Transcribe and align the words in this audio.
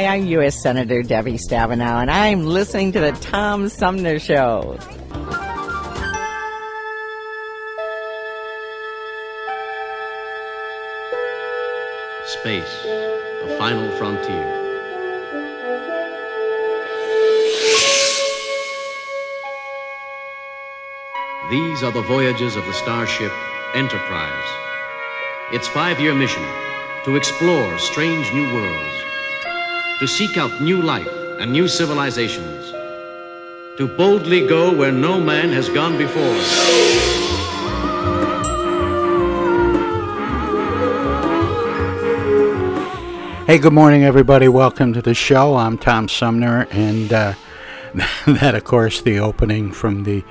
Hi, 0.00 0.06
I'm 0.06 0.24
U.S. 0.28 0.62
Senator 0.62 1.02
Debbie 1.02 1.36
Stabenow, 1.36 2.00
and 2.00 2.10
I'm 2.10 2.46
listening 2.46 2.90
to 2.92 3.00
the 3.00 3.12
Tom 3.12 3.68
Sumner 3.68 4.18
Show. 4.18 4.78
Space, 12.24 12.82
the 12.82 13.54
final 13.58 13.90
frontier. 13.98 14.48
These 21.50 21.82
are 21.82 21.92
the 21.92 22.00
voyages 22.08 22.56
of 22.56 22.64
the 22.64 22.72
starship 22.72 23.32
Enterprise. 23.74 24.48
Its 25.52 25.68
five 25.68 26.00
year 26.00 26.14
mission 26.14 26.42
to 27.04 27.16
explore 27.16 27.78
strange 27.78 28.32
new 28.32 28.54
worlds, 28.54 29.09
to 30.00 30.08
seek 30.08 30.38
out 30.38 30.62
new 30.62 30.80
life 30.80 31.06
and 31.40 31.52
new 31.52 31.68
civilizations, 31.68 32.72
to 33.76 33.86
boldly 33.98 34.46
go 34.46 34.74
where 34.74 34.90
no 34.90 35.20
man 35.20 35.50
has 35.50 35.68
gone 35.68 35.98
before. 35.98 36.22
Hey, 43.44 43.58
good 43.58 43.74
morning, 43.74 44.04
everybody. 44.04 44.48
Welcome 44.48 44.94
to 44.94 45.02
the 45.02 45.12
show. 45.12 45.56
I'm 45.56 45.76
Tom 45.76 46.08
Sumner, 46.08 46.66
and 46.70 47.12
uh, 47.12 47.34
that, 48.26 48.54
of 48.54 48.64
course, 48.64 49.02
the 49.02 49.18
opening 49.18 49.70
from 49.70 50.04
the 50.04 50.24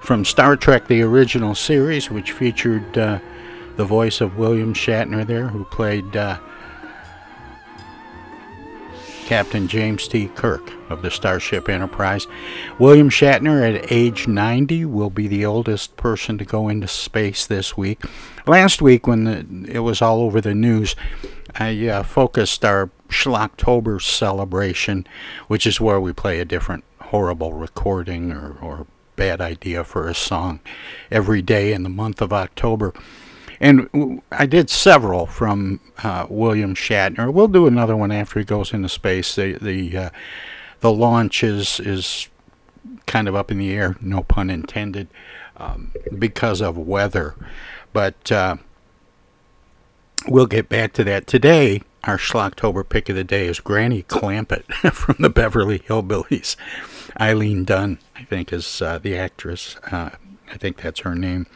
from 0.00 0.24
Star 0.24 0.56
Trek: 0.56 0.88
The 0.88 1.02
Original 1.02 1.54
Series, 1.54 2.10
which 2.10 2.32
featured 2.32 2.98
uh, 2.98 3.20
the 3.76 3.84
voice 3.84 4.20
of 4.20 4.38
William 4.38 4.74
Shatner 4.74 5.24
there, 5.24 5.46
who 5.46 5.62
played 5.66 6.16
uh, 6.16 6.40
Captain 9.28 9.68
James 9.68 10.08
T. 10.08 10.28
Kirk 10.28 10.72
of 10.88 11.02
the 11.02 11.10
Starship 11.10 11.68
Enterprise. 11.68 12.26
William 12.78 13.10
Shatner, 13.10 13.60
at 13.60 13.92
age 13.92 14.26
90, 14.26 14.86
will 14.86 15.10
be 15.10 15.28
the 15.28 15.44
oldest 15.44 15.98
person 15.98 16.38
to 16.38 16.46
go 16.46 16.70
into 16.70 16.88
space 16.88 17.44
this 17.44 17.76
week. 17.76 18.02
Last 18.46 18.80
week, 18.80 19.06
when 19.06 19.24
the, 19.24 19.70
it 19.70 19.80
was 19.80 20.00
all 20.00 20.22
over 20.22 20.40
the 20.40 20.54
news, 20.54 20.96
I 21.54 21.88
uh, 21.88 22.04
focused 22.04 22.64
our 22.64 22.88
Schlocktober 23.10 24.00
celebration, 24.00 25.06
which 25.46 25.66
is 25.66 25.78
where 25.78 26.00
we 26.00 26.14
play 26.14 26.40
a 26.40 26.46
different 26.46 26.84
horrible 26.98 27.52
recording 27.52 28.32
or, 28.32 28.56
or 28.62 28.86
bad 29.16 29.42
idea 29.42 29.84
for 29.84 30.08
a 30.08 30.14
song 30.14 30.60
every 31.10 31.42
day 31.42 31.74
in 31.74 31.82
the 31.82 31.90
month 31.90 32.22
of 32.22 32.32
October. 32.32 32.94
And 33.60 34.22
I 34.30 34.46
did 34.46 34.70
several 34.70 35.26
from 35.26 35.80
uh, 36.02 36.26
William 36.28 36.74
Shatner. 36.74 37.32
We'll 37.32 37.48
do 37.48 37.66
another 37.66 37.96
one 37.96 38.12
after 38.12 38.38
he 38.38 38.44
goes 38.44 38.72
into 38.72 38.88
space. 38.88 39.34
The 39.34 39.54
the 39.54 39.96
uh, 39.96 40.10
the 40.80 40.92
launch 40.92 41.42
is 41.42 41.80
is 41.80 42.28
kind 43.06 43.26
of 43.26 43.34
up 43.34 43.50
in 43.50 43.58
the 43.58 43.72
air, 43.72 43.96
no 44.00 44.22
pun 44.22 44.50
intended, 44.50 45.08
um, 45.56 45.92
because 46.16 46.60
of 46.60 46.78
weather. 46.78 47.34
But 47.92 48.30
uh, 48.30 48.56
we'll 50.28 50.46
get 50.46 50.68
back 50.68 50.92
to 50.94 51.04
that 51.04 51.26
today. 51.26 51.82
Our 52.04 52.16
Schlocktober 52.16 52.88
pick 52.88 53.08
of 53.08 53.16
the 53.16 53.24
day 53.24 53.48
is 53.48 53.58
Granny 53.58 54.04
Clampett 54.04 54.64
from 54.92 55.16
the 55.18 55.28
Beverly 55.30 55.80
Hillbillies. 55.80 56.56
Eileen 57.20 57.64
Dunn, 57.64 57.98
I 58.14 58.22
think, 58.22 58.52
is 58.52 58.80
uh, 58.80 58.98
the 58.98 59.16
actress. 59.16 59.76
Uh, 60.48 60.54
I 60.54 60.56
think 60.56 60.78
that's 60.78 61.00
her 61.00 61.14
name 61.14 61.46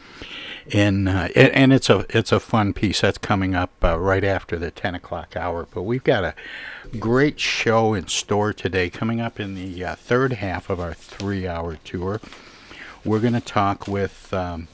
and 0.71 1.09
uh, 1.09 1.27
and 1.35 1.73
it's 1.73 1.89
a 1.89 2.05
it's 2.09 2.31
a 2.31 2.39
fun 2.39 2.73
piece 2.73 3.01
that's 3.01 3.17
coming 3.17 3.55
up 3.55 3.71
uh, 3.83 3.99
right 3.99 4.23
after 4.23 4.57
the 4.57 4.71
10 4.71 4.95
o'clock 4.95 5.35
hour. 5.35 5.67
But 5.71 5.83
we've 5.83 6.03
got 6.03 6.23
a 6.23 6.35
great 6.99 7.39
show 7.39 7.93
in 7.93 8.07
store 8.07 8.53
today. 8.53 8.89
Coming 8.89 9.19
up 9.19 9.39
in 9.39 9.55
the 9.55 9.83
uh, 9.83 9.95
third 9.95 10.33
half 10.33 10.69
of 10.69 10.79
our 10.79 10.93
three-hour 10.93 11.77
tour, 11.83 12.21
we're 13.03 13.19
going 13.19 13.33
to 13.33 13.41
talk 13.41 13.87
with 13.87 14.33
um, 14.33 14.67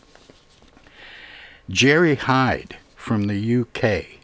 Jerry 1.69 2.15
Hyde 2.15 2.77
from 2.95 3.27
the 3.27 3.55
UK, 3.61 4.19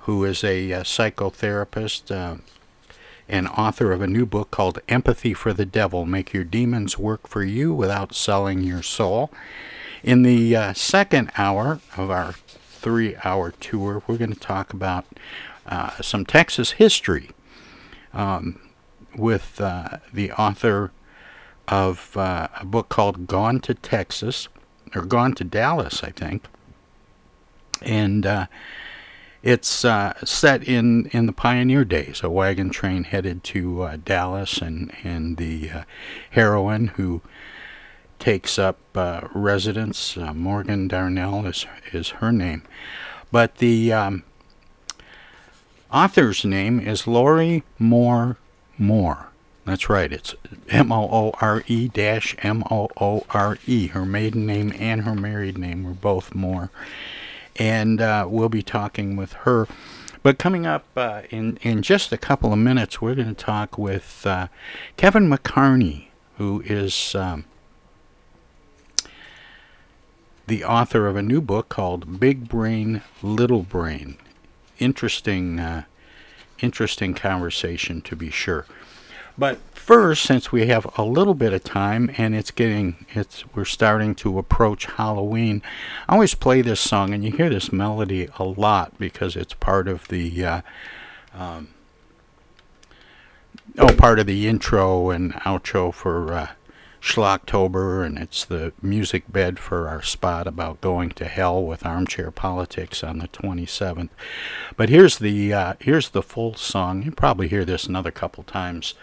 who 0.00 0.24
is 0.24 0.44
a 0.44 0.72
uh, 0.72 0.82
psychotherapist. 0.82 2.40
And 3.32 3.48
author 3.48 3.92
of 3.92 4.02
a 4.02 4.06
new 4.06 4.26
book 4.26 4.50
called 4.50 4.82
Empathy 4.90 5.32
for 5.32 5.54
the 5.54 5.64
Devil 5.64 6.04
Make 6.04 6.34
Your 6.34 6.44
Demons 6.44 6.98
Work 6.98 7.26
for 7.26 7.42
You 7.42 7.72
Without 7.72 8.14
Selling 8.14 8.60
Your 8.60 8.82
Soul. 8.82 9.32
In 10.02 10.22
the 10.22 10.54
uh, 10.54 10.74
second 10.74 11.32
hour 11.38 11.80
of 11.96 12.10
our 12.10 12.32
three 12.34 13.16
hour 13.24 13.52
tour, 13.52 14.02
we're 14.06 14.18
going 14.18 14.34
to 14.34 14.38
talk 14.38 14.74
about 14.74 15.06
uh, 15.64 15.92
some 16.02 16.26
Texas 16.26 16.72
history 16.72 17.30
um, 18.12 18.60
with 19.16 19.58
uh, 19.62 19.96
the 20.12 20.30
author 20.32 20.92
of 21.68 22.14
uh, 22.18 22.48
a 22.60 22.66
book 22.66 22.90
called 22.90 23.26
Gone 23.26 23.60
to 23.60 23.72
Texas 23.72 24.48
or 24.94 25.06
gone 25.06 25.32
to 25.36 25.44
Dallas, 25.44 26.04
I 26.04 26.10
think, 26.10 26.44
and 27.80 28.26
uh, 28.26 28.46
it's 29.42 29.84
uh, 29.84 30.14
set 30.24 30.62
in, 30.62 31.06
in 31.06 31.26
the 31.26 31.32
pioneer 31.32 31.84
days. 31.84 32.22
A 32.22 32.30
wagon 32.30 32.70
train 32.70 33.04
headed 33.04 33.42
to 33.44 33.82
uh, 33.82 33.96
Dallas, 34.04 34.58
and 34.58 34.92
and 35.02 35.36
the 35.36 35.70
uh, 35.70 35.82
heroine 36.30 36.88
who 36.88 37.22
takes 38.18 38.58
up 38.58 38.78
uh, 38.94 39.26
residence, 39.34 40.16
uh, 40.16 40.32
Morgan 40.32 40.86
Darnell 40.86 41.44
is 41.46 41.66
is 41.92 42.10
her 42.10 42.30
name, 42.30 42.62
but 43.32 43.56
the 43.56 43.92
um, 43.92 44.22
author's 45.92 46.44
name 46.44 46.78
is 46.78 47.06
Lorrie 47.08 47.64
Moore 47.78 48.36
Moore. 48.78 49.28
That's 49.64 49.88
right. 49.88 50.12
It's 50.12 50.34
M 50.70 50.92
O 50.92 51.08
O 51.10 51.34
R 51.40 51.62
E 51.66 51.88
dash 51.88 52.36
M 52.42 52.62
O 52.70 52.88
O 53.00 53.24
R 53.30 53.58
E. 53.66 53.88
Her 53.88 54.04
maiden 54.04 54.46
name 54.46 54.72
and 54.78 55.02
her 55.02 55.14
married 55.14 55.58
name 55.58 55.84
were 55.84 55.92
both 55.92 56.34
Moore 56.34 56.70
and 57.56 58.00
uh, 58.00 58.26
we'll 58.28 58.48
be 58.48 58.62
talking 58.62 59.16
with 59.16 59.32
her. 59.32 59.66
But 60.22 60.38
coming 60.38 60.66
up 60.66 60.84
uh, 60.96 61.22
in 61.30 61.58
in 61.62 61.82
just 61.82 62.12
a 62.12 62.16
couple 62.16 62.52
of 62.52 62.58
minutes, 62.58 63.00
we're 63.00 63.14
going 63.14 63.34
to 63.34 63.34
talk 63.34 63.76
with 63.76 64.24
uh, 64.26 64.48
Kevin 64.96 65.28
McCarney, 65.28 66.06
who 66.38 66.62
is 66.64 67.14
um, 67.14 67.44
the 70.46 70.64
author 70.64 71.06
of 71.06 71.16
a 71.16 71.22
new 71.22 71.40
book 71.40 71.68
called 71.68 72.20
Big 72.20 72.48
Brain, 72.48 73.02
Little 73.22 73.62
Brain. 73.62 74.16
Interesting, 74.78 75.58
uh, 75.58 75.84
interesting 76.60 77.14
conversation 77.14 78.00
to 78.02 78.14
be 78.14 78.30
sure. 78.30 78.66
But 79.36 79.58
first, 79.72 80.22
since 80.24 80.52
we 80.52 80.66
have 80.66 80.86
a 80.98 81.04
little 81.04 81.34
bit 81.34 81.52
of 81.52 81.64
time 81.64 82.10
and 82.16 82.34
it's 82.34 82.50
getting 82.50 83.06
it's 83.10 83.44
we're 83.54 83.64
starting 83.64 84.14
to 84.16 84.38
approach 84.38 84.86
Halloween, 84.86 85.62
I 86.08 86.14
always 86.14 86.34
play 86.34 86.62
this 86.62 86.80
song 86.80 87.14
and 87.14 87.24
you 87.24 87.32
hear 87.32 87.48
this 87.48 87.72
melody 87.72 88.28
a 88.38 88.44
lot 88.44 88.98
because 88.98 89.36
it's 89.36 89.54
part 89.54 89.88
of 89.88 90.08
the 90.08 90.44
uh, 90.44 90.60
um, 91.34 91.68
oh 93.78 93.94
part 93.94 94.18
of 94.18 94.26
the 94.26 94.46
intro 94.46 95.10
and 95.10 95.32
outro 95.34 95.92
for 95.92 96.32
uh, 96.32 96.48
Schlocktober, 97.02 98.06
and 98.06 98.16
it's 98.16 98.44
the 98.44 98.72
music 98.80 99.24
bed 99.30 99.58
for 99.58 99.88
our 99.88 100.02
spot 100.02 100.46
about 100.46 100.80
going 100.80 101.10
to 101.10 101.24
hell 101.24 101.60
with 101.60 101.84
armchair 101.84 102.30
politics 102.30 103.02
on 103.02 103.18
the 103.18 103.26
27th. 103.26 104.10
But 104.76 104.88
here's 104.88 105.18
the 105.18 105.52
uh, 105.52 105.74
here's 105.80 106.10
the 106.10 106.22
full 106.22 106.54
song. 106.54 107.02
You'll 107.02 107.14
probably 107.14 107.48
hear 107.48 107.64
this 107.64 107.86
another 107.86 108.12
couple 108.12 108.44
times 108.44 108.94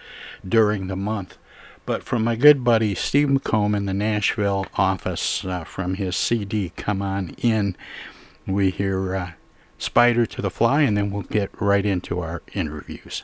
during 0.48 0.88
the 0.88 0.96
month. 0.96 1.38
But 1.86 2.04
from 2.04 2.24
my 2.24 2.38
good 2.38 2.63
buddy 2.63 2.96
Steve 2.96 3.28
McComb 3.28 3.75
in 3.75 3.86
the 3.86 3.94
Nashville 3.94 4.66
office, 4.75 5.44
uh, 5.44 5.66
from 5.66 5.95
his 5.95 6.16
CD 6.16 6.72
"Come 6.78 7.02
On 7.02 7.31
In," 7.40 7.75
we 8.48 8.69
hear 8.69 9.13
uh, 9.13 9.31
"Spider 9.78 10.25
to 10.25 10.42
the 10.42 10.50
Fly," 10.50 10.84
and 10.84 10.95
then 10.95 11.12
we'll 11.12 11.24
get 11.24 11.50
right 11.60 11.86
into 11.86 12.22
our 12.22 12.44
interviews. 12.54 13.24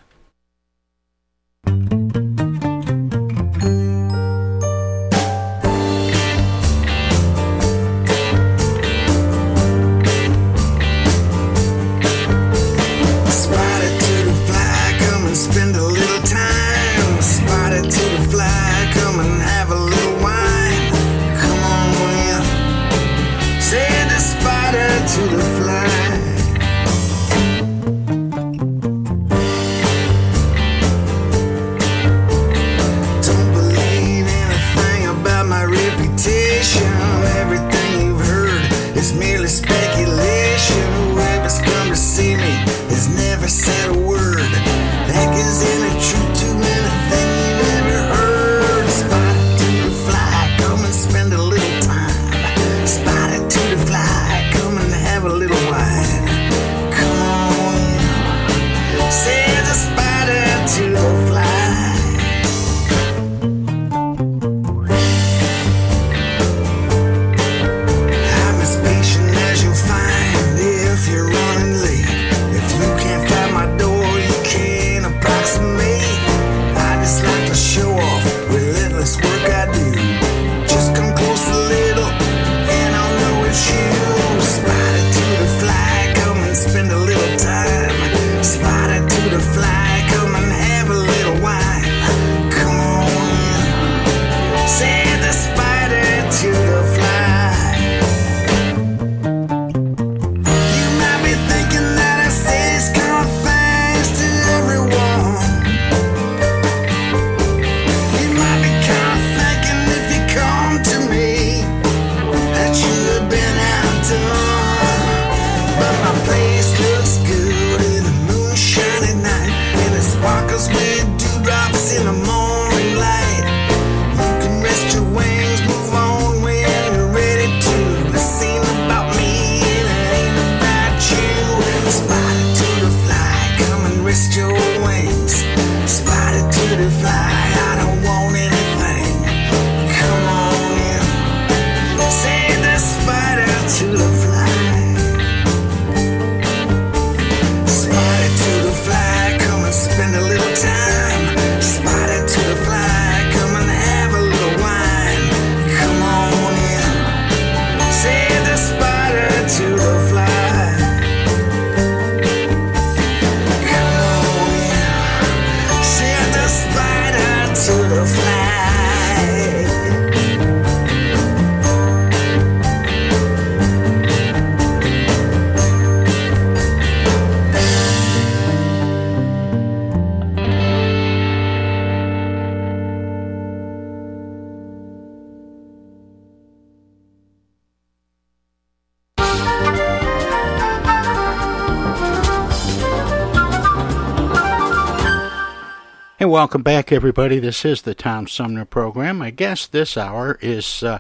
Welcome 196.36 196.64
back, 196.64 196.92
everybody. 196.92 197.40
This 197.40 197.64
is 197.64 197.84
the 197.84 197.96
Tom 197.96 198.28
Sumner 198.28 198.66
program. 198.66 199.20
My 199.20 199.30
guest 199.30 199.72
this 199.72 199.96
hour 199.96 200.38
is 200.42 200.84
uh, 200.84 201.00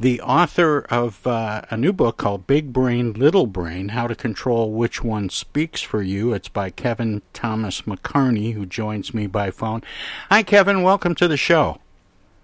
the 0.00 0.20
author 0.20 0.80
of 0.90 1.24
uh, 1.24 1.62
a 1.70 1.76
new 1.76 1.92
book 1.92 2.16
called 2.16 2.48
Big 2.48 2.72
Brain, 2.72 3.12
Little 3.12 3.46
Brain 3.46 3.90
How 3.90 4.08
to 4.08 4.16
Control 4.16 4.72
Which 4.72 5.04
One 5.04 5.28
Speaks 5.28 5.82
for 5.82 6.02
You. 6.02 6.32
It's 6.32 6.48
by 6.48 6.70
Kevin 6.70 7.22
Thomas 7.32 7.82
McCarney, 7.82 8.54
who 8.54 8.66
joins 8.66 9.14
me 9.14 9.28
by 9.28 9.52
phone. 9.52 9.84
Hi, 10.30 10.42
Kevin. 10.42 10.82
Welcome 10.82 11.14
to 11.14 11.28
the 11.28 11.36
show. 11.36 11.78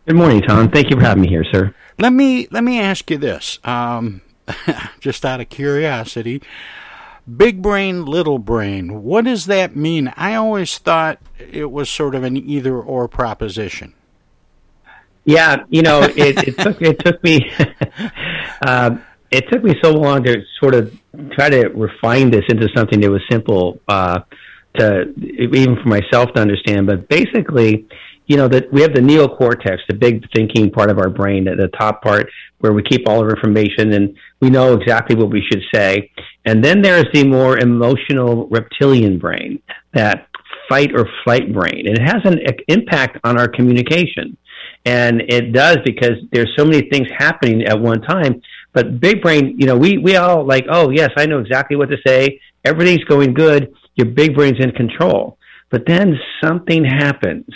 Good 0.06 0.14
morning, 0.14 0.40
Tom. 0.42 0.70
Thank 0.70 0.90
you 0.90 0.96
for 0.96 1.02
having 1.02 1.22
me 1.22 1.28
here, 1.28 1.44
sir. 1.50 1.74
Let 1.98 2.12
me 2.12 2.46
let 2.52 2.62
me 2.62 2.78
ask 2.78 3.10
you 3.10 3.18
this, 3.18 3.58
um, 3.64 4.20
just 5.00 5.24
out 5.24 5.40
of 5.40 5.48
curiosity. 5.48 6.40
Big 7.36 7.60
brain, 7.60 8.04
little 8.06 8.38
brain. 8.38 9.02
What 9.02 9.24
does 9.24 9.46
that 9.46 9.76
mean? 9.76 10.12
I 10.16 10.34
always 10.34 10.78
thought 10.78 11.18
it 11.38 11.70
was 11.70 11.90
sort 11.90 12.14
of 12.14 12.24
an 12.24 12.36
either 12.36 12.80
or 12.80 13.06
proposition. 13.06 13.92
Yeah, 15.24 15.64
you 15.68 15.82
know, 15.82 16.00
it, 16.02 16.48
it 16.48 16.58
took 16.58 16.80
it 16.80 17.04
took 17.04 17.22
me 17.22 17.52
uh, 18.62 18.96
it 19.30 19.44
took 19.50 19.62
me 19.62 19.74
so 19.82 19.92
long 19.92 20.22
to 20.24 20.42
sort 20.58 20.74
of 20.74 20.96
try 21.32 21.50
to 21.50 21.68
refine 21.68 22.30
this 22.30 22.44
into 22.48 22.66
something 22.74 23.00
that 23.00 23.10
was 23.10 23.20
simple 23.30 23.78
uh, 23.88 24.20
to 24.78 25.12
even 25.18 25.76
for 25.82 25.88
myself 25.88 26.32
to 26.34 26.40
understand. 26.40 26.86
But 26.86 27.08
basically, 27.08 27.86
you 28.28 28.36
know, 28.36 28.46
that 28.46 28.70
we 28.72 28.82
have 28.82 28.94
the 28.94 29.00
neocortex, 29.00 29.78
the 29.88 29.94
big 29.94 30.24
thinking 30.32 30.70
part 30.70 30.90
of 30.90 30.98
our 30.98 31.08
brain, 31.08 31.44
the, 31.44 31.56
the 31.56 31.68
top 31.68 32.02
part 32.02 32.28
where 32.58 32.72
we 32.72 32.82
keep 32.82 33.08
all 33.08 33.20
our 33.20 33.30
information 33.30 33.92
and 33.94 34.14
we 34.40 34.50
know 34.50 34.74
exactly 34.74 35.16
what 35.16 35.30
we 35.30 35.42
should 35.50 35.62
say. 35.74 36.10
And 36.44 36.62
then 36.62 36.82
there's 36.82 37.06
the 37.12 37.26
more 37.26 37.58
emotional 37.58 38.46
reptilian 38.48 39.18
brain, 39.18 39.62
that 39.94 40.28
fight 40.68 40.94
or 40.94 41.08
flight 41.24 41.52
brain. 41.52 41.88
And 41.88 41.98
it 41.98 42.02
has 42.02 42.20
an 42.24 42.38
impact 42.68 43.18
on 43.24 43.38
our 43.38 43.48
communication. 43.48 44.36
And 44.84 45.22
it 45.22 45.52
does 45.52 45.78
because 45.84 46.16
there's 46.30 46.52
so 46.56 46.64
many 46.64 46.88
things 46.90 47.08
happening 47.16 47.64
at 47.64 47.80
one 47.80 48.02
time. 48.02 48.42
But 48.74 49.00
big 49.00 49.22
brain, 49.22 49.56
you 49.58 49.66
know, 49.66 49.76
we, 49.76 49.96
we 49.96 50.16
all 50.16 50.44
like, 50.44 50.66
oh, 50.70 50.90
yes, 50.90 51.10
I 51.16 51.24
know 51.24 51.38
exactly 51.38 51.76
what 51.76 51.88
to 51.90 51.96
say. 52.06 52.40
Everything's 52.64 53.04
going 53.04 53.32
good. 53.32 53.72
Your 53.94 54.06
big 54.06 54.34
brain's 54.34 54.60
in 54.60 54.72
control. 54.72 55.38
But 55.70 55.86
then 55.86 56.18
something 56.42 56.84
happens. 56.84 57.46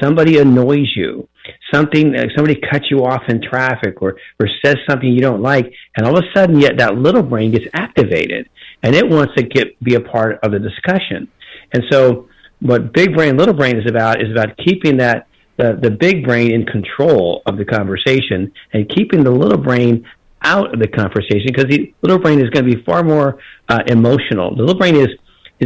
Somebody 0.00 0.38
annoys 0.38 0.90
you 0.96 1.28
something 1.72 2.14
somebody 2.36 2.54
cuts 2.70 2.84
you 2.88 3.04
off 3.04 3.22
in 3.28 3.42
traffic 3.42 4.00
or 4.00 4.16
or 4.38 4.46
says 4.64 4.76
something 4.88 5.08
you 5.08 5.20
don't 5.20 5.42
like 5.42 5.72
and 5.96 6.06
all 6.06 6.16
of 6.16 6.22
a 6.22 6.38
sudden 6.38 6.60
yet 6.60 6.78
that 6.78 6.94
little 6.94 7.22
brain 7.22 7.50
gets 7.50 7.64
activated 7.74 8.48
and 8.82 8.94
it 8.94 9.08
wants 9.08 9.34
to 9.36 9.42
get 9.42 9.78
be 9.82 9.94
a 9.94 10.00
part 10.00 10.38
of 10.42 10.52
the 10.52 10.58
discussion. 10.58 11.28
And 11.72 11.84
so 11.90 12.28
what 12.60 12.92
big 12.92 13.14
brain 13.14 13.36
little 13.36 13.54
brain 13.54 13.76
is 13.76 13.88
about 13.88 14.20
is 14.20 14.30
about 14.30 14.56
keeping 14.58 14.98
that 14.98 15.26
the, 15.56 15.78
the 15.80 15.90
big 15.90 16.24
brain 16.24 16.52
in 16.52 16.64
control 16.66 17.42
of 17.46 17.56
the 17.56 17.64
conversation 17.64 18.52
and 18.72 18.88
keeping 18.88 19.22
the 19.22 19.30
little 19.30 19.58
brain 19.58 20.06
out 20.42 20.72
of 20.72 20.80
the 20.80 20.88
conversation 20.88 21.46
because 21.46 21.66
the 21.66 21.94
little 22.02 22.18
brain 22.18 22.40
is 22.40 22.50
going 22.50 22.68
to 22.68 22.76
be 22.76 22.82
far 22.84 23.04
more 23.04 23.38
uh, 23.68 23.80
emotional. 23.86 24.56
The 24.56 24.62
little 24.62 24.78
brain 24.78 24.96
is 24.96 25.08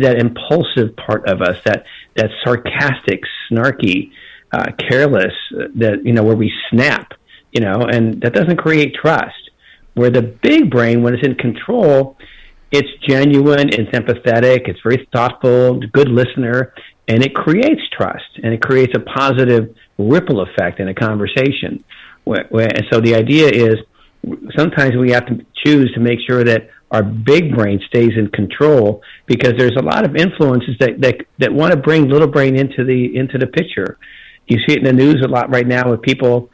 that 0.00 0.19
impulsive 0.19 0.97
part 0.97 1.29
of 1.29 1.43
us 1.43 1.57
that 1.65 1.85
that 2.17 2.31
sarcastic 2.45 3.23
snarky 3.50 4.11
uh, 4.53 4.67
careless 4.88 5.35
that 5.75 6.00
you 6.05 6.12
know 6.12 6.23
where 6.23 6.37
we 6.37 6.53
snap 6.71 7.12
you 7.53 7.61
know 7.61 7.83
and 7.83 8.21
that 8.23 8.33
doesn't 8.33 8.57
create 8.57 8.95
trust. 8.95 9.35
Where 9.95 10.11
the 10.11 10.21
big 10.21 10.71
brain 10.71 11.03
when 11.03 11.15
it's 11.15 11.26
in 11.26 11.37
control 11.37 12.19
it's 12.71 12.88
genuine 13.09 13.69
it's 13.69 13.91
empathetic 13.93 14.69
it's 14.69 14.81
very 14.83 15.09
thoughtful 15.12 15.81
good 15.93 16.09
listener 16.09 16.75
and 17.09 17.25
it 17.25 17.35
creates 17.35 17.83
trust 17.97 18.38
and 18.43 18.53
it 18.53 18.61
creates 18.61 18.93
a 18.97 19.00
positive 19.00 19.75
ripple 19.99 20.41
effect 20.41 20.81
in 20.81 20.88
a 20.88 20.95
conversation. 20.95 21.85
And 22.26 22.85
so 22.91 23.00
the 23.00 23.15
idea 23.15 23.49
is 23.49 23.76
sometimes 24.57 24.97
we 24.97 25.12
have 25.12 25.26
to 25.26 25.47
choose 25.65 25.93
to 25.95 26.00
make 26.00 26.19
sure 26.26 26.43
that 26.45 26.69
our 26.90 27.02
big 27.02 27.55
brain 27.55 27.81
stays 27.88 28.12
in 28.16 28.28
control 28.28 29.02
because 29.26 29.55
there's 29.59 29.76
a 29.76 29.83
lot 29.83 30.05
of 30.05 30.14
influences 30.14 30.76
that, 30.78 31.00
that, 31.00 31.16
that 31.38 31.52
want 31.52 31.73
to 31.73 31.76
bring 31.76 32.09
little 32.09 32.28
brain 32.28 32.57
into 32.57 32.85
the 32.85 33.16
into 33.16 33.38
the 33.38 33.47
picture. 33.47 33.99
You 34.47 34.59
see 34.66 34.75
it 34.75 34.78
in 34.78 34.85
the 34.85 34.93
news 34.93 35.23
a 35.25 35.28
lot 35.28 35.50
right 35.50 35.66
now 35.66 35.90
with 35.90 36.02
people 36.02 36.50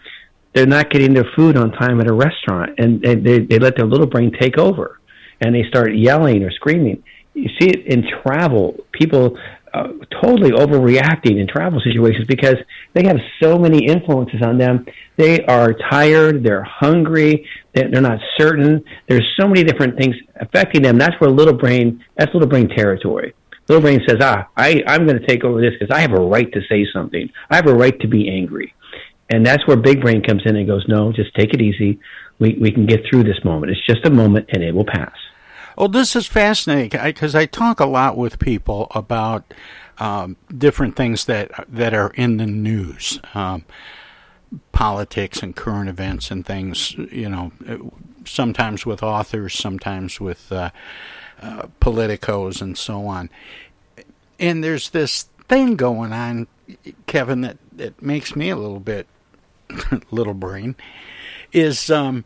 they're 0.54 0.66
not 0.66 0.90
getting 0.90 1.14
their 1.14 1.26
food 1.34 1.56
on 1.56 1.72
time 1.72 2.00
at 2.00 2.08
a 2.08 2.12
restaurant 2.12 2.78
and, 2.78 3.04
and 3.04 3.24
they, 3.24 3.40
they 3.40 3.58
let 3.58 3.76
their 3.76 3.86
little 3.86 4.06
brain 4.06 4.32
take 4.38 4.58
over 4.58 5.00
and 5.40 5.54
they 5.54 5.64
start 5.68 5.94
yelling 5.94 6.42
or 6.42 6.50
screaming. 6.50 7.02
You 7.34 7.48
see 7.58 7.68
it 7.68 7.86
in 7.86 8.04
travel. 8.22 8.76
People 8.92 9.38
uh, 9.74 9.88
totally 10.22 10.50
overreacting 10.50 11.40
in 11.40 11.46
travel 11.46 11.80
situations 11.82 12.26
because 12.26 12.56
they 12.94 13.04
have 13.04 13.16
so 13.42 13.58
many 13.58 13.86
influences 13.86 14.42
on 14.42 14.58
them 14.58 14.84
they 15.16 15.44
are 15.46 15.72
tired 15.90 16.42
they're 16.42 16.64
hungry 16.64 17.46
they're, 17.74 17.88
not 17.88 18.18
certain 18.38 18.84
there's 19.08 19.26
so 19.40 19.48
many 19.48 19.64
different 19.64 19.96
things 19.98 20.14
affecting 20.36 20.82
them 20.82 20.98
that's 20.98 21.18
where 21.20 21.30
little 21.30 21.54
brain 21.54 22.04
that's 22.16 22.32
little 22.34 22.48
brain 22.48 22.68
territory 22.68 23.34
Little 23.68 23.82
brain 23.82 24.00
says, 24.06 24.18
ah, 24.20 24.48
I, 24.56 24.82
I'm 24.86 25.06
going 25.06 25.18
to 25.18 25.26
take 25.26 25.44
over 25.44 25.60
this 25.60 25.72
because 25.78 25.94
I 25.94 26.00
have 26.00 26.12
a 26.12 26.20
right 26.20 26.52
to 26.52 26.60
say 26.68 26.84
something. 26.92 27.30
I 27.48 27.56
have 27.56 27.68
a 27.68 27.74
right 27.74 27.98
to 28.00 28.08
be 28.08 28.28
angry. 28.28 28.74
And 29.30 29.46
that's 29.46 29.66
where 29.66 29.76
big 29.76 30.00
brain 30.00 30.22
comes 30.22 30.42
in 30.44 30.56
and 30.56 30.66
goes, 30.66 30.84
no, 30.88 31.12
just 31.12 31.34
take 31.34 31.54
it 31.54 31.62
easy. 31.62 32.00
We, 32.38 32.58
we 32.60 32.70
can 32.70 32.86
get 32.86 33.00
through 33.08 33.22
this 33.24 33.42
moment. 33.44 33.72
It's 33.72 33.86
just 33.86 34.04
a 34.04 34.10
moment 34.10 34.50
and 34.52 34.62
it 34.62 34.74
will 34.74 34.84
pass. 34.84 35.14
Well, 35.76 35.88
this 35.88 36.14
is 36.14 36.26
fascinating 36.26 36.90
because 37.02 37.34
I, 37.34 37.42
I, 37.42 37.46
talk 37.46 37.80
a 37.80 37.86
lot 37.86 38.16
with 38.16 38.38
people 38.38 38.88
about 38.94 39.52
um, 39.98 40.36
different 40.56 40.96
things 40.96 41.24
that 41.26 41.50
that 41.68 41.94
are 41.94 42.10
in 42.10 42.36
the 42.36 42.46
news, 42.46 43.20
um, 43.34 43.64
politics 44.72 45.42
and 45.42 45.56
current 45.56 45.88
events 45.88 46.30
and 46.30 46.44
things. 46.44 46.92
You 46.92 47.28
know, 47.28 47.52
sometimes 48.24 48.84
with 48.84 49.02
authors, 49.02 49.54
sometimes 49.54 50.20
with 50.20 50.50
uh, 50.52 50.70
uh, 51.40 51.66
politicos 51.80 52.60
and 52.60 52.76
so 52.76 53.06
on. 53.06 53.30
And 54.38 54.62
there's 54.62 54.90
this 54.90 55.24
thing 55.48 55.76
going 55.76 56.12
on, 56.12 56.46
Kevin, 57.06 57.42
that, 57.42 57.58
that 57.72 58.02
makes 58.02 58.34
me 58.34 58.50
a 58.50 58.56
little 58.56 58.80
bit 58.80 59.06
little 60.10 60.34
brain, 60.34 60.74
is 61.52 61.90
um, 61.90 62.24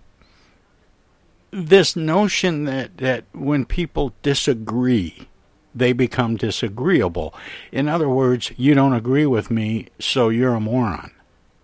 this 1.57 1.97
notion 1.97 2.65
that, 2.65 2.99
that 2.99 3.25
when 3.33 3.65
people 3.65 4.13
disagree, 4.23 5.27
they 5.75 5.93
become 5.93 6.37
disagreeable. 6.37 7.35
In 7.73 7.89
other 7.89 8.09
words, 8.09 8.53
you 8.57 8.75
don't 8.75 8.93
agree 8.93 9.27
with 9.27 9.51
me, 9.51 9.89
so 9.99 10.29
you're 10.29 10.55
a 10.55 10.61
moron. 10.61 11.13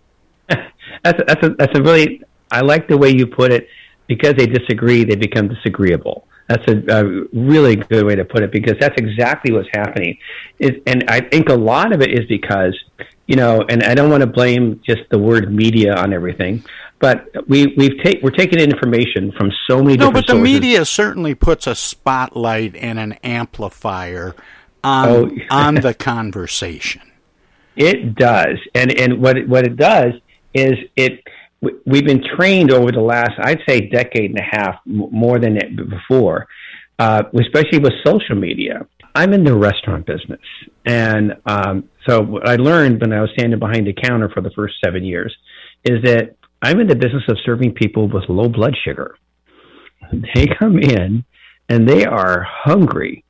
that's 0.49 1.21
a, 1.21 1.25
that's 1.27 1.47
a, 1.47 1.49
that's 1.51 1.79
a 1.79 1.83
really 1.83 2.23
I 2.51 2.61
like 2.61 2.89
the 2.89 2.97
way 2.99 3.11
you 3.11 3.27
put 3.27 3.53
it. 3.53 3.69
Because 4.09 4.35
they 4.35 4.47
disagree, 4.47 5.05
they 5.05 5.15
become 5.15 5.49
disagreeable. 5.49 6.27
That's 6.49 6.67
a, 6.69 6.83
a, 6.89 7.05
really 7.33 7.77
good 7.77 8.05
way 8.05 8.15
to 8.17 8.25
put 8.25 8.43
it 8.43 8.51
because 8.51 8.75
that's 8.79 8.97
exactly 8.99 9.53
what's 9.53 9.69
happening. 9.73 10.19
It, 10.59 10.83
and 10.87 11.05
I 11.09 11.21
think 11.21 11.49
a 11.49 11.55
lot 11.55 11.93
of 11.93 12.03
it 12.03 12.11
is 12.13 12.27
because, 12.27 12.79
you 13.27 13.37
know, 13.37 13.65
and 13.71 13.83
I 13.83 13.95
don't 13.95 14.11
want 14.11 14.21
to 14.23 14.27
blame 14.27 14.83
just 14.85 15.03
the 15.09 15.19
word 15.19 15.51
media 15.51 15.95
on 15.95 16.13
everything, 16.13 16.63
but 17.03 17.27
we 17.49 17.75
we've 17.77 17.99
take 18.05 18.23
we're 18.23 18.31
taking 18.31 18.61
information 18.61 19.33
from 19.33 19.51
so 19.67 19.83
many. 19.83 19.97
Different 19.97 19.99
sources. 19.99 19.99
No, 19.99 20.13
but 20.13 20.27
the 20.27 20.33
sources. 20.35 20.55
media 20.55 20.85
certainly 20.85 21.35
puts 21.35 21.67
a 21.67 21.75
spotlight 21.75 22.77
and 22.77 22.99
an 22.99 23.15
amplifier 23.25 24.37
on 24.85 25.09
oh. 25.09 25.31
on 25.51 25.75
the 25.75 25.93
conversation. 25.99 27.03
It 27.75 28.15
does, 28.15 28.57
and 28.75 28.97
and 28.97 29.21
what 29.21 29.37
it, 29.37 29.49
what 29.49 29.67
it 29.67 29.77
does 29.77 30.13
is 30.55 30.75
it 30.95 31.25
we've 31.85 32.05
been 32.05 32.23
trained 32.37 32.71
over 32.71 32.93
the 32.93 33.01
last, 33.01 33.33
I'd 33.39 33.61
say, 33.69 33.89
decade 33.89 34.31
and 34.31 34.39
a 34.39 34.43
half, 34.43 34.77
more 34.87 35.41
than 35.41 35.59
before, 35.89 36.47
uh, 37.01 37.25
especially 37.41 37.79
with 37.79 37.93
social 38.05 38.37
media. 38.37 38.87
I'm 39.15 39.33
in 39.33 39.43
the 39.43 39.57
restaurant 39.57 40.07
business, 40.07 40.41
and 40.87 41.35
um, 41.47 41.89
so 42.07 42.21
what 42.23 42.49
I 42.49 42.57
learned 42.57 43.01
when 43.01 43.13
I 43.13 43.21
was 43.21 43.31
standing 43.37 43.59
behind 43.59 43.89
the 43.89 43.93
counter 43.93 44.29
for 44.29 44.41
the 44.41 44.51
first 44.51 44.75
seven 44.85 45.05
years 45.05 45.35
is 45.85 46.01
that 46.05 46.37
I'm 46.62 46.81
in 46.81 46.87
the 46.87 46.97
business 46.97 47.25
of 47.28 47.38
serving 47.45 47.75
people 47.75 48.09
with 48.09 48.28
low 48.28 48.49
blood 48.49 48.76
sugar. 48.85 49.16
They 50.35 50.47
come 50.47 50.78
in 50.78 51.25
and 51.69 51.88
they 51.88 52.04
are 52.04 52.47
hungry, 52.49 53.25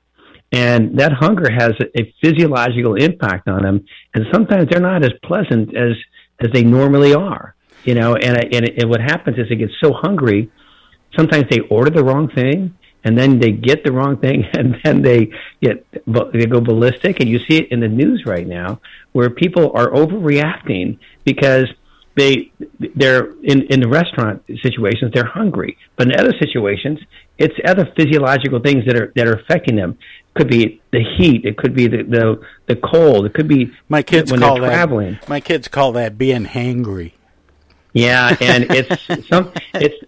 and 0.51 0.99
that 0.99 1.13
hunger 1.13 1.51
has 1.51 1.73
a 1.97 2.13
physiological 2.23 2.97
impact 2.97 3.49
on 3.49 3.63
them, 3.63 3.85
and 4.15 4.27
sometimes 4.33 4.69
they're 4.69 4.81
not 4.81 5.05
as 5.05 5.13
pleasant 5.25 5.77
as 5.77 5.97
as 6.41 6.51
they 6.53 6.63
normally 6.63 7.15
are 7.15 7.55
you 7.85 7.95
know, 7.95 8.15
and 8.15 8.55
and, 8.55 8.69
and 8.69 8.91
what 8.91 9.01
happens 9.01 9.39
is 9.39 9.49
they 9.49 9.57
get 9.57 9.71
so 9.81 9.93
hungry, 9.93 10.51
sometimes 11.17 11.45
they 11.51 11.61
order 11.61 11.91
the 11.91 12.05
wrong 12.05 12.29
thing, 12.29 12.77
and 13.05 13.19
then 13.19 13.41
they 13.41 13.51
get 13.51 13.85
the 13.85 13.93
wrong 13.93 14.19
thing, 14.19 14.45
and 14.55 14.77
then 14.85 15.03
they 15.03 15.31
get 15.61 15.87
they 16.33 16.47
go 16.47 16.61
ballistic, 16.61 17.21
and 17.21 17.29
you 17.29 17.39
see 17.41 17.57
it 17.57 17.73
in 17.73 17.81
the 17.81 17.89
news 17.89 18.25
right 18.27 18.47
now 18.47 18.81
where 19.13 19.31
people 19.31 19.73
are 19.75 19.91
overreacting 19.91 20.99
because 21.25 21.67
they 22.17 22.53
they're 22.95 23.33
in 23.43 23.63
in 23.63 23.81
the 23.81 23.89
restaurant 23.89 24.43
situations 24.63 25.13
they're 25.15 25.25
hungry, 25.25 25.77
but 25.97 26.09
in 26.09 26.19
other 26.19 26.35
situations 26.39 26.99
it's 27.39 27.55
other 27.65 27.91
physiological 27.97 28.61
things 28.61 28.85
that 28.87 28.97
are 28.97 29.13
that 29.17 29.27
are 29.27 29.35
affecting 29.35 29.77
them. 29.77 29.99
could 30.35 30.49
be 30.49 30.81
the 30.93 31.03
heat. 31.17 31.45
It 31.45 31.57
could 31.57 31.75
be 31.75 31.89
the 31.89 32.03
the, 32.03 32.41
the 32.67 32.77
cold. 32.77 33.27
It 33.27 33.35
could 33.35 33.49
be 33.49 33.73
my 33.89 34.03
kids 34.03 34.31
when 34.31 34.41
call 34.41 34.61
they're 34.61 34.69
traveling. 34.69 35.15
That, 35.15 35.29
my 35.29 35.41
kids 35.41 35.69
call 35.69 35.93
that 35.93 36.19
being 36.19 36.45
hangry. 36.47 37.13
Yeah, 37.93 38.37
and 38.41 38.67
it's 38.71 39.27
some 39.29 39.53
it's 39.75 40.05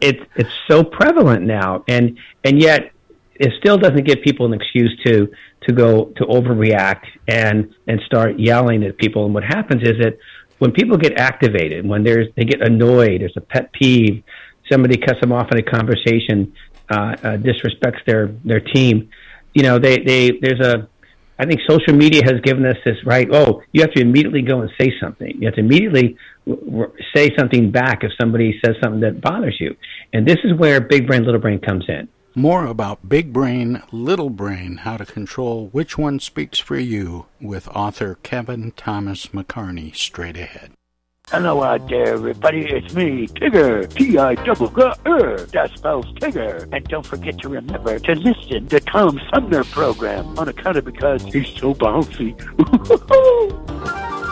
it's 0.00 0.22
it's 0.36 0.50
so 0.68 0.82
prevalent 0.82 1.44
now, 1.44 1.84
and 1.88 2.18
and 2.44 2.60
yet 2.60 2.92
it 3.34 3.52
still 3.58 3.78
doesn't 3.78 4.04
give 4.04 4.20
people 4.22 4.46
an 4.46 4.54
excuse 4.54 4.98
to 5.06 5.28
to 5.62 5.72
go 5.72 6.06
to 6.16 6.24
overreact 6.24 7.04
and 7.28 7.74
and 7.86 8.00
start 8.06 8.38
yelling 8.38 8.84
at 8.84 8.96
people. 8.98 9.24
And 9.24 9.34
what 9.34 9.44
happens 9.44 9.82
is 9.82 9.98
that 9.98 10.18
when 10.62 10.70
people 10.70 10.96
get 10.96 11.18
activated, 11.18 11.84
when 11.84 12.04
there's 12.04 12.28
they 12.36 12.44
get 12.44 12.62
annoyed, 12.62 13.20
there's 13.20 13.36
a 13.36 13.40
pet 13.40 13.72
peeve, 13.72 14.22
somebody 14.70 14.96
cuts 14.96 15.20
them 15.20 15.32
off 15.32 15.48
in 15.50 15.58
a 15.58 15.62
conversation, 15.62 16.54
uh, 16.88 16.94
uh, 16.94 17.36
disrespects 17.36 18.04
their 18.06 18.28
their 18.44 18.60
team, 18.60 19.10
you 19.54 19.64
know, 19.64 19.80
they 19.80 19.98
they 19.98 20.30
there's 20.40 20.60
a 20.60 20.88
I 21.36 21.46
think 21.46 21.62
social 21.68 21.94
media 21.94 22.22
has 22.24 22.40
given 22.42 22.64
us 22.64 22.76
this 22.84 22.96
right. 23.04 23.28
Oh, 23.32 23.62
you 23.72 23.80
have 23.80 23.90
to 23.94 24.00
immediately 24.00 24.42
go 24.42 24.60
and 24.60 24.70
say 24.80 24.92
something. 25.00 25.32
You 25.40 25.46
have 25.46 25.54
to 25.54 25.60
immediately 25.62 26.16
say 27.12 27.34
something 27.36 27.72
back 27.72 28.04
if 28.04 28.12
somebody 28.20 28.60
says 28.64 28.76
something 28.80 29.00
that 29.00 29.20
bothers 29.20 29.56
you. 29.58 29.74
And 30.12 30.24
this 30.24 30.38
is 30.44 30.54
where 30.56 30.80
big 30.80 31.08
brain, 31.08 31.24
little 31.24 31.40
brain 31.40 31.58
comes 31.58 31.86
in. 31.88 32.08
More 32.34 32.64
about 32.64 33.10
big 33.10 33.30
brain, 33.30 33.82
little 33.92 34.30
brain, 34.30 34.78
how 34.78 34.96
to 34.96 35.04
control 35.04 35.68
which 35.72 35.98
one 35.98 36.18
speaks 36.18 36.58
for 36.58 36.78
you 36.78 37.26
with 37.42 37.68
author 37.68 38.16
Kevin 38.22 38.72
Thomas 38.74 39.26
McCarney 39.28 39.94
straight 39.94 40.38
ahead. 40.38 40.72
Hello 41.28 41.62
out 41.62 41.86
there, 41.90 42.14
everybody. 42.14 42.64
It's 42.70 42.94
me, 42.94 43.26
Tigger. 43.26 43.86
T-I-double-G-R. 43.94 45.36
That 45.40 45.70
spells 45.76 46.06
Tigger. 46.14 46.66
And 46.72 46.88
don't 46.88 47.04
forget 47.04 47.36
to 47.40 47.50
remember 47.50 47.98
to 47.98 48.14
listen 48.14 48.66
to 48.68 48.80
Tom 48.80 49.20
Sumner 49.32 49.64
program 49.64 50.38
on 50.38 50.48
account 50.48 50.78
of 50.78 50.86
because 50.86 51.22
he's 51.24 51.48
so 51.48 51.74
bouncy. 51.74 52.32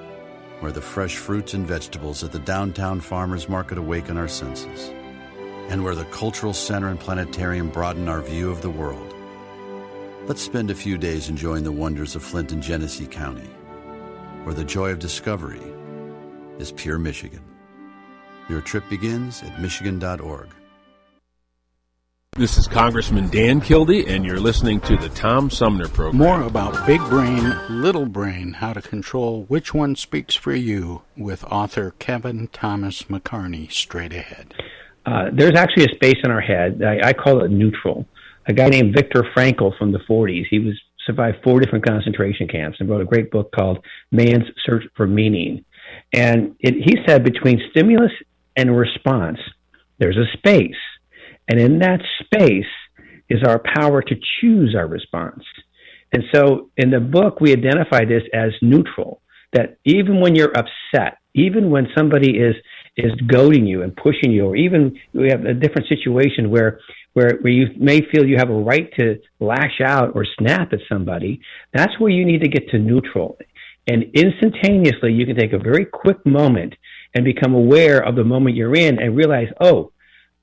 where 0.61 0.71
the 0.71 0.81
fresh 0.81 1.17
fruits 1.17 1.53
and 1.53 1.67
vegetables 1.67 2.23
at 2.23 2.31
the 2.31 2.39
downtown 2.39 3.01
farmers 3.01 3.49
market 3.49 3.77
awaken 3.77 4.15
our 4.15 4.27
senses, 4.27 4.89
and 5.69 5.83
where 5.83 5.95
the 5.95 6.05
cultural 6.05 6.53
center 6.53 6.87
and 6.87 6.99
planetarium 6.99 7.69
broaden 7.69 8.07
our 8.07 8.21
view 8.21 8.49
of 8.49 8.61
the 8.61 8.69
world. 8.69 9.13
Let's 10.27 10.41
spend 10.41 10.69
a 10.69 10.75
few 10.75 10.97
days 10.97 11.29
enjoying 11.29 11.63
the 11.63 11.71
wonders 11.71 12.15
of 12.15 12.23
Flint 12.23 12.51
and 12.51 12.61
Genesee 12.61 13.07
County, 13.07 13.49
where 14.43 14.55
the 14.55 14.63
joy 14.63 14.91
of 14.91 14.99
discovery 14.99 15.61
is 16.59 16.71
pure 16.71 16.99
Michigan. 16.99 17.43
Your 18.47 18.61
trip 18.61 18.87
begins 18.87 19.41
at 19.41 19.59
Michigan.org. 19.59 20.49
This 22.37 22.57
is 22.57 22.65
Congressman 22.65 23.27
Dan 23.27 23.59
Kildee, 23.59 24.05
and 24.07 24.25
you're 24.25 24.39
listening 24.39 24.79
to 24.81 24.95
the 24.95 25.09
Tom 25.09 25.49
Sumner 25.49 25.89
Program. 25.89 26.15
More 26.15 26.43
about 26.43 26.87
big 26.87 27.01
brain, 27.09 27.53
little 27.67 28.05
brain, 28.05 28.53
how 28.53 28.71
to 28.71 28.81
control 28.81 29.43
which 29.49 29.73
one 29.73 29.97
speaks 29.97 30.33
for 30.33 30.55
you 30.55 31.01
with 31.17 31.43
author 31.43 31.93
Kevin 31.99 32.47
Thomas 32.47 33.01
McCarney 33.03 33.69
straight 33.69 34.13
ahead. 34.13 34.53
Uh, 35.05 35.25
there's 35.33 35.57
actually 35.57 35.83
a 35.83 35.93
space 35.93 36.19
in 36.23 36.31
our 36.31 36.39
head. 36.39 36.81
I, 36.81 37.09
I 37.09 37.13
call 37.13 37.43
it 37.43 37.51
neutral. 37.51 38.05
A 38.47 38.53
guy 38.53 38.69
named 38.69 38.95
Viktor 38.95 39.25
Frankl 39.35 39.77
from 39.77 39.91
the 39.91 39.99
40s. 40.09 40.45
He 40.49 40.59
was 40.59 40.79
survived 41.05 41.39
four 41.43 41.59
different 41.59 41.85
concentration 41.85 42.47
camps 42.47 42.77
and 42.79 42.87
wrote 42.87 43.01
a 43.01 43.05
great 43.05 43.29
book 43.29 43.51
called 43.51 43.83
Man's 44.11 44.45
Search 44.65 44.85
for 44.95 45.05
Meaning. 45.05 45.65
And 46.13 46.55
it, 46.61 46.75
he 46.75 46.95
said 47.05 47.25
between 47.25 47.61
stimulus 47.71 48.13
and 48.55 48.73
response, 48.77 49.39
there's 49.99 50.15
a 50.15 50.31
space. 50.37 50.77
And 51.47 51.59
in 51.59 51.79
that 51.79 52.01
space 52.23 52.65
is 53.29 53.43
our 53.43 53.61
power 53.75 54.01
to 54.01 54.15
choose 54.39 54.75
our 54.77 54.87
response. 54.87 55.43
And 56.13 56.23
so 56.33 56.69
in 56.77 56.91
the 56.91 56.99
book, 56.99 57.39
we 57.39 57.53
identify 57.53 58.05
this 58.05 58.23
as 58.33 58.51
neutral, 58.61 59.21
that 59.53 59.77
even 59.85 60.19
when 60.19 60.35
you're 60.35 60.51
upset, 60.55 61.17
even 61.33 61.69
when 61.69 61.87
somebody 61.97 62.37
is, 62.37 62.55
is 62.97 63.11
goading 63.27 63.65
you 63.65 63.83
and 63.83 63.95
pushing 63.95 64.31
you, 64.31 64.45
or 64.45 64.55
even 64.55 64.97
we 65.13 65.29
have 65.29 65.45
a 65.45 65.53
different 65.53 65.87
situation 65.87 66.49
where, 66.49 66.79
where, 67.13 67.37
where 67.41 67.53
you 67.53 67.67
may 67.77 68.01
feel 68.11 68.25
you 68.25 68.37
have 68.37 68.49
a 68.49 68.53
right 68.53 68.89
to 68.99 69.19
lash 69.39 69.79
out 69.83 70.11
or 70.15 70.25
snap 70.37 70.73
at 70.73 70.79
somebody, 70.91 71.39
that's 71.73 71.97
where 71.99 72.11
you 72.11 72.25
need 72.25 72.41
to 72.41 72.49
get 72.49 72.69
to 72.69 72.77
neutral. 72.77 73.37
And 73.87 74.03
instantaneously, 74.13 75.13
you 75.13 75.25
can 75.25 75.37
take 75.37 75.53
a 75.53 75.57
very 75.57 75.85
quick 75.85 76.25
moment 76.25 76.75
and 77.15 77.25
become 77.25 77.53
aware 77.53 77.99
of 78.05 78.15
the 78.15 78.23
moment 78.23 78.55
you're 78.55 78.75
in 78.75 78.99
and 78.99 79.15
realize, 79.15 79.47
oh, 79.59 79.91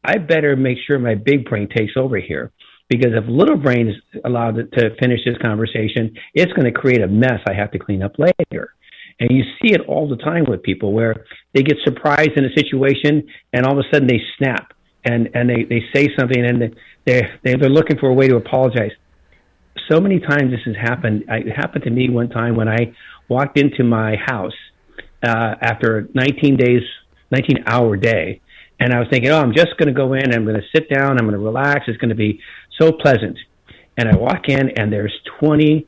I 0.05 0.19
better 0.19 0.57
make 0.57 0.79
sure 0.87 0.99
my 0.99 1.15
big 1.15 1.45
brain 1.49 1.69
takes 1.69 1.93
over 1.97 2.19
here. 2.19 2.53
Because 2.89 3.13
if 3.15 3.25
little 3.29 3.59
brain 3.59 3.89
is 3.89 3.97
allowed 4.25 4.57
to 4.57 4.97
finish 4.99 5.21
this 5.25 5.37
conversation, 5.43 6.15
it's 6.33 6.53
going 6.55 6.65
to 6.65 6.73
create 6.73 7.03
a 7.03 7.07
mess 7.07 7.41
I 7.47 7.53
have 7.53 7.71
to 7.73 7.79
clean 7.79 8.03
up 8.03 8.13
later. 8.19 8.75
And 9.21 9.31
you 9.31 9.43
see 9.61 9.75
it 9.75 9.83
all 9.87 10.09
the 10.09 10.17
time 10.17 10.45
with 10.49 10.63
people 10.63 10.93
where 10.93 11.27
they 11.55 11.63
get 11.63 11.77
surprised 11.85 12.33
in 12.37 12.45
a 12.45 12.53
situation 12.57 13.27
and 13.53 13.67
all 13.67 13.79
of 13.79 13.85
a 13.85 13.89
sudden 13.93 14.09
they 14.09 14.21
snap 14.39 14.73
and, 15.05 15.29
and 15.35 15.51
they, 15.51 15.65
they 15.69 15.83
say 15.95 16.09
something 16.19 16.45
and 16.45 16.63
they, 17.05 17.23
they, 17.43 17.55
they're 17.57 17.69
looking 17.69 17.99
for 17.99 18.09
a 18.09 18.15
way 18.15 18.29
to 18.29 18.37
apologize. 18.37 18.93
So 19.91 20.01
many 20.01 20.21
times 20.21 20.51
this 20.51 20.61
has 20.67 20.77
happened. 20.77 21.25
It 21.29 21.55
happened 21.55 21.85
to 21.85 21.91
me 21.91 22.09
one 22.09 22.31
time 22.31 22.57
when 22.57 22.69
I 22.69 22.95
walked 23.29 23.59
into 23.59 23.85
my 23.85 24.17
house 24.25 24.53
uh, 25.23 25.55
after 25.61 26.09
19 26.15 26.57
days, 26.57 26.83
19 27.31 27.65
hour 27.67 27.97
day. 27.97 28.41
And 28.81 28.93
I 28.93 28.99
was 28.99 29.09
thinking, 29.11 29.31
oh, 29.31 29.41
I'm 29.41 29.55
just 29.55 29.77
going 29.77 29.89
to 29.89 29.95
go 29.95 30.13
in. 30.15 30.33
I'm 30.33 30.45
going 30.45 30.61
to 30.61 30.67
sit 30.75 30.89
down. 30.89 31.19
I'm 31.19 31.25
going 31.25 31.33
to 31.33 31.39
relax. 31.39 31.87
It's 31.89 31.99
going 31.99 32.11
to 32.11 32.15
be 32.15 32.41
so 32.81 32.93
pleasant. 32.93 33.39
And 33.97 34.09
I 34.09 34.17
walk 34.17 34.49
in, 34.49 34.71
and 34.79 34.93
there's 34.93 35.13
20 35.41 35.87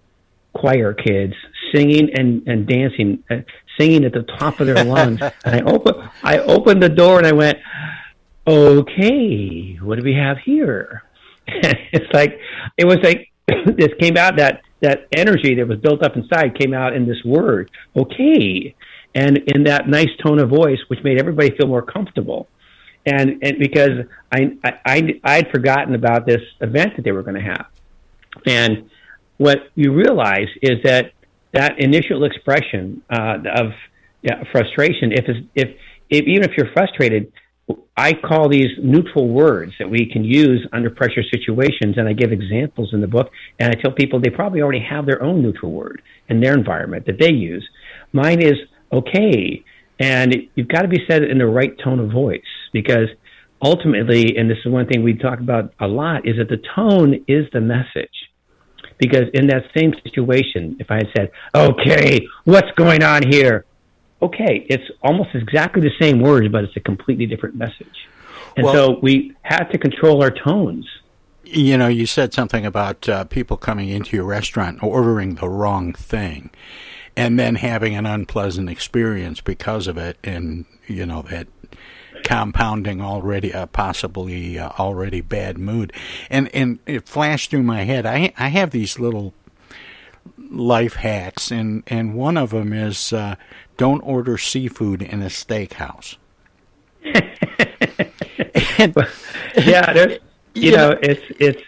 choir 0.53 0.93
kids 0.93 1.35
singing 1.73 2.11
and, 2.15 2.47
and 2.49 2.67
dancing, 2.67 3.23
uh, 3.31 3.37
singing 3.79 4.05
at 4.05 4.13
the 4.13 4.23
top 4.23 4.59
of 4.59 4.67
their 4.67 4.85
lungs. 4.85 5.21
and 5.23 5.33
I 5.45 5.61
open, 5.61 6.11
I 6.25 6.39
opened 6.39 6.83
the 6.83 6.89
door, 6.89 7.19
and 7.19 7.27
I 7.27 7.33
went, 7.33 7.59
okay, 8.47 9.79
what 9.81 9.99
do 9.99 10.05
we 10.05 10.15
have 10.15 10.39
here? 10.39 11.05
it's 11.47 12.13
like 12.13 12.39
it 12.77 12.85
was 12.85 12.99
like 13.03 13.31
this 13.77 13.89
came 13.99 14.17
out 14.17 14.37
that 14.37 14.63
that 14.81 15.09
energy 15.15 15.55
that 15.57 15.67
was 15.67 15.79
built 15.79 16.03
up 16.03 16.17
inside 16.17 16.59
came 16.59 16.73
out 16.73 16.95
in 16.95 17.07
this 17.07 17.23
word, 17.25 17.71
okay, 17.97 18.75
and 19.15 19.39
in 19.55 19.65
that 19.65 19.89
nice 19.89 20.09
tone 20.25 20.39
of 20.39 20.49
voice, 20.49 20.79
which 20.89 21.01
made 21.05 21.21
everybody 21.21 21.51
feel 21.57 21.67
more 21.67 21.83
comfortable. 21.83 22.49
And, 23.07 23.43
and 23.43 23.59
because 23.59 24.07
I, 24.33 24.57
I, 24.85 25.21
I'd 25.25 25.51
forgotten 25.51 25.95
about 25.95 26.27
this 26.27 26.43
event 26.61 26.97
that 26.97 27.03
they 27.03 27.13
were 27.13 27.23
going 27.23 27.43
to 27.43 27.43
have. 27.43 27.67
And 28.47 28.91
what 29.39 29.59
you 29.75 29.93
realize 29.95 30.49
is 30.63 30.83
that 30.85 31.13
that 31.53 31.81
initial 31.81 32.25
expression 32.25 33.03
uh, 33.11 33.39
of 33.55 33.73
yeah, 34.23 34.45
frustration, 34.53 35.13
if, 35.13 35.25
if, 35.55 35.69
if, 36.11 36.25
even 36.27 36.45
if 36.45 36.57
you're 36.57 36.73
frustrated, 36.73 37.33
I 37.97 38.13
call 38.15 38.49
these 38.49 38.71
neutral 38.83 39.29
words 39.29 39.73
that 39.79 39.89
we 39.89 40.11
can 40.11 40.25
use 40.25 40.67
under 40.73 40.91
pressure 40.91 41.23
situations, 41.23 41.97
and 41.97 42.09
I 42.09 42.13
give 42.13 42.33
examples 42.33 42.91
in 42.93 43.01
the 43.01 43.07
book. 43.07 43.31
And 43.59 43.71
I 43.75 43.81
tell 43.81 43.93
people 43.93 44.21
they 44.21 44.31
probably 44.31 44.61
already 44.61 44.85
have 44.89 45.07
their 45.07 45.23
own 45.23 45.43
neutral 45.43 45.73
word 45.73 46.03
in 46.29 46.41
their 46.41 46.55
environment 46.55 47.07
that 47.07 47.19
they 47.19 47.33
use. 47.33 47.67
Mine 48.13 48.43
is 48.43 48.55
okay, 48.93 49.65
and 49.99 50.35
you've 50.55 50.69
got 50.69 50.83
to 50.83 50.89
be 50.89 51.05
said 51.09 51.23
in 51.23 51.39
the 51.39 51.47
right 51.47 51.77
tone 51.83 52.01
of 52.01 52.11
voice 52.11 52.41
because 52.73 53.09
ultimately, 53.63 54.37
and 54.37 54.51
this 54.51 54.59
is 54.65 54.73
one 54.73 54.87
thing 54.87 55.03
we 55.03 55.15
talk 55.15 55.41
about 55.41 55.73
a 55.81 55.87
lot, 55.87 56.27
is 56.27 56.37
that 56.39 56.49
the 56.49 56.63
tone 56.75 57.25
is 57.29 57.47
the 57.53 57.61
message. 57.61 58.09
Because 58.99 59.25
in 59.33 59.47
that 59.47 59.65
same 59.75 59.95
situation, 60.03 60.77
if 60.79 60.91
I 60.91 60.97
had 60.97 61.09
said, 61.17 61.31
"Okay, 61.55 62.27
what's 62.45 62.71
going 62.73 63.03
on 63.03 63.23
here?" 63.27 63.65
okay, 64.23 64.67
it's 64.69 64.85
almost 65.03 65.31
exactly 65.35 65.83
the 65.83 65.93
same 66.01 66.21
words, 66.21 66.49
but 66.49 66.65
it's 66.65 66.77
a 66.77 66.81
completely 66.81 67.27
different 67.27 67.57
message. 67.57 68.09
And 68.57 68.65
well, 68.65 68.75
so 68.75 68.99
we 69.01 69.35
have 69.43 69.71
to 69.71 69.79
control 69.79 70.23
our 70.23 70.31
tones. 70.31 70.87
You 71.45 71.77
know, 71.77 71.89
you 71.89 72.07
said 72.07 72.33
something 72.33 72.67
about 72.67 73.09
uh, 73.09 73.25
people 73.25 73.57
coming 73.57 73.89
into 73.89 74.17
your 74.17 74.27
restaurant 74.27 74.83
ordering 74.83 75.37
the 75.37 75.49
wrong 75.49 75.93
thing 75.93 76.51
and 77.17 77.39
then 77.39 77.57
having 77.57 77.97
an 77.97 78.07
unpleasant 78.07 78.71
experience 78.71 79.41
because 79.41 79.89
of 79.89 79.99
it, 79.99 80.17
and, 80.23 80.65
you 80.87 81.05
know, 81.05 81.23
that 81.23 81.49
compounding 82.25 83.01
already 83.01 83.51
a 83.51 83.63
uh, 83.63 83.67
possibly 83.67 84.59
uh, 84.59 84.71
already 84.79 85.21
bad 85.21 85.59
mood 85.59 85.93
and 86.29 86.49
and 86.55 86.79
it 86.87 87.09
flashed 87.09 87.51
through 87.51 87.63
my 87.63 87.85
head 87.85 88.07
i 88.07 88.33
i 88.39 88.49
have 88.49 88.71
these 88.71 88.99
little 88.99 89.35
life 90.51 90.95
hacks 90.95 91.51
and 91.51 91.83
and 91.87 92.15
one 92.15 92.37
of 92.37 92.51
them 92.51 92.73
is 92.73 93.13
uh, 93.13 93.37
don't 93.77 94.01
order 94.03 94.37
seafood 94.37 95.01
in 95.01 95.23
a 95.23 95.27
steakhouse. 95.27 96.17
and, 98.79 98.95
yeah, 99.57 99.93
there's, 99.93 100.19
you, 100.55 100.63
you 100.63 100.77
know, 100.77 100.91
know, 100.91 100.99
it's 101.03 101.23
it's 101.39 101.63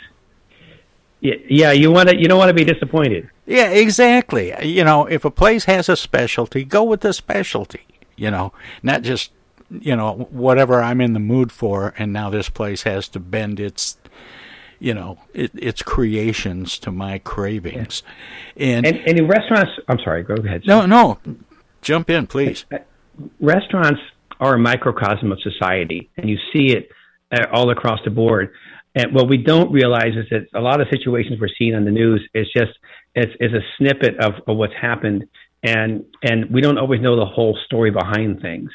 yeah, 1.21 1.73
you 1.73 1.91
want 1.91 2.11
to 2.11 2.21
you 2.21 2.27
don't 2.29 2.39
want 2.39 2.51
to 2.51 2.55
be 2.55 2.65
disappointed. 2.65 3.31
Yeah, 3.47 3.71
exactly. 3.71 4.53
You 4.63 4.85
know, 4.85 5.07
if 5.07 5.25
a 5.25 5.31
place 5.31 5.65
has 5.65 5.89
a 5.89 5.97
specialty, 5.97 6.65
go 6.65 6.83
with 6.83 7.01
the 7.01 7.13
specialty. 7.13 7.87
You 8.17 8.31
know, 8.31 8.53
not 8.83 9.01
just 9.01 9.33
you 9.81 9.97
know 9.97 10.29
whatever 10.31 10.83
I'm 10.83 11.01
in 11.01 11.13
the 11.13 11.21
mood 11.21 11.53
for, 11.53 11.95
and 11.99 12.13
now 12.13 12.31
this 12.31 12.49
place 12.49 12.83
has 12.83 13.09
to 13.09 13.21
bend 13.21 13.61
its 13.61 13.97
you 14.79 14.95
know 14.95 15.19
it, 15.33 15.51
its 15.55 15.83
creations 15.83 16.79
to 16.81 16.93
my 16.93 17.19
cravings. 17.19 18.03
Yeah. 18.57 18.67
And, 18.67 18.87
and, 18.87 18.97
and 19.07 19.19
in 19.19 19.29
restaurants, 19.29 19.73
I'm 19.89 19.99
sorry, 20.05 20.23
go 20.23 20.35
ahead. 20.35 20.63
No, 20.67 20.87
no, 20.87 21.19
Jump 21.83 22.09
in, 22.09 22.27
please. 22.29 22.65
Uh, 22.73 22.79
restaurants 23.41 24.01
are 24.41 24.55
a 24.55 24.59
microcosm 24.59 25.31
of 25.33 25.39
society, 25.43 26.11
and 26.17 26.31
you 26.31 26.39
see 26.53 26.73
it 26.73 26.89
uh, 27.33 27.47
all 27.53 27.71
across 27.71 27.99
the 28.05 28.11
board. 28.11 28.53
And 28.95 29.15
what 29.15 29.29
we 29.29 29.39
don't 29.39 29.73
realize 29.73 30.15
is 30.15 30.27
that 30.31 30.47
a 30.55 30.61
lot 30.61 30.81
of 30.81 30.87
situations 30.91 31.41
we're 31.41 31.49
seeing 31.59 31.75
on 31.75 31.85
the 31.85 31.91
news 31.91 32.27
is 32.35 32.47
just 32.57 32.73
it's, 33.15 33.33
it's 33.41 33.53
a 33.53 33.61
snippet 33.77 34.19
of, 34.19 34.35
of 34.47 34.57
what's 34.57 34.75
happened, 34.81 35.25
and 35.63 36.05
and 36.23 36.51
we 36.51 36.61
don't 36.61 36.79
always 36.79 37.01
know 37.01 37.17
the 37.17 37.27
whole 37.27 37.59
story 37.67 37.91
behind 37.91 38.41
things. 38.41 38.71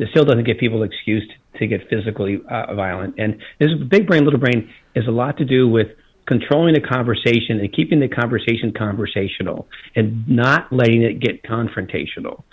This 0.00 0.08
still 0.12 0.24
doesn't 0.24 0.44
give 0.44 0.56
people 0.56 0.82
an 0.82 0.90
excuse 0.90 1.30
to 1.58 1.66
get 1.66 1.82
physically 1.90 2.40
uh, 2.50 2.74
violent. 2.74 3.16
And 3.18 3.36
this 3.58 3.68
big 3.90 4.06
brain, 4.06 4.24
little 4.24 4.40
brain 4.40 4.70
is 4.94 5.06
a 5.06 5.10
lot 5.10 5.36
to 5.36 5.44
do 5.44 5.68
with 5.68 5.88
controlling 6.26 6.72
the 6.72 6.80
conversation 6.80 7.60
and 7.60 7.70
keeping 7.70 8.00
the 8.00 8.08
conversation 8.08 8.72
conversational 8.72 9.68
and 9.94 10.26
not 10.26 10.72
letting 10.72 11.02
it 11.02 11.20
get 11.20 11.42
confrontational. 11.42 12.44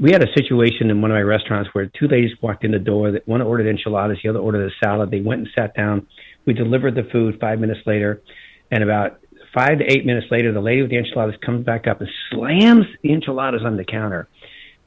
We 0.00 0.10
had 0.10 0.24
a 0.24 0.32
situation 0.36 0.90
in 0.90 1.00
one 1.00 1.12
of 1.12 1.14
my 1.14 1.22
restaurants 1.22 1.70
where 1.72 1.86
two 1.86 2.08
ladies 2.08 2.32
walked 2.42 2.64
in 2.64 2.72
the 2.72 2.80
door. 2.80 3.12
That 3.12 3.28
one 3.28 3.42
ordered 3.42 3.68
enchiladas, 3.68 4.18
the 4.24 4.30
other 4.30 4.40
ordered 4.40 4.68
a 4.68 4.74
salad. 4.84 5.12
They 5.12 5.20
went 5.20 5.42
and 5.42 5.48
sat 5.56 5.76
down. 5.76 6.08
We 6.46 6.52
delivered 6.52 6.96
the 6.96 7.08
food 7.12 7.38
five 7.40 7.60
minutes 7.60 7.80
later, 7.86 8.22
and 8.72 8.82
about 8.82 9.20
five 9.54 9.78
to 9.78 9.84
eight 9.84 10.04
minutes 10.04 10.26
later, 10.32 10.52
the 10.52 10.60
lady 10.60 10.82
with 10.82 10.90
the 10.90 10.98
enchiladas 10.98 11.36
comes 11.46 11.64
back 11.64 11.86
up 11.86 12.00
and 12.00 12.10
slams 12.30 12.86
the 13.04 13.12
enchiladas 13.12 13.60
on 13.64 13.76
the 13.76 13.84
counter. 13.84 14.26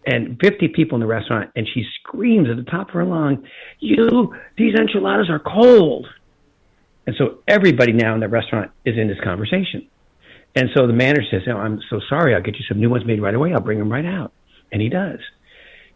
And 0.06 0.40
50 0.40 0.68
people 0.70 0.96
in 0.96 1.00
the 1.00 1.08
restaurant, 1.08 1.50
and 1.56 1.68
she 1.74 1.84
screams 2.00 2.48
at 2.50 2.58
the 2.58 2.70
top 2.70 2.90
of 2.90 2.94
her 2.94 3.06
lung, 3.06 3.44
You, 3.80 4.36
these 4.58 4.76
enchiladas 4.76 5.30
are 5.30 5.40
cold. 5.40 6.08
And 7.08 7.16
so 7.18 7.40
everybody 7.48 7.92
now 7.92 8.14
in 8.14 8.20
the 8.20 8.28
restaurant 8.28 8.72
is 8.84 8.98
in 8.98 9.08
this 9.08 9.20
conversation. 9.24 9.88
And 10.56 10.70
so 10.76 10.88
the 10.88 10.94
manager 10.94 11.24
says, 11.30 11.42
oh, 11.48 11.58
I'm 11.58 11.82
so 11.90 12.00
sorry. 12.08 12.34
I'll 12.34 12.42
get 12.42 12.56
you 12.56 12.66
some 12.68 12.80
new 12.80 12.90
ones 12.90 13.06
made 13.06 13.22
right 13.22 13.36
away. 13.36 13.54
I'll 13.54 13.60
bring 13.60 13.80
them 13.80 13.92
right 13.92 14.06
out. 14.06 14.32
And 14.72 14.82
he 14.82 14.90
does. 14.90 15.20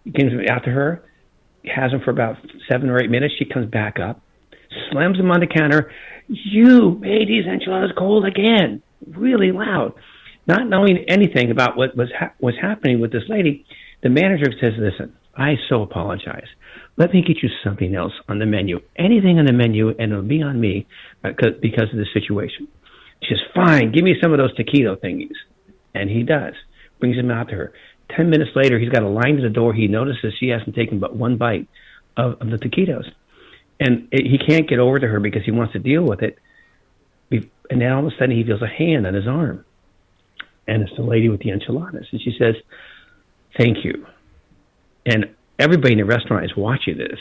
He 0.04 0.12
comes 0.12 0.32
out 0.50 0.66
to 0.66 0.72
her, 0.72 1.04
has 1.66 1.92
them 1.92 2.02
for 2.04 2.12
about 2.12 2.38
seven 2.70 2.90
or 2.90 3.02
eight 3.02 3.10
minutes. 3.10 3.36
She 3.40 3.46
comes 3.46 3.70
back 3.70 4.00
up, 4.00 4.22
slams 4.92 5.18
them 5.18 5.32
on 5.32 5.40
the 5.40 5.48
counter. 5.48 5.92
You 6.28 6.98
made 7.00 7.28
these 7.28 7.46
enchiladas 7.46 7.92
cold 7.98 8.26
again, 8.26 8.82
really 9.08 9.52
loud. 9.52 9.94
Not 10.46 10.68
knowing 10.68 11.06
anything 11.08 11.52
about 11.52 11.78
what 11.78 11.96
was 11.96 12.10
ha- 12.18 12.34
was 12.40 12.56
happening 12.62 13.00
with 13.00 13.12
this 13.12 13.24
lady, 13.30 13.66
the 14.02 14.10
manager 14.10 14.52
says, 14.60 14.74
"Listen, 14.78 15.14
I 15.40 15.56
so 15.70 15.82
apologize. 15.82 16.48
Let 16.98 17.14
me 17.14 17.22
get 17.22 17.42
you 17.42 17.50
something 17.64 17.96
else 17.96 18.12
on 18.28 18.40
the 18.40 18.46
menu. 18.46 18.82
Anything 18.98 19.40
on 19.40 19.46
the 19.46 19.54
menu, 19.54 19.90
and 19.98 20.12
it'll 20.12 20.22
be 20.22 20.42
on 20.42 20.60
me 20.60 20.86
uh, 21.24 21.30
because 21.62 21.88
of 21.94 21.98
the 21.98 22.06
situation. 22.14 22.68
She 23.24 23.36
says, 23.36 23.40
Fine, 23.56 23.94
give 23.94 24.04
me 24.04 24.16
some 24.22 24.34
of 24.34 24.38
those 24.38 24.54
taquito 24.58 24.98
thingies. 24.98 25.38
And 25.96 26.10
he 26.10 26.24
does. 26.24 26.54
Brings 27.00 27.16
them 27.16 27.32
out 27.32 27.48
to 27.50 27.56
her. 27.56 27.74
Ten 28.16 28.30
minutes 28.30 28.52
later, 28.54 28.78
he's 28.78 28.90
got 28.90 29.04
a 29.04 29.08
line 29.08 29.38
to 29.38 29.42
the 29.42 29.50
door. 29.50 29.74
He 29.74 29.88
notices 29.88 30.34
she 30.40 30.50
hasn't 30.50 30.76
taken 30.76 31.00
but 31.00 31.16
one 31.16 31.38
bite 31.38 31.68
of, 32.18 32.34
of 32.42 32.50
the 32.50 32.58
taquitos. 32.58 33.06
And 33.80 34.10
it, 34.12 34.26
he 34.30 34.38
can't 34.38 34.68
get 34.68 34.80
over 34.80 35.00
to 35.00 35.08
her 35.08 35.22
because 35.22 35.44
he 35.46 35.52
wants 35.52 35.72
to 35.74 35.80
deal 35.80 36.04
with 36.04 36.22
it. 36.22 36.38
And 37.32 37.82
then 37.82 37.92
all 37.94 38.06
of 38.06 38.12
a 38.12 38.16
sudden, 38.18 38.36
he 38.36 38.44
feels 38.44 38.62
a 38.62 38.68
hand 38.68 39.08
on 39.08 39.14
his 39.14 39.28
arm. 39.28 39.64
And 40.68 40.84
it's 40.84 40.96
the 40.98 41.04
lady 41.04 41.30
with 41.30 41.40
the 41.40 41.52
enchiladas. 41.52 42.08
And 42.12 42.22
she 42.22 42.36
says, 42.38 42.56
Thank 43.60 43.84
you. 43.84 44.06
And 45.06 45.36
everybody 45.60 45.94
in 45.94 46.00
the 46.00 46.06
restaurant 46.06 46.46
is 46.46 46.56
watching 46.56 46.98
this. 46.98 47.20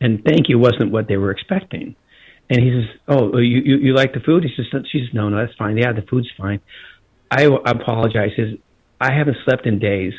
And 0.00 0.22
thank 0.24 0.48
you 0.48 0.58
wasn't 0.58 0.92
what 0.92 1.08
they 1.08 1.16
were 1.16 1.32
expecting. 1.32 1.96
And 2.48 2.60
he 2.60 2.70
says, 2.70 3.00
"Oh, 3.08 3.38
you 3.38 3.60
you, 3.64 3.76
you 3.78 3.94
like 3.94 4.12
the 4.12 4.20
food?" 4.20 4.44
He 4.44 4.50
says, 4.56 4.66
"She 4.90 5.00
says, 5.00 5.08
no, 5.12 5.28
no, 5.28 5.38
that's 5.38 5.56
fine. 5.56 5.76
Yeah, 5.76 5.92
the 5.92 6.02
food's 6.02 6.30
fine." 6.36 6.60
I, 7.30 7.46
I 7.46 7.70
apologize. 7.70 8.30
He 8.36 8.42
says, 8.42 8.58
"I 9.00 9.12
haven't 9.12 9.38
slept 9.44 9.66
in 9.66 9.78
days. 9.78 10.12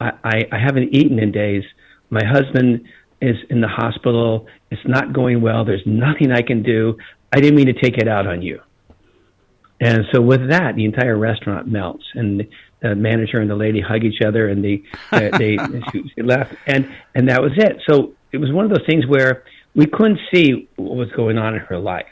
I, 0.00 0.12
I 0.24 0.36
I 0.52 0.58
haven't 0.58 0.94
eaten 0.94 1.18
in 1.18 1.30
days. 1.32 1.62
My 2.10 2.24
husband 2.24 2.86
is 3.20 3.36
in 3.50 3.60
the 3.60 3.68
hospital. 3.68 4.46
It's 4.70 4.86
not 4.86 5.12
going 5.12 5.40
well. 5.40 5.64
There's 5.64 5.86
nothing 5.86 6.32
I 6.32 6.42
can 6.42 6.62
do. 6.62 6.96
I 7.32 7.40
didn't 7.40 7.56
mean 7.56 7.66
to 7.66 7.80
take 7.80 7.98
it 7.98 8.08
out 8.08 8.26
on 8.26 8.42
you." 8.42 8.60
And 9.80 10.00
so 10.12 10.20
with 10.20 10.48
that, 10.50 10.74
the 10.74 10.84
entire 10.84 11.16
restaurant 11.16 11.68
melts, 11.68 12.04
and 12.14 12.44
the 12.80 12.94
manager 12.94 13.40
and 13.40 13.50
the 13.50 13.56
lady 13.56 13.80
hug 13.80 14.04
each 14.04 14.22
other, 14.22 14.48
and 14.48 14.64
they 14.64 14.82
uh, 15.12 15.36
they 15.38 15.56
she 15.92 16.22
left, 16.22 16.54
and 16.66 16.88
and 17.14 17.28
that 17.28 17.40
was 17.42 17.52
it. 17.56 17.82
So 17.88 18.14
it 18.32 18.38
was 18.38 18.52
one 18.52 18.64
of 18.64 18.70
those 18.70 18.86
things 18.86 19.06
where 19.06 19.44
we 19.74 19.86
couldn't 19.86 20.18
see 20.32 20.68
what 20.76 20.96
was 20.96 21.10
going 21.12 21.38
on 21.38 21.54
in 21.54 21.60
her 21.60 21.78
life, 21.78 22.06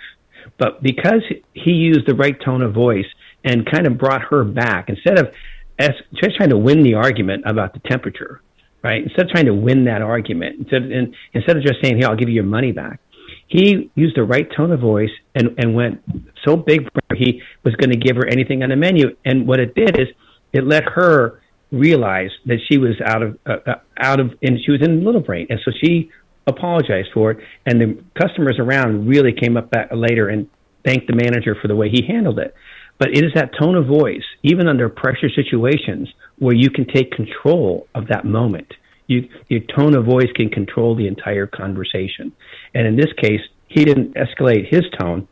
but 0.58 0.82
because 0.82 1.22
he 1.52 1.72
used 1.72 2.06
the 2.06 2.14
right 2.14 2.36
tone 2.44 2.62
of 2.62 2.72
voice 2.72 3.06
and 3.44 3.68
kind 3.70 3.86
of 3.86 3.98
brought 3.98 4.22
her 4.22 4.44
back 4.44 4.88
instead 4.88 5.18
of 5.18 5.32
as 5.78 5.90
just 6.14 6.36
trying 6.36 6.50
to 6.50 6.58
win 6.58 6.82
the 6.82 6.94
argument 6.94 7.42
about 7.46 7.74
the 7.74 7.80
temperature, 7.80 8.40
right? 8.82 9.02
Instead 9.02 9.26
of 9.26 9.30
trying 9.30 9.44
to 9.46 9.54
win 9.54 9.84
that 9.84 10.02
argument, 10.02 10.60
instead 10.60 10.82
and, 10.82 11.14
instead 11.34 11.56
of 11.56 11.62
just 11.62 11.82
saying, 11.82 11.98
"Hey, 11.98 12.04
I'll 12.04 12.16
give 12.16 12.28
you 12.28 12.34
your 12.34 12.44
money 12.44 12.72
back," 12.72 13.00
he 13.46 13.90
used 13.94 14.16
the 14.16 14.24
right 14.24 14.48
tone 14.56 14.72
of 14.72 14.80
voice 14.80 15.10
and 15.34 15.54
and 15.58 15.74
went 15.74 16.02
so 16.44 16.56
big 16.56 16.88
he 17.14 17.42
was 17.64 17.74
going 17.76 17.90
to 17.90 17.96
give 17.96 18.16
her 18.16 18.26
anything 18.26 18.62
on 18.62 18.70
the 18.70 18.76
menu. 18.76 19.16
And 19.24 19.46
what 19.46 19.60
it 19.60 19.74
did 19.74 19.98
is 19.98 20.08
it 20.56 20.66
let 20.66 20.84
her 20.84 21.40
realize 21.72 22.30
that 22.46 22.58
she 22.68 22.78
was 22.78 22.94
out 23.04 23.22
of 23.22 23.38
uh, 23.46 23.56
uh, 23.66 23.74
out 23.98 24.20
of 24.20 24.32
and 24.42 24.58
she 24.64 24.70
was 24.70 24.80
in 24.82 25.04
little 25.04 25.20
brain, 25.20 25.46
and 25.50 25.60
so 25.64 25.70
she 25.82 26.10
apologized 26.46 27.08
for 27.12 27.32
it. 27.32 27.38
And 27.64 27.80
the 27.80 28.02
customers 28.20 28.56
around 28.58 29.08
really 29.08 29.32
came 29.32 29.56
up 29.56 29.70
back 29.70 29.88
later 29.92 30.28
and 30.28 30.48
thanked 30.84 31.08
the 31.08 31.16
manager 31.16 31.56
for 31.60 31.68
the 31.68 31.74
way 31.74 31.90
he 31.90 32.06
handled 32.06 32.38
it. 32.38 32.54
But 32.98 33.10
it 33.10 33.24
is 33.24 33.32
that 33.34 33.50
tone 33.58 33.74
of 33.74 33.86
voice, 33.86 34.22
even 34.42 34.68
under 34.68 34.88
pressure 34.88 35.28
situations, 35.28 36.08
where 36.38 36.54
you 36.54 36.70
can 36.70 36.86
take 36.86 37.10
control 37.10 37.88
of 37.94 38.06
that 38.08 38.24
moment. 38.24 38.72
You, 39.08 39.28
your 39.48 39.60
tone 39.76 39.94
of 39.94 40.04
voice 40.04 40.30
can 40.34 40.48
control 40.48 40.96
the 40.96 41.06
entire 41.06 41.46
conversation. 41.46 42.32
And 42.74 42.86
in 42.86 42.96
this 42.96 43.12
case, 43.20 43.40
he 43.68 43.84
didn't 43.84 44.14
escalate 44.14 44.68
his 44.70 44.84
tone 44.98 45.28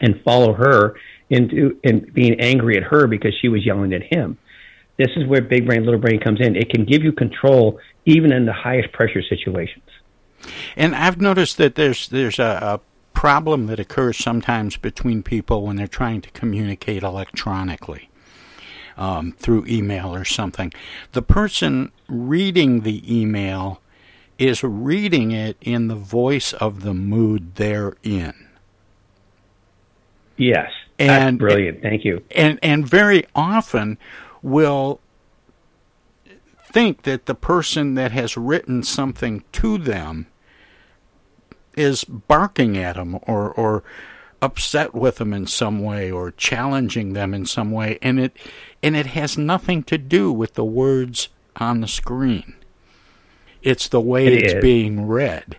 and 0.00 0.20
follow 0.24 0.52
her 0.54 0.96
into 1.30 1.78
in 1.84 2.10
being 2.12 2.40
angry 2.40 2.76
at 2.76 2.82
her 2.82 3.06
because 3.06 3.32
she 3.40 3.48
was 3.48 3.64
yelling 3.64 3.92
at 3.94 4.02
him. 4.02 4.36
This 5.00 5.16
is 5.16 5.26
where 5.26 5.40
big 5.40 5.64
brain, 5.64 5.86
little 5.86 5.98
brain 5.98 6.20
comes 6.20 6.42
in. 6.42 6.56
It 6.56 6.68
can 6.68 6.84
give 6.84 7.02
you 7.02 7.10
control 7.10 7.80
even 8.04 8.32
in 8.32 8.44
the 8.44 8.52
highest 8.52 8.92
pressure 8.92 9.22
situations. 9.22 9.88
And 10.76 10.94
I've 10.94 11.18
noticed 11.18 11.56
that 11.56 11.74
there's 11.74 12.06
there's 12.08 12.38
a, 12.38 12.58
a 12.62 12.80
problem 13.14 13.66
that 13.68 13.80
occurs 13.80 14.18
sometimes 14.18 14.76
between 14.76 15.22
people 15.22 15.64
when 15.64 15.76
they're 15.76 15.86
trying 15.86 16.20
to 16.20 16.30
communicate 16.32 17.02
electronically. 17.02 18.10
Um, 18.98 19.32
through 19.32 19.64
email 19.66 20.14
or 20.14 20.26
something. 20.26 20.74
The 21.12 21.22
person 21.22 21.90
reading 22.06 22.80
the 22.80 23.00
email 23.10 23.80
is 24.38 24.62
reading 24.62 25.30
it 25.30 25.56
in 25.62 25.88
the 25.88 25.94
voice 25.94 26.52
of 26.52 26.82
the 26.82 26.92
mood 26.92 27.54
they're 27.54 27.96
in. 28.02 28.34
Yes, 30.36 30.70
and 30.98 31.38
brilliant. 31.38 31.80
Thank 31.80 32.04
you. 32.04 32.22
And 32.32 32.58
and 32.62 32.86
very 32.86 33.24
often 33.34 33.96
will 34.42 35.00
think 36.70 37.02
that 37.02 37.26
the 37.26 37.34
person 37.34 37.94
that 37.94 38.12
has 38.12 38.36
written 38.36 38.82
something 38.82 39.42
to 39.52 39.76
them 39.78 40.26
is 41.76 42.04
barking 42.04 42.76
at 42.76 42.96
them 42.96 43.18
or 43.22 43.52
or 43.52 43.82
upset 44.42 44.94
with 44.94 45.16
them 45.16 45.32
in 45.32 45.46
some 45.46 45.82
way 45.82 46.10
or 46.10 46.30
challenging 46.32 47.12
them 47.12 47.34
in 47.34 47.44
some 47.44 47.70
way. 47.70 47.98
And 48.00 48.18
it 48.18 48.36
and 48.82 48.96
it 48.96 49.06
has 49.06 49.36
nothing 49.36 49.82
to 49.84 49.98
do 49.98 50.32
with 50.32 50.54
the 50.54 50.64
words 50.64 51.28
on 51.56 51.80
the 51.80 51.88
screen. 51.88 52.54
It's 53.62 53.88
the 53.88 54.00
way 54.00 54.26
it 54.26 54.42
it's 54.44 54.54
is. 54.54 54.62
being 54.62 55.06
read. 55.06 55.56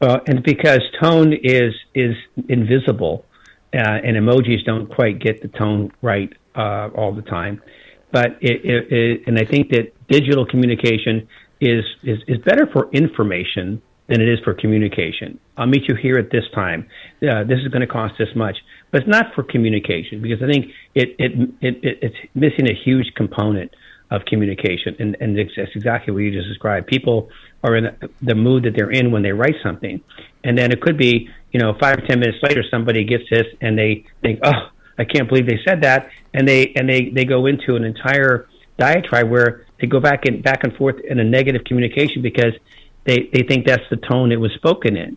Well 0.00 0.20
and 0.26 0.42
because 0.42 0.82
tone 1.00 1.32
is 1.32 1.74
is 1.94 2.16
invisible 2.48 3.24
uh, 3.74 4.00
and 4.04 4.16
emojis 4.16 4.64
don't 4.64 4.86
quite 4.86 5.18
get 5.18 5.42
the 5.42 5.48
tone 5.48 5.92
right 6.02 6.32
uh, 6.54 6.88
all 6.94 7.12
the 7.12 7.22
time 7.22 7.60
but 8.12 8.36
it, 8.40 8.60
it, 8.62 8.92
it, 8.92 9.22
and 9.26 9.38
I 9.38 9.44
think 9.44 9.70
that 9.70 9.92
digital 10.08 10.46
communication 10.46 11.26
is, 11.60 11.84
is 12.02 12.18
is 12.28 12.38
better 12.44 12.68
for 12.72 12.90
information 12.92 13.82
than 14.08 14.20
it 14.20 14.28
is 14.28 14.38
for 14.44 14.52
communication. 14.52 15.40
I'll 15.56 15.66
meet 15.66 15.88
you 15.88 15.94
here 15.94 16.18
at 16.18 16.30
this 16.30 16.44
time. 16.54 16.86
Uh, 17.22 17.44
this 17.44 17.58
is 17.60 17.68
going 17.68 17.80
to 17.80 17.86
cost 17.86 18.14
this 18.18 18.28
much, 18.36 18.56
but 18.90 19.00
it's 19.00 19.08
not 19.08 19.34
for 19.34 19.42
communication 19.42 20.20
because 20.20 20.42
I 20.42 20.52
think 20.52 20.66
it, 20.94 21.16
it, 21.18 21.32
it, 21.60 21.76
it 21.82 21.98
it's 22.02 22.16
missing 22.34 22.68
a 22.68 22.74
huge 22.74 23.06
component 23.16 23.72
of 24.10 24.22
communication, 24.26 24.94
and 24.98 25.16
and 25.20 25.38
that's 25.38 25.70
exactly 25.74 26.12
what 26.12 26.20
you 26.20 26.32
just 26.32 26.48
described. 26.48 26.88
People 26.88 27.30
are 27.64 27.76
in 27.76 27.96
the 28.20 28.34
mood 28.34 28.64
that 28.64 28.74
they're 28.76 28.90
in 28.90 29.10
when 29.10 29.22
they 29.22 29.32
write 29.32 29.56
something, 29.62 30.02
and 30.44 30.58
then 30.58 30.70
it 30.70 30.82
could 30.82 30.98
be 30.98 31.28
you 31.52 31.60
know 31.60 31.72
five 31.80 31.96
or 31.96 32.06
ten 32.06 32.20
minutes 32.20 32.38
later 32.42 32.62
somebody 32.70 33.04
gets 33.04 33.24
this 33.30 33.46
and 33.62 33.78
they 33.78 34.04
think 34.20 34.40
oh 34.42 34.68
I 34.98 35.04
can't 35.04 35.28
believe 35.28 35.46
they 35.46 35.60
said 35.66 35.82
that, 35.82 36.10
and 36.34 36.46
they 36.46 36.72
and 36.76 36.88
they 36.88 37.10
they 37.10 37.24
go 37.24 37.46
into 37.46 37.76
an 37.76 37.84
entire 37.84 38.46
diatribe 38.78 39.28
where 39.30 39.66
they 39.80 39.86
go 39.86 40.00
back 40.00 40.26
and 40.26 40.42
back 40.42 40.64
and 40.64 40.74
forth 40.76 40.96
in 41.00 41.18
a 41.18 41.24
negative 41.24 41.64
communication 41.64 42.22
because 42.22 42.52
they 43.04 43.30
they 43.32 43.42
think 43.42 43.66
that's 43.66 43.88
the 43.90 43.96
tone 43.96 44.32
it 44.32 44.40
was 44.40 44.52
spoken 44.52 44.96
in. 44.96 45.16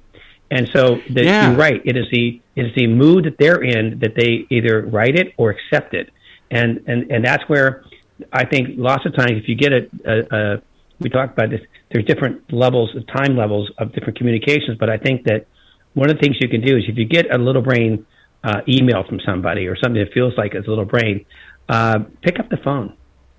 And 0.52 0.70
so 0.74 1.02
the, 1.10 1.24
yeah. 1.24 1.50
you're 1.50 1.58
right. 1.58 1.82
It 1.84 1.98
is 1.98 2.06
the 2.12 2.42
it 2.56 2.68
is 2.68 2.76
the 2.76 2.88
mood 2.88 3.26
that 3.26 3.38
they're 3.38 3.64
in 3.64 4.00
that 4.00 4.16
they 4.16 4.46
either 4.50 4.86
write 4.86 5.16
it 5.16 5.34
or 5.38 5.50
accept 5.52 5.94
it, 5.94 6.10
and 6.52 6.84
and 6.88 7.12
and 7.12 7.26
that's 7.26 7.44
where 7.50 7.84
I 8.32 8.46
think 8.46 8.70
lots 8.78 9.06
of 9.06 9.16
times 9.16 9.34
if 9.34 9.50
you 9.50 9.56
get 9.56 9.74
a, 9.74 9.90
a, 10.06 10.38
a 10.38 10.62
we 11.00 11.10
talked 11.10 11.34
about 11.38 11.50
this. 11.50 11.62
There's 11.92 12.06
different 12.06 12.52
levels 12.52 12.96
of 12.96 13.06
time 13.08 13.38
levels 13.38 13.72
of 13.78 13.94
different 13.94 14.18
communications, 14.18 14.78
but 14.80 14.90
I 14.90 14.98
think 14.98 15.24
that 15.26 15.46
one 15.94 16.10
of 16.10 16.18
the 16.18 16.22
things 16.22 16.38
you 16.42 16.50
can 16.50 16.62
do 16.62 16.78
is 16.78 16.84
if 16.88 16.98
you 16.98 17.06
get 17.06 17.34
a 17.34 17.38
little 17.38 17.62
brain 17.62 18.06
uh, 18.46 18.62
email 18.68 19.04
from 19.04 19.20
somebody 19.26 19.68
or 19.68 19.76
something 19.76 20.02
that 20.02 20.14
feels 20.14 20.34
like 20.38 20.54
it's 20.54 20.68
a 20.68 20.70
little 20.70 20.86
brain, 20.86 21.26
uh, 21.68 22.00
pick 22.22 22.40
up 22.40 22.50
the 22.50 22.58
phone. 22.58 22.96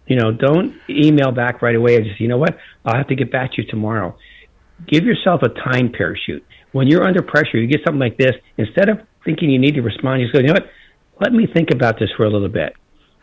You 0.06 0.16
know, 0.16 0.32
don't 0.32 0.74
email 0.88 1.30
back 1.32 1.62
right 1.62 1.74
away. 1.74 2.02
Just 2.02 2.20
you 2.20 2.28
know 2.28 2.38
what, 2.38 2.58
I'll 2.84 2.96
have 2.96 3.08
to 3.08 3.14
get 3.14 3.30
back 3.30 3.52
to 3.52 3.62
you 3.62 3.68
tomorrow. 3.68 4.16
Give 4.86 5.04
yourself 5.04 5.42
a 5.42 5.48
time 5.48 5.92
parachute. 5.96 6.44
When 6.72 6.88
you're 6.88 7.04
under 7.04 7.22
pressure, 7.22 7.56
you 7.58 7.66
get 7.66 7.80
something 7.84 8.00
like 8.00 8.18
this. 8.18 8.32
Instead 8.58 8.88
of 8.88 9.00
thinking 9.24 9.50
you 9.50 9.58
need 9.58 9.76
to 9.76 9.82
respond, 9.82 10.20
you 10.20 10.26
just 10.26 10.34
go, 10.34 10.40
you 10.40 10.48
know 10.48 10.54
what, 10.54 10.70
let 11.20 11.32
me 11.32 11.46
think 11.46 11.70
about 11.72 11.98
this 11.98 12.10
for 12.16 12.24
a 12.24 12.30
little 12.30 12.48
bit. 12.48 12.74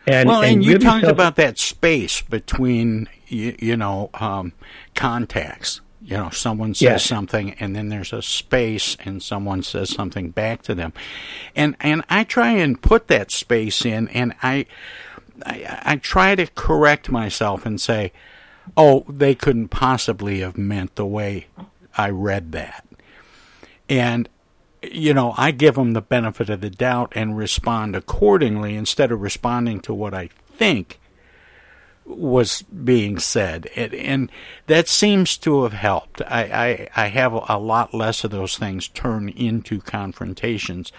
And, 0.06 0.28
well, 0.28 0.42
and, 0.42 0.56
and 0.56 0.64
you 0.64 0.78
talked 0.78 1.04
about 1.04 1.36
that 1.36 1.58
space 1.58 2.20
between 2.22 3.08
you, 3.28 3.56
you 3.58 3.76
know 3.76 4.10
um, 4.14 4.52
contacts 4.94 5.80
you 6.04 6.16
know 6.16 6.28
someone 6.30 6.74
says 6.74 6.82
yes. 6.82 7.04
something 7.04 7.52
and 7.54 7.74
then 7.74 7.88
there's 7.88 8.12
a 8.12 8.20
space 8.20 8.96
and 9.04 9.22
someone 9.22 9.62
says 9.62 9.88
something 9.88 10.30
back 10.30 10.60
to 10.62 10.74
them 10.74 10.92
and 11.56 11.74
and 11.80 12.04
i 12.10 12.22
try 12.22 12.50
and 12.50 12.82
put 12.82 13.08
that 13.08 13.30
space 13.30 13.84
in 13.84 14.08
and 14.08 14.34
i 14.42 14.66
i, 15.46 15.80
I 15.82 15.96
try 15.96 16.34
to 16.34 16.46
correct 16.48 17.10
myself 17.10 17.64
and 17.64 17.80
say 17.80 18.12
oh 18.76 19.04
they 19.08 19.34
couldn't 19.34 19.68
possibly 19.68 20.40
have 20.40 20.58
meant 20.58 20.94
the 20.96 21.06
way 21.06 21.46
i 21.96 22.10
read 22.10 22.52
that 22.52 22.84
and 23.88 24.28
you 24.82 25.14
know 25.14 25.34
i 25.38 25.50
give 25.50 25.76
them 25.76 25.94
the 25.94 26.02
benefit 26.02 26.50
of 26.50 26.60
the 26.60 26.70
doubt 26.70 27.12
and 27.16 27.36
respond 27.36 27.96
accordingly 27.96 28.76
instead 28.76 29.10
of 29.10 29.22
responding 29.22 29.80
to 29.80 29.94
what 29.94 30.12
i 30.12 30.28
think 30.46 31.00
was 32.06 32.62
being 32.62 33.18
said, 33.18 33.68
and, 33.76 33.94
and, 33.94 34.30
that 34.66 34.88
seems 34.88 35.36
to 35.38 35.62
have 35.62 35.72
helped. 35.72 36.20
I, 36.22 36.88
I, 36.94 37.04
I 37.04 37.06
have 37.08 37.32
a 37.32 37.58
lot 37.58 37.94
less 37.94 38.24
of 38.24 38.30
those 38.30 38.56
things 38.58 38.88
turn 38.88 39.28
into 39.30 39.80
confrontations 39.80 40.92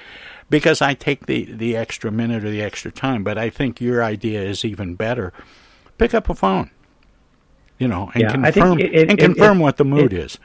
because 0.49 0.81
I 0.81 0.93
take 0.93 1.25
the, 1.25 1.45
the 1.45 1.75
extra 1.75 2.11
minute 2.11 2.43
or 2.43 2.49
the 2.49 2.61
extra 2.61 2.91
time. 2.91 3.23
But 3.23 3.37
I 3.37 3.49
think 3.49 3.79
your 3.81 4.03
idea 4.03 4.41
is 4.41 4.63
even 4.65 4.95
better. 4.95 5.33
Pick 5.97 6.13
up 6.13 6.29
a 6.29 6.35
phone. 6.35 6.71
you 7.77 7.87
know, 7.89 8.09
and 8.13 8.23
Yeah, 8.23 8.31
confirm 8.31 8.79
it- 8.79 8.93
it- 8.93 9.09
and 9.09 9.19
confirm 9.19 9.59
it- 9.59 9.61
what 9.63 9.77
the 9.77 9.83
mood 9.85 10.13
is. 10.13 10.39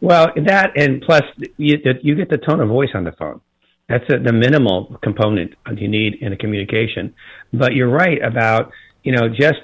Well, 0.00 0.30
that 0.36 0.72
and 0.76 1.00
plus 1.02 1.22
you, 1.56 1.78
you 2.02 2.14
get 2.14 2.28
the 2.28 2.38
tone 2.38 2.60
of 2.60 2.68
voice 2.68 2.90
on 2.94 3.04
the 3.04 3.12
phone. 3.12 3.40
That's 3.88 4.04
a, 4.08 4.18
the 4.18 4.32
minimal 4.32 4.98
component 5.02 5.54
you 5.76 5.88
need 5.88 6.14
in 6.20 6.32
a 6.32 6.36
communication. 6.36 7.14
But 7.52 7.74
you're 7.74 7.90
right 7.90 8.22
about 8.22 8.72
you 9.02 9.12
know 9.12 9.28
just 9.28 9.60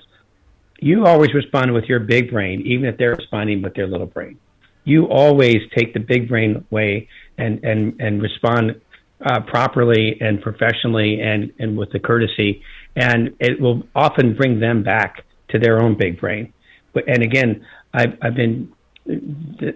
you 0.81 1.07
always 1.07 1.35
respond 1.35 1.73
with 1.75 1.85
your 1.85 2.01
big 2.01 2.31
brain, 2.31 2.63
even 2.63 2.87
if 2.87 2.97
they're 2.97 3.15
responding 3.15 3.63
with 3.63 3.75
their 3.75 3.87
little 3.87 4.07
brain. 4.07 4.39
You 4.85 5.07
always 5.07 5.57
take 5.77 5.93
the 5.93 6.01
big 6.01 6.29
brain 6.29 6.65
way 6.71 7.09
and 7.37 7.63
and 7.65 8.01
and 8.01 8.23
respond 8.23 8.81
uh, 9.25 9.41
properly 9.41 10.17
and 10.21 10.41
professionally 10.41 11.21
and 11.21 11.53
and 11.59 11.77
with 11.77 11.91
the 11.91 11.99
courtesy, 11.99 12.63
and 12.97 13.35
it 13.41 13.61
will 13.61 13.83
often 13.95 14.35
bring 14.35 14.61
them 14.61 14.83
back 14.83 15.25
to 15.51 15.59
their 15.59 15.83
own 15.83 15.97
big 15.97 16.21
brain. 16.21 16.53
But 16.93 17.05
and 17.09 17.23
again, 17.23 17.67
I've 17.93 18.17
I've 18.23 18.35
been 18.35 18.73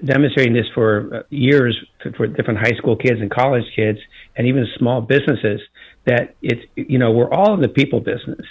demonstrating 0.05 0.53
this 0.53 0.67
for 0.75 1.15
uh, 1.15 1.23
years 1.31 1.77
for 2.17 2.27
different 2.27 2.61
high 2.61 2.77
school 2.77 2.97
kids 2.97 3.21
and 3.21 3.31
college 3.31 3.65
kids 3.75 3.99
and 4.37 4.47
even 4.47 4.67
small 4.79 5.01
businesses 5.01 5.61
that 6.05 6.35
it's 6.43 6.63
you 6.77 6.99
know 6.99 7.11
we're 7.11 7.31
all 7.33 7.55
in 7.55 7.61
the 7.61 7.69
people 7.69 8.01
business 8.01 8.45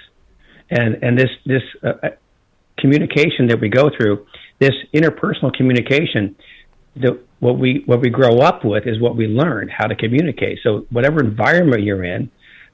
and 0.71 0.95
and 1.03 1.17
this 1.17 1.29
this 1.45 1.61
uh, 1.83 1.93
uh, 2.03 2.09
communication 2.79 3.47
that 3.47 3.59
we 3.59 3.69
go 3.69 3.89
through 3.95 4.25
this 4.59 4.73
interpersonal 4.93 5.53
communication 5.53 6.35
the 6.95 7.21
what 7.39 7.57
we 7.57 7.83
what 7.85 8.01
we 8.01 8.09
grow 8.09 8.39
up 8.39 8.65
with 8.65 8.87
is 8.87 8.99
what 8.99 9.15
we 9.15 9.27
learn 9.27 9.69
how 9.69 9.87
to 9.87 9.95
communicate. 9.95 10.59
So 10.63 10.85
whatever 10.89 11.19
environment 11.19 11.83
you're 11.83 12.03
in 12.03 12.29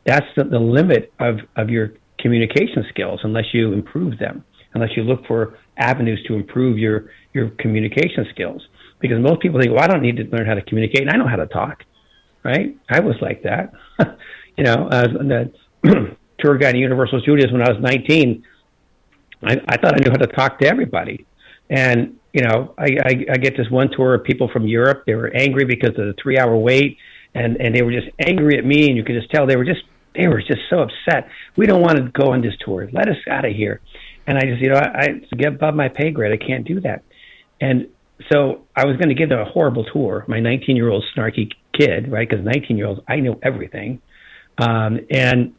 that's 0.05 0.25
the, 0.35 0.45
the 0.45 0.59
limit 0.59 1.11
of 1.19 1.39
of 1.55 1.69
your 1.69 1.91
communication 2.19 2.85
skills 2.89 3.19
unless 3.23 3.45
you 3.53 3.73
improve 3.73 4.17
them 4.17 4.43
unless 4.73 4.89
you 4.95 5.03
look 5.03 5.25
for 5.27 5.59
avenues 5.77 6.23
to 6.27 6.35
improve 6.35 6.77
your 6.77 7.11
your 7.33 7.49
communication 7.59 8.25
skills. 8.31 8.61
Because 8.99 9.21
most 9.21 9.41
people 9.41 9.59
think 9.59 9.73
well 9.73 9.83
i 9.83 9.87
don't 9.87 10.01
need 10.01 10.17
to 10.17 10.23
learn 10.23 10.47
how 10.47 10.55
to 10.55 10.61
communicate 10.63 11.01
and 11.01 11.11
i 11.11 11.17
know 11.17 11.27
how 11.27 11.35
to 11.35 11.47
talk 11.47 11.83
right? 12.47 12.77
I 12.89 13.01
was 13.01 13.15
like 13.21 13.43
that. 13.43 13.73
You 14.57 14.63
know 14.63 14.89
the 14.89 15.53
tour 16.39 16.57
guide 16.57 16.75
at 16.75 16.75
universal 16.75 17.19
studios 17.21 17.51
when 17.51 17.61
i 17.61 17.69
was 17.69 17.81
19 17.81 18.43
I, 19.43 19.61
I 19.67 19.77
thought 19.77 19.95
i 19.95 19.97
knew 20.03 20.11
how 20.11 20.17
to 20.17 20.27
talk 20.27 20.59
to 20.59 20.67
everybody 20.67 21.25
and 21.69 22.17
you 22.33 22.41
know 22.41 22.73
I, 22.77 22.97
I 23.05 23.25
i 23.33 23.37
get 23.37 23.57
this 23.57 23.69
one 23.69 23.89
tour 23.95 24.15
of 24.15 24.23
people 24.23 24.49
from 24.51 24.67
europe 24.67 25.03
they 25.05 25.15
were 25.15 25.31
angry 25.35 25.65
because 25.65 25.91
of 25.91 26.05
the 26.05 26.15
three 26.21 26.37
hour 26.37 26.55
wait 26.55 26.97
and 27.33 27.57
and 27.57 27.75
they 27.75 27.81
were 27.81 27.91
just 27.91 28.07
angry 28.19 28.57
at 28.57 28.65
me 28.65 28.87
and 28.87 28.97
you 28.97 29.03
could 29.03 29.15
just 29.15 29.31
tell 29.31 29.45
they 29.45 29.57
were 29.57 29.65
just 29.65 29.81
they 30.15 30.27
were 30.27 30.41
just 30.41 30.61
so 30.69 30.79
upset 30.79 31.29
we 31.55 31.65
don't 31.65 31.81
want 31.81 31.97
to 31.97 32.03
go 32.11 32.31
on 32.31 32.41
this 32.41 32.53
tour 32.63 32.89
let 32.91 33.07
us 33.07 33.17
out 33.29 33.45
of 33.45 33.53
here 33.53 33.81
and 34.27 34.37
I 34.37 34.41
just, 34.41 34.61
you 34.61 34.69
know, 34.69 34.75
I, 34.75 35.03
I 35.03 35.35
get 35.37 35.53
above 35.53 35.73
my 35.73 35.87
pay 35.87 36.11
grade. 36.11 36.33
I 36.33 36.45
can't 36.45 36.67
do 36.67 36.81
that. 36.81 37.03
And 37.61 37.87
so 38.31 38.65
I 38.75 38.85
was 38.85 38.97
going 38.97 39.07
to 39.07 39.15
give 39.15 39.29
them 39.29 39.39
a 39.39 39.45
horrible 39.45 39.85
tour. 39.85 40.25
My 40.27 40.41
19 40.41 40.75
year 40.75 40.89
old 40.89 41.05
snarky 41.15 41.51
kid, 41.73 42.11
right? 42.11 42.29
Because 42.29 42.45
19 42.45 42.77
year 42.77 42.87
olds, 42.87 43.01
I 43.07 43.21
know 43.21 43.39
everything. 43.41 44.01
Um, 44.57 44.99
and 45.09 45.53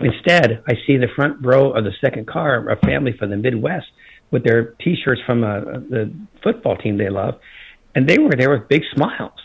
instead, 0.00 0.62
I 0.68 0.74
see 0.86 0.96
the 0.96 1.08
front 1.14 1.44
row 1.44 1.72
of 1.72 1.84
the 1.84 1.92
second 2.00 2.26
car, 2.26 2.68
a 2.68 2.76
family 2.76 3.12
from 3.18 3.30
the 3.30 3.36
Midwest 3.36 3.86
with 4.30 4.44
their 4.44 4.74
T-shirts 4.82 5.20
from 5.26 5.44
uh, 5.44 5.60
the 5.60 6.12
football 6.42 6.76
team 6.76 6.98
they 6.98 7.08
love, 7.08 7.38
and 7.94 8.08
they 8.08 8.18
were 8.18 8.32
there 8.36 8.50
with 8.50 8.68
big 8.68 8.82
smiles. 8.94 9.38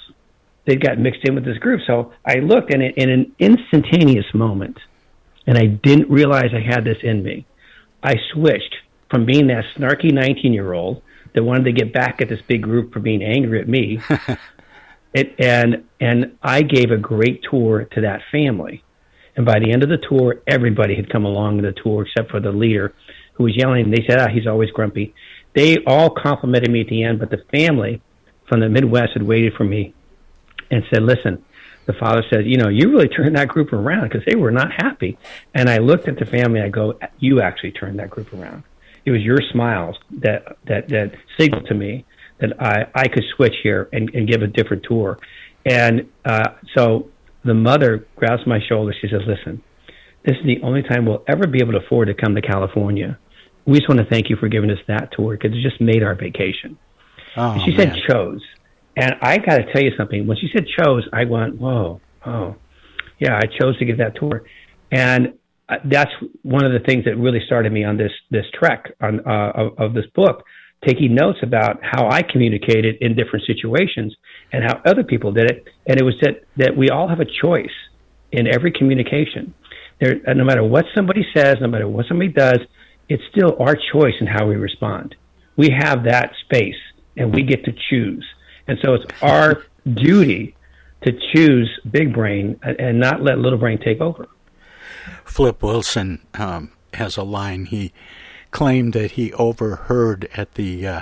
They 0.65 0.75
got 0.75 0.99
mixed 0.99 1.21
in 1.23 1.35
with 1.35 1.45
this 1.45 1.57
group. 1.57 1.81
So 1.85 2.11
I 2.25 2.35
looked, 2.35 2.73
and 2.73 2.83
in 2.83 3.09
an 3.09 3.35
instantaneous 3.39 4.25
moment, 4.33 4.77
and 5.45 5.57
I 5.57 5.65
didn't 5.65 6.09
realize 6.09 6.49
I 6.53 6.61
had 6.61 6.83
this 6.83 6.97
in 7.03 7.23
me. 7.23 7.45
I 8.03 8.15
switched 8.33 8.75
from 9.09 9.25
being 9.25 9.47
that 9.47 9.65
snarky 9.75 10.11
19 10.11 10.53
year 10.53 10.73
old 10.73 11.01
that 11.33 11.43
wanted 11.43 11.65
to 11.65 11.71
get 11.71 11.93
back 11.93 12.21
at 12.21 12.29
this 12.29 12.41
big 12.47 12.61
group 12.63 12.93
for 12.93 12.99
being 12.99 13.23
angry 13.23 13.59
at 13.59 13.67
me. 13.67 13.99
it, 15.13 15.35
and, 15.39 15.85
and 15.99 16.37
I 16.41 16.61
gave 16.61 16.91
a 16.91 16.97
great 16.97 17.43
tour 17.49 17.85
to 17.85 18.01
that 18.01 18.21
family. 18.31 18.83
And 19.39 19.45
by 19.45 19.59
the 19.59 19.71
end 19.71 19.83
of 19.83 19.89
the 19.89 19.97
tour, 19.97 20.41
everybody 20.47 20.97
had 20.97 21.09
come 21.09 21.23
along 21.23 21.61
the 21.61 21.71
tour 21.71 22.01
except 22.01 22.29
for 22.29 22.41
the 22.41 22.51
leader 22.51 22.93
who 23.35 23.45
was 23.45 23.55
yelling. 23.55 23.89
They 23.89 24.05
said, 24.05 24.19
ah, 24.19 24.27
he's 24.27 24.45
always 24.45 24.69
grumpy. 24.69 25.13
They 25.55 25.77
all 25.87 26.09
complimented 26.09 26.69
me 26.69 26.81
at 26.81 26.87
the 26.87 27.05
end, 27.05 27.19
but 27.19 27.29
the 27.29 27.41
family 27.49 28.01
from 28.49 28.59
the 28.59 28.67
Midwest 28.67 29.13
had 29.13 29.23
waited 29.23 29.53
for 29.53 29.63
me 29.63 29.93
and 30.69 30.83
said, 30.89 31.03
listen, 31.03 31.41
the 31.85 31.93
father 31.93 32.21
said, 32.29 32.47
you 32.47 32.57
know, 32.57 32.67
you 32.67 32.91
really 32.91 33.07
turned 33.07 33.37
that 33.37 33.47
group 33.47 33.71
around 33.71 34.09
because 34.09 34.25
they 34.25 34.35
were 34.35 34.51
not 34.51 34.73
happy. 34.73 35.17
And 35.53 35.69
I 35.69 35.77
looked 35.77 36.09
at 36.09 36.19
the 36.19 36.25
family. 36.25 36.59
I 36.59 36.67
go, 36.67 36.99
you 37.19 37.39
actually 37.39 37.71
turned 37.71 37.97
that 37.99 38.09
group 38.09 38.33
around. 38.33 38.63
It 39.05 39.11
was 39.11 39.21
your 39.21 39.39
smiles 39.53 39.95
that 40.17 40.57
that 40.65 40.89
that 40.89 41.15
signaled 41.39 41.65
to 41.67 41.75
me 41.75 42.03
that 42.39 42.61
I 42.61 42.87
I 42.93 43.07
could 43.07 43.23
switch 43.37 43.55
here 43.63 43.87
and, 43.93 44.13
and 44.13 44.27
give 44.27 44.41
a 44.41 44.47
different 44.47 44.83
tour. 44.83 45.17
And 45.65 46.09
uh, 46.25 46.55
so 46.75 47.09
the 47.43 47.53
mother 47.53 48.07
grabs 48.15 48.45
my 48.45 48.59
shoulder. 48.67 48.93
She 48.99 49.07
says, 49.07 49.21
listen, 49.27 49.63
this 50.25 50.35
is 50.37 50.45
the 50.45 50.61
only 50.63 50.83
time 50.83 51.05
we'll 51.05 51.23
ever 51.27 51.47
be 51.47 51.59
able 51.61 51.73
to 51.73 51.79
afford 51.79 52.07
to 52.07 52.13
come 52.13 52.35
to 52.35 52.41
California. 52.41 53.17
We 53.65 53.77
just 53.77 53.89
want 53.89 53.99
to 53.99 54.05
thank 54.05 54.29
you 54.29 54.35
for 54.35 54.47
giving 54.47 54.69
us 54.71 54.79
that 54.87 55.09
tour 55.15 55.37
because 55.37 55.57
it 55.57 55.61
just 55.61 55.79
made 55.79 56.03
our 56.03 56.15
vacation. 56.15 56.77
Oh, 57.37 57.61
she 57.65 57.75
man. 57.75 57.93
said 57.93 57.97
chose. 58.07 58.41
And 58.95 59.15
I 59.21 59.37
got 59.37 59.57
to 59.57 59.71
tell 59.71 59.81
you 59.81 59.91
something. 59.97 60.27
When 60.27 60.37
she 60.37 60.49
said 60.53 60.65
chose, 60.77 61.07
I 61.13 61.25
went, 61.25 61.59
whoa, 61.59 62.01
oh, 62.25 62.55
yeah, 63.19 63.37
I 63.37 63.45
chose 63.59 63.77
to 63.79 63.85
give 63.85 63.97
that 63.99 64.15
tour. 64.15 64.43
And 64.91 65.33
uh, 65.69 65.75
that's 65.85 66.11
one 66.41 66.65
of 66.65 66.73
the 66.73 66.79
things 66.79 67.05
that 67.05 67.15
really 67.15 67.41
started 67.45 67.71
me 67.71 67.83
on 67.83 67.95
this 67.97 68.11
this 68.31 68.45
trek 68.57 68.91
on 69.01 69.19
uh, 69.25 69.51
of, 69.55 69.79
of 69.79 69.93
this 69.93 70.05
book, 70.15 70.43
taking 70.85 71.13
notes 71.13 71.39
about 71.43 71.79
how 71.83 72.09
I 72.09 72.21
communicated 72.21 72.97
in 73.01 73.15
different 73.15 73.45
situations 73.45 74.15
and 74.51 74.63
how 74.63 74.81
other 74.85 75.03
people 75.03 75.31
did 75.31 75.51
it. 75.51 75.67
And 75.87 75.99
it 75.99 76.03
was 76.03 76.15
that 76.21 76.43
that 76.57 76.75
we 76.75 76.89
all 76.89 77.07
have 77.07 77.19
a 77.19 77.25
choice 77.25 77.75
in 78.31 78.47
every 78.47 78.71
communication. 78.71 79.53
There, 79.99 80.21
uh, 80.27 80.33
no 80.33 80.45
matter 80.45 80.63
what 80.63 80.85
somebody 80.95 81.25
says, 81.35 81.57
no 81.59 81.67
matter 81.67 81.87
what 81.87 82.05
somebody 82.07 82.31
does, 82.31 82.59
it's 83.09 83.23
still 83.31 83.57
our 83.59 83.75
choice 83.91 84.13
in 84.21 84.27
how 84.27 84.47
we 84.47 84.55
respond. 84.55 85.15
We 85.57 85.71
have 85.71 86.05
that 86.05 86.31
space, 86.45 86.77
and 87.17 87.33
we 87.33 87.43
get 87.43 87.65
to 87.65 87.73
choose. 87.89 88.25
And 88.67 88.77
so 88.81 88.93
it's 88.93 89.05
our 89.21 89.63
duty 89.85 90.55
to 91.01 91.11
choose 91.33 91.69
big 91.89 92.13
brain 92.13 92.59
and 92.61 92.99
not 92.99 93.21
let 93.21 93.39
little 93.39 93.57
brain 93.57 93.79
take 93.79 93.99
over. 93.99 94.27
Flip 95.25 95.61
Wilson 95.61 96.21
um, 96.35 96.71
has 96.93 97.17
a 97.17 97.23
line. 97.23 97.65
He 97.65 97.93
claimed 98.51 98.93
that 98.93 99.11
he 99.11 99.31
overheard 99.33 100.27
at 100.35 100.55
the 100.55 100.87
uh, 100.87 101.01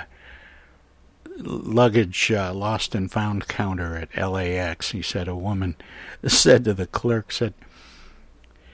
luggage 1.38 2.30
uh, 2.32 2.52
lost 2.52 2.94
and 2.94 3.10
found 3.10 3.48
counter 3.48 3.96
at 3.96 4.30
LAX. 4.30 4.90
He 4.90 5.02
said 5.02 5.28
a 5.28 5.36
woman 5.36 5.76
said 6.26 6.64
to 6.64 6.74
the 6.74 6.86
clerk, 6.86 7.32
"said 7.32 7.54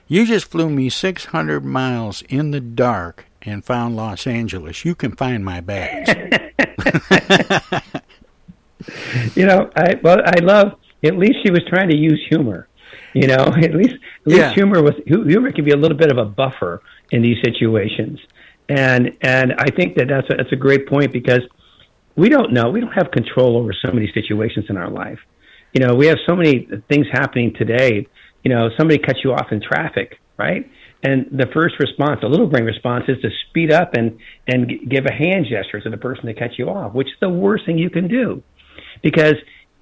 You 0.08 0.26
just 0.26 0.46
flew 0.50 0.70
me 0.70 0.88
600 0.88 1.64
miles 1.64 2.22
in 2.22 2.50
the 2.50 2.60
dark 2.60 3.26
and 3.42 3.64
found 3.64 3.96
Los 3.96 4.26
Angeles. 4.26 4.84
You 4.84 4.94
can 4.94 5.12
find 5.12 5.44
my 5.44 5.60
bags." 5.60 6.08
you 9.34 9.46
know, 9.46 9.70
I 9.76 9.94
well, 10.02 10.20
I 10.24 10.40
love. 10.42 10.74
At 11.02 11.18
least 11.18 11.36
she 11.44 11.50
was 11.50 11.62
trying 11.68 11.88
to 11.90 11.96
use 11.96 12.24
humor. 12.28 12.66
You 13.12 13.28
know, 13.28 13.36
at 13.36 13.74
least 13.74 13.94
at 13.94 14.26
least 14.26 14.38
Yeah. 14.40 14.52
humor 14.52 14.82
was 14.82 14.94
humor 15.06 15.52
can 15.52 15.64
be 15.64 15.70
a 15.72 15.76
little 15.76 15.96
bit 15.96 16.10
of 16.10 16.18
a 16.18 16.24
buffer 16.24 16.82
in 17.10 17.22
these 17.22 17.36
situations, 17.44 18.18
and 18.68 19.16
and 19.20 19.54
I 19.58 19.70
think 19.70 19.96
that 19.96 20.08
that's 20.08 20.28
a, 20.30 20.36
that's 20.36 20.52
a 20.52 20.56
great 20.56 20.88
point 20.88 21.12
because 21.12 21.42
we 22.16 22.28
don't 22.28 22.52
know 22.52 22.70
we 22.70 22.80
don't 22.80 22.92
have 22.92 23.10
control 23.10 23.56
over 23.56 23.72
so 23.84 23.92
many 23.92 24.10
situations 24.12 24.66
in 24.68 24.76
our 24.76 24.90
life. 24.90 25.18
You 25.72 25.84
know, 25.86 25.94
we 25.94 26.06
have 26.06 26.18
so 26.26 26.36
many 26.36 26.68
things 26.88 27.06
happening 27.12 27.52
today. 27.54 28.06
You 28.44 28.54
know, 28.54 28.68
somebody 28.76 28.98
cuts 28.98 29.20
you 29.24 29.32
off 29.32 29.50
in 29.50 29.60
traffic, 29.60 30.20
right? 30.38 30.70
And 31.02 31.26
the 31.32 31.46
first 31.52 31.74
response, 31.80 32.20
the 32.22 32.28
little 32.28 32.46
brain 32.46 32.64
response, 32.64 33.04
is 33.08 33.20
to 33.22 33.30
speed 33.48 33.72
up 33.72 33.94
and 33.94 34.18
and 34.46 34.70
give 34.88 35.06
a 35.06 35.12
hand 35.12 35.46
gesture 35.48 35.80
to 35.80 35.90
the 35.90 35.96
person 35.96 36.26
that 36.26 36.38
cut 36.38 36.58
you 36.58 36.68
off, 36.68 36.94
which 36.94 37.08
is 37.08 37.18
the 37.20 37.28
worst 37.28 37.66
thing 37.66 37.78
you 37.78 37.90
can 37.90 38.08
do 38.08 38.42
because 39.02 39.34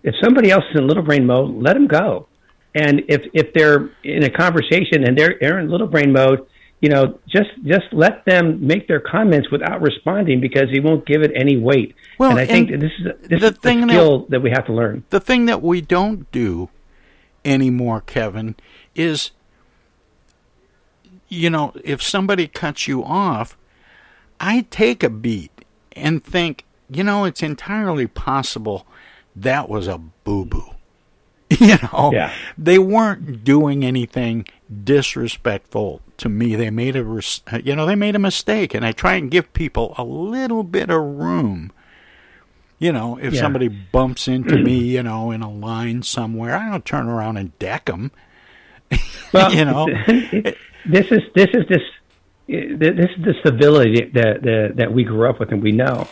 if 0.02 0.14
somebody 0.22 0.50
else 0.50 0.64
is 0.70 0.80
in 0.80 0.86
little 0.86 1.02
brain 1.02 1.24
mode, 1.26 1.62
let 1.62 1.74
them 1.74 1.86
go. 1.86 2.28
And 2.74 3.02
if 3.08 3.22
if 3.32 3.52
they're 3.54 3.90
in 4.02 4.24
a 4.24 4.30
conversation 4.30 5.04
and 5.04 5.16
they're, 5.16 5.36
they're 5.40 5.60
in 5.60 5.70
little 5.70 5.86
brain 5.86 6.12
mode, 6.12 6.46
you 6.82 6.88
know, 6.90 7.18
just 7.28 7.48
just 7.64 7.86
let 7.92 8.24
them 8.26 8.66
make 8.66 8.88
their 8.88 9.00
comments 9.00 9.50
without 9.50 9.80
responding 9.80 10.40
because 10.40 10.68
he 10.70 10.80
won't 10.80 11.06
give 11.06 11.22
it 11.22 11.30
any 11.34 11.56
weight. 11.56 11.94
Well, 12.18 12.30
and 12.30 12.38
I 12.40 12.44
think 12.44 12.70
and 12.70 12.82
that 12.82 12.86
this 12.86 12.92
is 13.00 13.06
a, 13.06 13.28
this 13.28 13.40
the 13.40 13.46
is 13.52 13.58
thing 13.58 13.80
that- 13.86 13.88
skill 13.90 14.26
that 14.28 14.40
we 14.42 14.50
have 14.50 14.66
to 14.66 14.72
learn. 14.74 15.04
The 15.10 15.20
thing 15.20 15.46
that 15.46 15.62
we 15.62 15.80
don't 15.80 16.30
do 16.32 16.68
anymore, 17.44 18.00
Kevin, 18.02 18.56
is 18.94 19.30
you 21.28 21.48
know, 21.48 21.72
if 21.82 22.02
somebody 22.02 22.46
cuts 22.46 22.86
you 22.86 23.02
off, 23.02 23.56
I 24.38 24.66
take 24.70 25.02
a 25.02 25.08
beat 25.08 25.50
and 25.92 26.22
think, 26.22 26.64
you 26.90 27.02
know, 27.04 27.24
it's 27.24 27.42
entirely 27.42 28.06
possible 28.06 28.86
that 29.34 29.68
was 29.68 29.86
a 29.86 29.96
boo 29.98 30.44
boo. 30.44 30.74
you 31.58 31.76
know, 31.82 32.10
Yeah. 32.12 32.32
they 32.58 32.78
weren't 32.78 33.44
doing 33.44 33.84
anything 33.84 34.46
disrespectful 34.84 36.00
to 36.22 36.28
me 36.28 36.56
they 36.56 36.70
made 36.70 36.96
a 36.96 37.04
res- 37.04 37.42
you 37.62 37.76
know 37.76 37.84
they 37.86 37.94
made 37.94 38.16
a 38.16 38.18
mistake, 38.20 38.74
and 38.74 38.84
I 38.84 38.92
try 38.92 39.14
and 39.14 39.30
give 39.30 39.52
people 39.52 39.94
a 39.98 40.04
little 40.04 40.62
bit 40.64 40.88
of 40.90 41.00
room. 41.02 41.72
You 42.78 42.92
know, 42.92 43.18
if 43.20 43.34
Yeah. 43.34 43.40
somebody 43.42 43.68
bumps 43.68 44.26
into 44.26 44.56
me, 44.58 44.78
you 44.96 45.02
know, 45.02 45.30
in 45.30 45.42
a 45.42 45.50
line 45.50 46.02
somewhere, 46.02 46.56
I 46.56 46.70
don't 46.70 46.84
turn 46.84 47.06
around 47.08 47.36
and 47.36 47.56
deck 47.58 47.84
them. 47.86 48.10
Well, 49.32 49.54
you 49.54 49.64
know, 49.64 49.86
this 50.84 51.06
is 51.10 51.22
this 51.34 51.48
is 51.54 51.64
this 51.68 51.80
this 52.48 53.08
is 53.16 53.24
the 53.24 53.34
civility 53.44 54.10
that 54.12 54.42
that, 54.42 54.72
that 54.76 54.92
we 54.92 55.04
grew 55.04 55.28
up 55.28 55.40
with 55.40 55.50
and 55.52 55.62
we 55.62 55.72
know. 55.72 56.06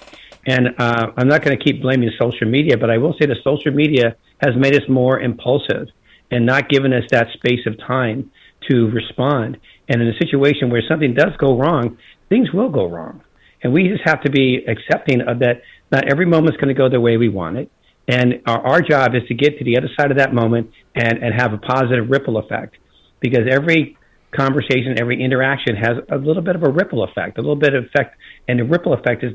And 0.47 0.69
uh, 0.79 1.13
I'm 1.19 1.29
not 1.29 1.43
going 1.45 1.57
to 1.59 1.63
keep 1.63 1.83
blaming 1.83 2.11
social 2.19 2.49
media, 2.49 2.79
but 2.79 2.89
I 2.91 2.97
will 2.97 3.15
say 3.21 3.27
that 3.27 3.37
social 3.45 3.73
media 3.73 4.17
has 4.41 4.57
made 4.57 4.75
us 4.75 4.89
more 4.89 5.21
impulsive 5.21 5.89
and 6.31 6.47
not 6.47 6.71
given 6.71 6.95
us 6.95 7.05
that 7.11 7.29
space 7.35 7.67
of 7.67 7.77
time 7.79 8.31
to 8.71 8.91
respond. 8.91 9.59
And 9.89 10.01
in 10.01 10.09
a 10.09 10.17
situation 10.19 10.71
where 10.71 10.83
something 10.89 11.15
does 11.15 11.37
go 11.39 11.59
wrong, 11.59 11.99
things 12.29 12.53
will 12.53 12.71
go 12.71 12.89
wrong. 12.89 13.23
And 13.63 13.73
we 13.73 13.89
just 13.89 14.03
have 14.05 14.23
to 14.23 14.31
be 14.31 14.65
accepting 14.67 15.21
of 15.21 15.41
that. 15.41 15.63
Not 15.93 16.11
every 16.11 16.27
moment's 16.27 16.57
going 16.57 16.75
to 16.75 16.79
go 16.79 16.89
the 16.89 17.01
way 17.01 17.17
we 17.17 17.29
want 17.29 17.59
it. 17.59 17.71
And 18.09 18.43
our, 18.47 18.61
our 18.67 18.81
job 18.81 19.15
is 19.15 19.23
to 19.29 19.35
get 19.35 19.59
to 19.59 19.65
the 19.65 19.77
other 19.77 19.89
side 19.99 20.11
of 20.11 20.17
that 20.19 20.33
moment 20.33 20.71
and, 20.95 21.19
and 21.23 21.35
have 21.35 21.53
a 21.53 21.59
positive 21.59 22.09
ripple 22.09 22.39
effect. 22.39 22.77
Because 23.21 23.45
every 23.51 23.97
conversation, 24.35 24.99
every 24.99 25.23
interaction 25.23 25.77
has 25.77 25.99
a 26.11 26.17
little 26.17 26.43
bit 26.43 26.57
of 26.57 26.63
a 26.63 26.71
ripple 26.71 27.05
effect, 27.05 27.39
a 27.39 27.41
little 27.41 27.57
bit 27.57 27.75
of 27.75 27.85
effect. 27.85 28.17
And 28.49 28.61
the 28.61 28.65
ripple 28.65 28.95
effect 28.95 29.25
is, 29.25 29.33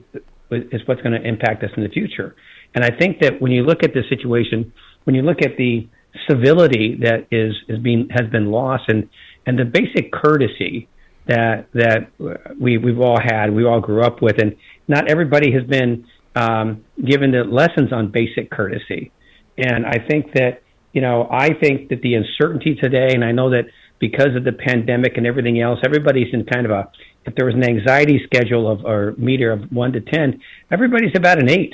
is 0.52 0.82
what's 0.86 1.02
going 1.02 1.22
to 1.22 1.28
impact 1.28 1.64
us 1.64 1.70
in 1.78 1.84
the 1.84 1.90
future. 1.90 2.36
And 2.74 2.84
I 2.84 2.90
think 2.98 3.20
that 3.20 3.42
when 3.42 3.52
you 3.52 3.64
look 3.64 3.84
at 3.84 3.94
this 3.94 4.06
situation, 4.10 4.74
when 5.04 5.16
you 5.16 5.22
look 5.22 5.42
at 5.42 5.58
the 5.58 5.88
civility 6.30 6.98
that 7.02 7.28
is, 7.32 7.54
is 7.68 7.80
being, 7.80 8.10
has 8.12 8.30
been 8.30 8.52
lost 8.52 8.84
and, 8.88 9.10
and 9.46 9.60
the 9.60 9.66
basic 9.66 10.12
courtesy 10.12 10.88
that, 11.28 11.68
that 11.74 12.12
we, 12.60 12.78
we've 12.78 13.00
all 13.00 13.20
had, 13.20 13.54
we 13.54 13.66
all 13.66 13.80
grew 13.80 14.04
up 14.04 14.22
with, 14.22 14.40
and 14.40 14.56
not 14.88 15.10
everybody 15.10 15.52
has 15.52 15.64
been 15.64 16.06
um, 16.36 16.84
given 17.04 17.32
the 17.32 17.44
lessons 17.44 17.92
on 17.92 18.12
basic 18.12 18.52
courtesy. 18.52 19.12
And 19.58 19.86
I 19.86 19.98
think 20.08 20.34
that, 20.34 20.62
you 20.94 21.02
know, 21.02 21.28
I 21.32 21.54
think 21.54 21.90
that 21.90 22.02
the 22.02 22.16
uncertainty 22.16 22.76
today, 22.76 23.14
and 23.14 23.24
I 23.24 23.32
know 23.32 23.50
that 23.52 23.66
because 24.00 24.36
of 24.36 24.44
the 24.44 24.52
pandemic 24.52 25.18
and 25.18 25.26
everything 25.26 25.62
else, 25.62 25.80
everybody's 25.84 26.34
in 26.34 26.46
kind 26.46 26.66
of 26.66 26.72
a, 26.72 26.92
if 27.26 27.36
there 27.36 27.46
was 27.46 27.56
an 27.56 27.64
anxiety 27.64 28.22
schedule 28.26 28.70
of, 28.70 28.86
or 28.86 29.16
meter 29.18 29.52
of 29.52 29.72
one 29.72 29.94
to 29.94 30.02
10, 30.02 30.42
everybody's 30.72 31.16
about 31.16 31.40
an 31.40 31.50
eight. 31.50 31.74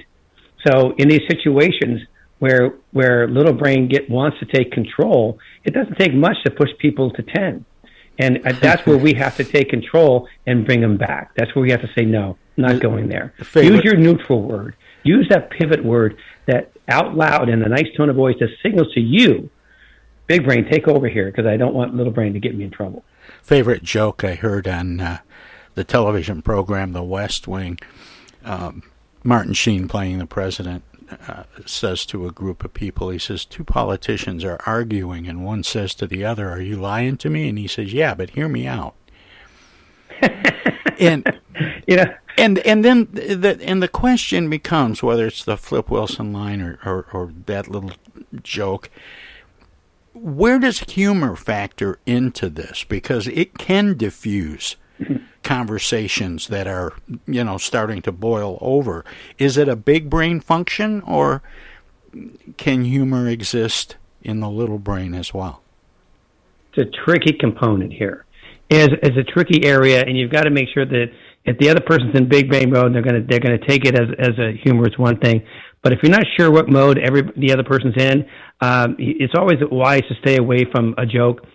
So 0.68 0.94
in 0.98 1.10
these 1.10 1.22
situations 1.28 2.02
where, 2.42 2.74
where 2.90 3.28
little 3.28 3.54
brain 3.54 3.88
get, 3.88 4.10
wants 4.10 4.40
to 4.40 4.46
take 4.46 4.72
control, 4.72 5.38
it 5.64 5.76
doesn't 5.76 5.96
take 6.00 6.12
much 6.12 6.38
to 6.44 6.50
push 6.50 6.70
people 6.80 7.12
to 7.12 7.22
10. 7.22 7.64
And 8.18 8.40
uh, 8.44 8.54
that's 8.60 8.84
where 8.88 8.98
we 8.98 9.14
have 9.14 9.38
to 9.38 9.44
take 9.44 9.70
control 9.70 10.28
and 10.48 10.66
bring 10.66 10.82
them 10.82 10.98
back. 10.98 11.36
That's 11.36 11.54
where 11.54 11.62
we 11.62 11.70
have 11.70 11.82
to 11.82 11.90
say, 11.96 12.04
no, 12.04 12.40
not 12.58 12.80
going 12.80 13.10
there. 13.10 13.36
favorite- 13.44 13.76
Use 13.76 13.84
your 13.84 13.96
neutral 13.96 14.42
word. 14.42 14.76
Use 15.04 15.28
that 15.30 15.52
pivot 15.52 15.86
word 15.86 16.18
that 16.48 16.72
out 16.88 17.16
loud 17.16 17.48
in 17.48 17.62
a 17.62 17.70
nice 17.70 17.86
tone 17.96 18.10
of 18.10 18.16
voice 18.16 18.36
that 18.40 18.50
signals 18.64 18.92
to 18.96 19.00
you, 19.00 19.52
big 20.26 20.44
brain, 20.44 20.68
take 20.68 20.88
over 20.88 21.08
here 21.08 21.28
because 21.28 21.46
I 21.46 21.58
don't 21.58 21.76
want 21.76 21.94
little 21.94 22.12
brain 22.12 22.34
to 22.34 22.40
get 22.40 22.56
me 22.56 22.64
in 22.64 22.72
trouble. 22.72 23.04
favorite 23.44 23.84
joke 23.84 24.24
I 24.24 24.34
heard 24.34 24.68
on 24.68 25.00
uh, 25.00 25.20
the 25.76 25.84
television 25.84 26.42
program 26.42 26.94
The 26.94 27.04
West 27.04 27.48
Wing. 27.48 27.78
Um, 28.44 28.82
Martin 29.24 29.54
Sheen 29.54 29.88
playing 29.88 30.18
the 30.18 30.26
president 30.26 30.84
uh, 31.28 31.44
says 31.66 32.06
to 32.08 32.28
a 32.28 32.32
group 32.32 32.64
of 32.64 32.74
people, 32.74 33.10
he 33.10 33.20
says, 33.20 33.46
Two 33.46 33.64
politicians 33.64 34.44
are 34.44 34.60
arguing, 34.66 35.28
and 35.28 35.46
one 35.46 35.64
says 35.64 35.94
to 35.96 36.08
the 36.08 36.24
other, 36.24 36.50
Are 36.50 36.62
you 36.62 36.76
lying 36.78 37.18
to 37.18 37.30
me? 37.30 37.50
And 37.50 37.58
he 37.58 37.68
says, 37.68 37.94
Yeah, 37.94 38.14
but 38.14 38.32
hear 38.32 38.48
me 38.48 38.68
out. 38.68 38.96
and 41.00 41.40
yeah, 41.88 42.18
and 42.38 42.60
and 42.60 42.86
then 42.86 43.08
the 43.12 43.60
and 43.62 43.82
the 43.82 43.88
question 43.88 44.50
becomes 44.50 45.04
whether 45.04 45.28
it's 45.28 45.44
the 45.44 45.58
Flip 45.58 45.90
Wilson 45.90 46.32
line 46.32 46.62
or, 46.62 46.80
or, 46.86 47.08
or 47.12 47.34
that 47.46 47.68
little 47.68 47.92
joke. 48.42 48.90
Where 50.14 50.60
does 50.60 50.80
humor 50.80 51.36
factor 51.36 51.98
into 52.06 52.50
this? 52.50 52.84
Because 52.84 53.28
it 53.28 53.58
can 53.58 53.98
diffuse 53.98 54.76
conversations 55.44 56.48
that 56.48 56.68
are, 56.68 56.94
you 57.26 57.44
know, 57.44 57.58
starting 57.58 58.02
to 58.04 58.12
boil 58.12 58.58
over. 58.62 59.04
Is 59.38 59.58
it 59.58 59.68
a 59.68 59.76
big 59.76 60.10
brain 60.10 60.40
function 60.40 61.02
or 61.02 61.42
can 62.58 62.84
humor 62.86 63.28
exist 63.28 63.96
in 64.22 64.40
the 64.40 64.50
little 64.50 64.78
brain 64.78 65.14
as 65.14 65.34
well? 65.34 65.62
it's 66.74 66.88
a 66.88 67.06
tricky 67.06 67.34
component 67.34 67.94
here. 67.94 68.26
Is 68.70 68.88
a 68.88 69.24
tricky 69.24 69.66
area, 69.66 70.02
and 70.02 70.18
you've 70.18 70.32
got 70.32 70.44
to 70.44 70.50
make 70.50 70.70
sure 70.74 70.86
that 70.86 71.08
if 71.44 71.58
the 71.58 71.70
other 71.70 71.82
person's 71.82 72.16
in 72.16 72.30
big 72.30 72.50
brain 72.50 72.70
mode, 72.70 72.96
they're 72.96 73.02
gonna 73.02 73.22
they're 73.28 73.42
gonna 73.42 73.58
take 73.68 73.84
it 73.84 73.96
as 73.96 74.08
as 74.18 74.40
a 74.40 74.54
humorous 74.64 74.98
one 74.98 75.20
thing. 75.20 75.44
But 75.82 75.92
if 75.92 76.00
you're 76.02 76.12
not 76.12 76.24
sure 76.38 76.50
what 76.50 76.70
mode 76.70 76.98
every 76.98 77.24
the 77.36 77.52
other 77.52 77.66
person's 77.66 77.96
in, 77.98 78.26
um, 78.62 78.96
it's 78.98 79.34
always 79.36 79.58
wise 79.70 80.04
to 80.08 80.16
stay 80.22 80.38
away 80.38 80.64
from 80.72 80.96
a 80.98 81.06
joke. 81.06 81.46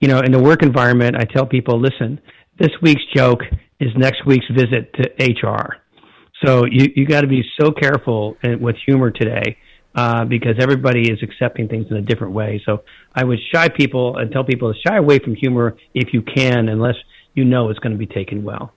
You 0.00 0.08
know, 0.08 0.20
in 0.20 0.30
the 0.30 0.38
work 0.38 0.62
environment, 0.62 1.16
I 1.16 1.24
tell 1.24 1.46
people, 1.46 1.80
listen, 1.80 2.20
this 2.58 2.70
week's 2.82 3.04
joke 3.14 3.40
is 3.80 3.90
next 3.96 4.26
week's 4.26 4.46
visit 4.50 4.92
to 4.94 5.24
HR. 5.24 5.76
So 6.44 6.64
you 6.64 6.92
you 6.94 7.06
got 7.06 7.22
to 7.22 7.26
be 7.26 7.42
so 7.60 7.72
careful 7.72 8.36
with 8.60 8.76
humor 8.86 9.10
today 9.10 9.56
uh, 9.94 10.24
because 10.24 10.56
everybody 10.60 11.10
is 11.10 11.18
accepting 11.22 11.68
things 11.68 11.86
in 11.90 11.96
a 11.96 12.02
different 12.02 12.32
way. 12.32 12.62
So 12.64 12.84
I 13.14 13.24
would 13.24 13.38
shy 13.52 13.68
people 13.68 14.16
and 14.16 14.30
tell 14.30 14.44
people 14.44 14.72
to 14.72 14.78
shy 14.86 14.96
away 14.96 15.18
from 15.18 15.34
humor 15.34 15.76
if 15.94 16.12
you 16.12 16.22
can, 16.22 16.68
unless 16.68 16.96
you 17.34 17.44
know 17.44 17.70
it's 17.70 17.78
going 17.78 17.92
to 17.92 17.98
be 17.98 18.06
taken 18.06 18.44
well. 18.44 18.72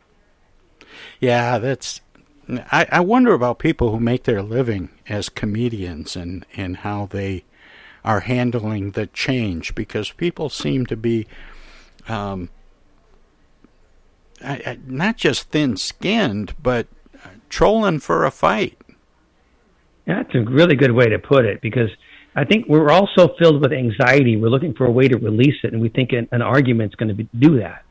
Yeah, 1.19 1.59
that's. 1.59 2.01
I, 2.49 2.87
I 2.91 2.99
wonder 3.01 3.33
about 3.33 3.59
people 3.59 3.91
who 3.91 3.99
make 3.99 4.23
their 4.23 4.41
living 4.41 4.89
as 5.07 5.29
comedians 5.29 6.15
and, 6.15 6.45
and 6.57 6.77
how 6.77 7.05
they 7.05 7.45
are 8.03 8.21
handling 8.21 8.91
the 8.91 9.07
change 9.07 9.73
because 9.75 10.11
people 10.11 10.49
seem 10.49 10.85
to 10.87 10.97
be 10.97 11.27
um, 12.09 12.49
not 14.87 15.17
just 15.17 15.49
thin 15.49 15.77
skinned, 15.77 16.55
but 16.61 16.87
uh, 17.23 17.29
trolling 17.49 17.99
for 17.99 18.25
a 18.25 18.31
fight. 18.31 18.77
That's 20.05 20.33
a 20.33 20.41
really 20.41 20.75
good 20.75 20.91
way 20.91 21.07
to 21.09 21.19
put 21.19 21.45
it 21.45 21.61
because 21.61 21.89
I 22.35 22.45
think 22.45 22.65
we're 22.67 22.89
all 22.89 23.09
so 23.17 23.35
filled 23.39 23.61
with 23.61 23.73
anxiety. 23.73 24.37
We're 24.37 24.49
looking 24.49 24.73
for 24.73 24.85
a 24.85 24.91
way 24.91 25.07
to 25.07 25.17
release 25.17 25.55
it, 25.63 25.73
and 25.73 25.81
we 25.81 25.89
think 25.89 26.11
an, 26.11 26.27
an 26.31 26.41
argument's 26.41 26.95
going 26.95 27.15
to 27.15 27.23
do 27.23 27.59
that. 27.59 27.83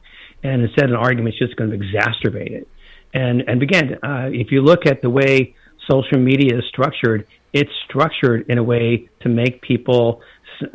And 0.42 0.62
instead, 0.62 0.88
an 0.88 0.96
argument's 0.96 1.38
just 1.38 1.56
going 1.56 1.70
to 1.70 1.76
exacerbate 1.76 2.52
it. 2.52 2.68
And 3.12 3.42
and 3.46 3.62
again, 3.62 3.98
uh, 4.02 4.28
if 4.32 4.50
you 4.50 4.62
look 4.62 4.86
at 4.86 5.02
the 5.02 5.10
way 5.10 5.54
social 5.90 6.18
media 6.18 6.58
is 6.58 6.64
structured, 6.68 7.26
it's 7.52 7.70
structured 7.88 8.48
in 8.48 8.58
a 8.58 8.62
way 8.62 9.08
to 9.20 9.28
make 9.28 9.60
people 9.62 10.22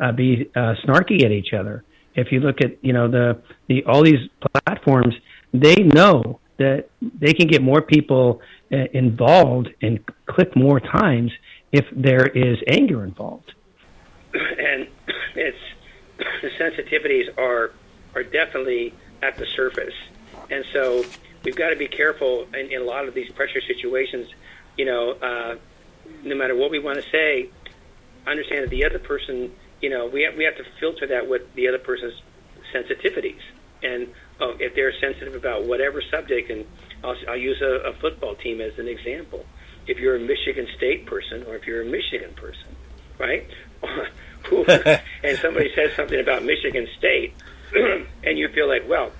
uh, 0.00 0.12
be 0.12 0.50
uh, 0.54 0.74
snarky 0.84 1.24
at 1.24 1.32
each 1.32 1.52
other. 1.52 1.84
If 2.14 2.32
you 2.32 2.40
look 2.40 2.60
at 2.62 2.82
you 2.82 2.92
know 2.92 3.10
the 3.10 3.40
the 3.68 3.84
all 3.84 4.02
these 4.02 4.28
platforms, 4.52 5.14
they 5.52 5.76
know 5.76 6.40
that 6.58 6.88
they 7.00 7.32
can 7.34 7.46
get 7.46 7.62
more 7.62 7.82
people 7.82 8.40
uh, 8.72 8.76
involved 8.92 9.68
and 9.82 10.00
click 10.26 10.56
more 10.56 10.80
times 10.80 11.32
if 11.72 11.84
there 11.92 12.26
is 12.26 12.58
anger 12.66 13.04
involved. 13.04 13.52
and 14.32 14.88
it's 15.34 15.58
the 16.42 16.50
sensitivities 16.58 17.36
are 17.38 17.72
are 18.14 18.22
definitely 18.22 18.94
at 19.22 19.36
the 19.36 19.46
surface, 19.46 19.94
and 20.50 20.64
so 20.72 21.04
we've 21.44 21.56
got 21.56 21.70
to 21.70 21.76
be 21.76 21.86
careful 21.86 22.46
in, 22.54 22.72
in 22.72 22.80
a 22.80 22.84
lot 22.84 23.06
of 23.06 23.14
these 23.14 23.30
pressure 23.32 23.60
situations. 23.60 24.28
You 24.76 24.86
know, 24.86 25.10
uh, 25.12 25.56
no 26.22 26.34
matter 26.34 26.54
what 26.54 26.70
we 26.70 26.78
want 26.78 27.02
to 27.02 27.10
say, 27.10 27.50
understand 28.26 28.64
that 28.64 28.70
the 28.70 28.84
other 28.84 28.98
person, 28.98 29.52
you 29.80 29.90
know, 29.90 30.06
we 30.06 30.22
have, 30.22 30.36
we 30.36 30.44
have 30.44 30.56
to 30.56 30.64
filter 30.80 31.06
that 31.08 31.28
with 31.28 31.54
the 31.54 31.68
other 31.68 31.78
person's 31.78 32.20
sensitivities, 32.74 33.40
and 33.82 34.08
oh, 34.40 34.56
if 34.58 34.74
they're 34.74 34.92
sensitive 35.00 35.34
about 35.34 35.64
whatever 35.64 36.02
subject, 36.10 36.50
and 36.50 36.64
I'll, 37.02 37.16
I'll 37.28 37.36
use 37.36 37.60
a, 37.62 37.90
a 37.90 37.92
football 37.94 38.34
team 38.34 38.60
as 38.60 38.78
an 38.78 38.88
example. 38.88 39.44
If 39.86 39.98
you're 39.98 40.16
a 40.16 40.20
Michigan 40.20 40.66
State 40.76 41.06
person, 41.06 41.44
or 41.44 41.54
if 41.56 41.66
you're 41.66 41.82
a 41.82 41.86
Michigan 41.86 42.34
person, 42.34 42.76
right? 43.18 43.46
And 45.24 45.38
somebody 45.38 45.72
says 45.74 45.92
something 45.96 46.20
about 46.20 46.44
Michigan 46.44 46.86
State, 46.98 47.34
and 47.74 48.38
you 48.38 48.48
feel 48.48 48.68
like, 48.68 48.88
well, 48.88 49.10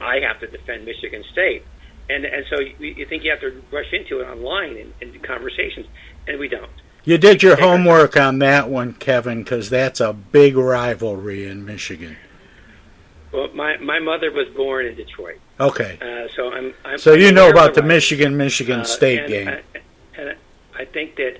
I 0.00 0.20
have 0.20 0.40
to 0.40 0.46
defend 0.46 0.86
Michigan 0.86 1.22
State, 1.32 1.64
and 2.08 2.24
and 2.24 2.46
so 2.48 2.60
you, 2.60 2.74
you 2.78 3.06
think 3.06 3.24
you 3.24 3.30
have 3.30 3.40
to 3.40 3.62
rush 3.70 3.92
into 3.92 4.20
it 4.20 4.24
online 4.24 4.76
in, 4.76 4.92
in 5.00 5.20
conversations, 5.20 5.86
and 6.26 6.38
we 6.38 6.48
don't. 6.48 6.70
You 7.04 7.18
did 7.18 7.42
your 7.42 7.56
homework 7.56 8.16
on 8.16 8.38
that 8.38 8.70
one, 8.70 8.94
Kevin, 8.94 9.42
because 9.42 9.68
that's 9.68 10.00
a 10.00 10.14
big 10.14 10.56
rivalry 10.56 11.46
in 11.46 11.66
Michigan. 11.66 12.16
Well, 13.34 13.48
my 13.52 13.76
my 13.78 13.98
mother 13.98 14.30
was 14.30 14.46
born 14.54 14.86
in 14.86 14.94
Detroit, 14.94 15.40
Okay. 15.58 15.98
uh, 16.00 16.28
so 16.36 16.52
I'm, 16.52 16.72
I'm. 16.84 16.98
So 16.98 17.14
you 17.14 17.28
I'm 17.28 17.34
know 17.34 17.48
about 17.50 17.74
the. 17.74 17.82
Michigan 17.82 18.36
Michigan 18.36 18.80
Uh, 18.80 18.84
State 18.84 19.26
game. 19.26 19.48
I, 19.48 19.60
and 20.16 20.36
I 20.78 20.84
think 20.84 21.16
that 21.16 21.38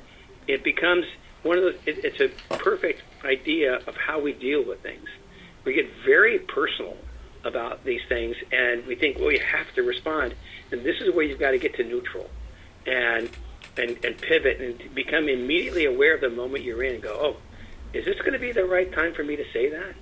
it 0.49 0.65
becomes 0.65 1.07
one 1.45 1.57
of 1.59 1.63
the. 1.65 1.71
It, 1.89 2.05
it's 2.05 2.21
a 2.21 2.55
perfect 2.57 3.03
idea 3.25 3.77
of 3.87 3.97
how 3.97 4.19
we 4.21 4.33
deal 4.33 4.65
with 4.65 4.81
things. 4.83 5.09
We 5.65 5.73
get 5.75 5.87
very 6.05 6.41
personal 6.41 6.97
about 7.45 7.85
these 7.85 8.01
things, 8.09 8.35
and 8.51 8.85
we 8.87 8.97
think, 8.97 9.19
well, 9.21 9.31
you 9.31 9.39
have 9.41 9.73
to 9.75 9.83
respond, 9.83 10.35
and 10.73 10.83
this 10.83 11.01
is 11.01 11.15
where 11.15 11.25
you've 11.25 11.39
got 11.39 11.53
to 11.53 11.59
get 11.59 11.75
to 11.77 11.85
neutral, 11.85 12.29
and 12.87 13.31
and 13.77 14.05
and 14.05 14.19
pivot 14.19 14.61
and 14.61 14.95
become 14.97 15.29
immediately 15.29 15.85
aware 15.85 16.15
of 16.17 16.21
the 16.23 16.31
moment 16.31 16.65
you're 16.65 16.83
in, 16.83 16.95
and 16.95 17.03
go, 17.05 17.17
oh, 17.23 17.37
is 17.97 18.05
this 18.05 18.19
going 18.19 18.33
to 18.33 18.39
be 18.41 18.51
the 18.51 18.65
right 18.65 18.93
time 18.93 19.15
for 19.15 19.23
me 19.23 19.37
to 19.37 19.45
say 19.53 19.71
that? 19.71 19.95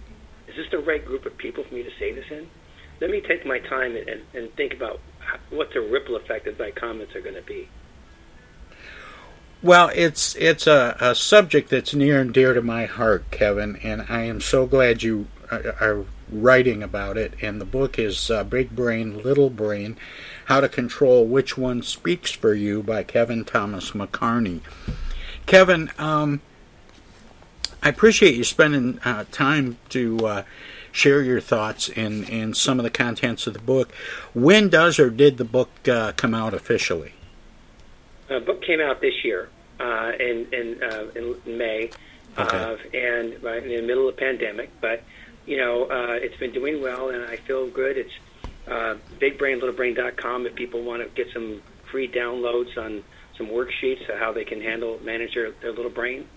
Is 0.49 0.57
this 0.57 0.70
the 0.70 0.78
right 0.78 1.05
group 1.05 1.26
of 1.26 1.36
people 1.36 1.64
for 1.64 1.74
me 1.74 1.82
to 1.82 1.90
say 1.99 2.12
this 2.12 2.26
in? 2.30 2.49
Let 3.01 3.11
me 3.11 3.20
take 3.20 3.45
my 3.47 3.59
time 3.59 3.97
and, 3.97 4.09
and, 4.09 4.22
and 4.34 4.55
think 4.55 4.74
about 4.74 5.01
what 5.51 5.72
the 5.72 5.80
ripple 5.80 6.16
effect 6.16 6.47
of 6.47 6.59
my 6.59 6.70
comments 6.70 7.14
are 7.14 7.20
going 7.20 7.34
to 7.34 7.43
be. 7.43 7.68
Well, 9.62 9.90
it's 9.95 10.34
it's 10.36 10.66
a, 10.66 10.97
a 11.01 11.14
subject 11.14 11.70
that's 11.70 11.95
near 11.95 12.20
and 12.20 12.34
dear 12.34 12.53
to 12.53 12.62
my 12.62 12.86
heart, 12.86 13.30
Kevin, 13.30 13.76
and 13.76 14.05
I 14.09 14.22
am 14.22 14.40
so 14.40 14.66
glad 14.66 15.05
you 15.05 15.28
are, 15.53 15.76
are 15.80 16.05
writing 16.28 16.82
about 16.82 17.16
it. 17.16 17.34
And 17.40 17.61
the 17.61 17.64
book 17.64 17.99
is 17.99 18.30
uh, 18.30 18.43
Big 18.43 18.74
Brain, 18.74 19.22
Little 19.22 19.51
Brain 19.51 19.97
How 20.47 20.61
to 20.61 20.68
Control 20.68 21.26
Which 21.26 21.57
One 21.57 21.82
Speaks 21.82 22.32
for 22.32 22.55
You 22.55 22.82
by 22.82 23.05
Kevin 23.05 23.45
Thomas 23.45 23.93
McCarney. 23.93 24.62
Kevin, 25.47 25.90
um, 25.99 26.40
I 27.83 27.89
appreciate 27.89 28.35
you 28.37 28.45
spending 28.45 29.01
uh, 29.05 29.24
time 29.33 29.78
to 29.89 30.26
uh, 30.26 30.43
share 30.93 31.22
your 31.22 31.41
thoughts 31.41 31.89
and, 31.89 32.28
and 32.30 32.57
some 32.57 32.78
of 32.78 32.85
the 32.85 32.91
contents 32.91 33.47
of 33.47 33.55
the 33.55 33.61
book. 33.61 33.93
When 34.35 34.68
does 34.68 34.99
or 35.01 35.11
did 35.11 35.37
the 35.37 35.45
book 35.45 35.70
uh, 35.89 36.12
come 36.12 36.33
out 36.35 36.55
officially? 36.55 37.14
The 38.28 38.41
book 38.41 38.62
came 38.62 38.80
out 38.80 39.01
this 39.01 39.24
year 39.24 39.49
uh, 39.80 40.12
in 40.18 40.47
in, 40.53 40.83
uh, 40.83 41.07
in 41.16 41.59
May, 41.59 41.91
Okay. 42.39 42.76
and 42.95 43.43
right 43.43 43.62
in 43.62 43.68
the 43.68 43.83
middle 43.83 44.09
of 44.09 44.16
the 44.16 44.20
pandemic. 44.20 44.70
But 44.80 45.03
you 45.45 45.57
know, 45.57 45.85
uh, 45.85 46.12
it's 46.12 46.37
been 46.37 46.53
doing 46.53 46.80
well, 46.80 47.11
and 47.11 47.24
I 47.24 47.37
feel 47.37 47.68
good. 47.68 47.99
It's 47.99 48.12
uh, 48.68 48.95
BigBrainLittleBrain.com 49.18 50.47
if 50.47 50.55
people 50.55 50.83
want 50.83 51.03
to 51.03 51.09
get 51.11 51.33
some 51.33 51.61
free 51.91 52.07
downloads 52.09 52.78
on 52.78 53.03
some 53.37 53.49
worksheets 53.49 54.09
of 54.09 54.18
how 54.18 54.33
they 54.33 54.45
can 54.45 54.61
handle 54.61 55.01
manage 55.03 55.35
their, 55.35 55.51
their 55.51 55.72
little 55.72 55.91
brain 55.91 56.28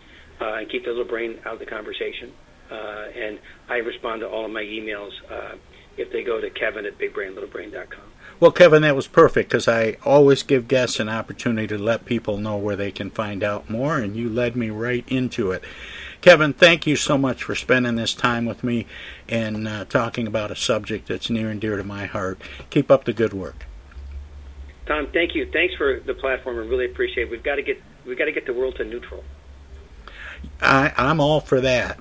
uh, 0.41 0.53
and 0.53 0.69
keep 0.69 0.83
their 0.83 0.93
little 0.93 1.07
brain 1.07 1.39
out 1.45 1.53
of 1.53 1.59
the 1.59 1.65
conversation. 1.65 2.31
Uh, 2.69 3.07
and 3.15 3.39
I 3.69 3.77
respond 3.77 4.21
to 4.21 4.29
all 4.29 4.45
of 4.45 4.51
my 4.51 4.63
emails 4.63 5.11
uh, 5.29 5.55
if 5.97 6.11
they 6.11 6.23
go 6.23 6.41
to 6.41 6.49
Kevin 6.49 6.85
at 6.85 6.97
BigBrainLittleBrain.com. 6.97 8.03
Well, 8.39 8.51
Kevin, 8.51 8.81
that 8.81 8.95
was 8.95 9.07
perfect 9.07 9.49
because 9.49 9.67
I 9.67 9.95
always 10.03 10.43
give 10.43 10.67
guests 10.67 10.99
an 10.99 11.07
opportunity 11.07 11.67
to 11.67 11.77
let 11.77 12.05
people 12.05 12.37
know 12.37 12.57
where 12.57 12.75
they 12.75 12.91
can 12.91 13.09
find 13.09 13.43
out 13.43 13.69
more, 13.69 13.97
and 13.97 14.15
you 14.15 14.29
led 14.29 14.57
me 14.57 14.69
right 14.69 15.05
into 15.07 15.51
it. 15.51 15.63
Kevin, 16.19 16.53
thank 16.53 16.85
you 16.85 16.95
so 16.95 17.17
much 17.17 17.43
for 17.43 17.55
spending 17.55 17.95
this 17.95 18.13
time 18.13 18.45
with 18.45 18.63
me 18.63 18.87
and 19.29 19.67
uh, 19.67 19.85
talking 19.85 20.27
about 20.27 20.51
a 20.51 20.55
subject 20.55 21.07
that's 21.07 21.29
near 21.29 21.49
and 21.49 21.61
dear 21.61 21.77
to 21.77 21.83
my 21.83 22.07
heart. 22.07 22.41
Keep 22.71 22.91
up 22.91 23.05
the 23.05 23.13
good 23.13 23.31
work. 23.31 23.65
Tom, 24.85 25.07
thank 25.13 25.33
you. 25.35 25.49
Thanks 25.51 25.75
for 25.75 25.99
the 25.99 26.13
platform. 26.13 26.57
I 26.57 26.61
really 26.61 26.85
appreciate 26.85 27.27
it. 27.27 27.31
We've 27.31 27.43
got 27.43 27.55
to 27.55 27.63
get 27.63 27.81
we've 28.05 28.17
got 28.17 28.25
to 28.25 28.31
get 28.31 28.45
the 28.45 28.53
world 28.53 28.75
to 28.77 28.83
neutral. 28.83 29.23
I, 30.61 30.93
I'm 30.97 31.19
all 31.19 31.39
for 31.39 31.61
that. 31.61 31.99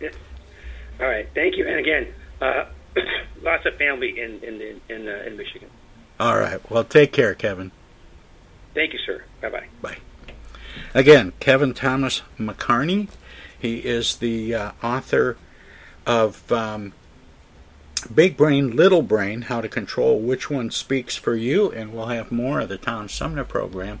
Yeah. 0.00 0.10
All 1.00 1.06
right. 1.06 1.28
Thank 1.34 1.56
you. 1.56 1.66
And 1.66 1.78
again, 1.78 2.14
uh, 2.40 2.64
lots 3.42 3.66
of 3.66 3.76
family 3.76 4.18
in 4.20 4.40
in 4.42 4.60
in 4.60 4.80
in, 4.88 5.08
uh, 5.08 5.24
in 5.26 5.36
Michigan. 5.36 5.70
All 6.18 6.38
right. 6.38 6.58
Well, 6.70 6.84
take 6.84 7.12
care, 7.12 7.34
Kevin. 7.34 7.72
Thank 8.74 8.92
you, 8.92 8.98
sir. 9.04 9.24
Bye 9.40 9.50
bye. 9.50 9.66
Bye. 9.80 9.96
Again, 10.92 11.32
Kevin 11.40 11.74
Thomas 11.74 12.22
McCarney. 12.38 13.08
He 13.58 13.78
is 13.78 14.16
the 14.16 14.54
uh, 14.54 14.72
author 14.82 15.36
of 16.06 16.50
um, 16.52 16.92
Big 18.12 18.36
Brain, 18.36 18.76
Little 18.76 19.02
Brain 19.02 19.42
How 19.42 19.60
to 19.60 19.68
Control 19.68 20.20
Which 20.20 20.50
One 20.50 20.70
Speaks 20.70 21.16
for 21.16 21.34
You. 21.34 21.70
And 21.70 21.92
we'll 21.92 22.06
have 22.06 22.30
more 22.30 22.60
of 22.60 22.68
the 22.68 22.78
Tom 22.78 23.08
Sumner 23.08 23.44
program. 23.44 24.00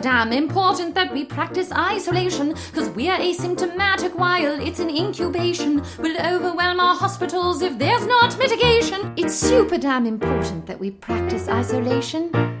damn 0.01 0.33
important 0.33 0.95
that 0.95 1.13
we 1.13 1.23
practice 1.23 1.71
isolation, 1.71 2.49
because 2.49 2.89
we're 2.89 3.17
asymptomatic 3.17 4.15
while 4.15 4.59
it's 4.59 4.79
in 4.79 4.89
incubation. 4.89 5.83
We'll 5.99 6.19
overwhelm 6.19 6.79
our 6.79 6.95
hospitals 6.95 7.61
if 7.61 7.77
there's 7.77 8.05
not 8.07 8.37
mitigation. 8.37 9.13
It's 9.15 9.35
super 9.35 9.77
damn 9.77 10.07
important 10.07 10.65
that 10.65 10.79
we 10.79 10.91
practice 10.91 11.47
isolation. 11.47 12.60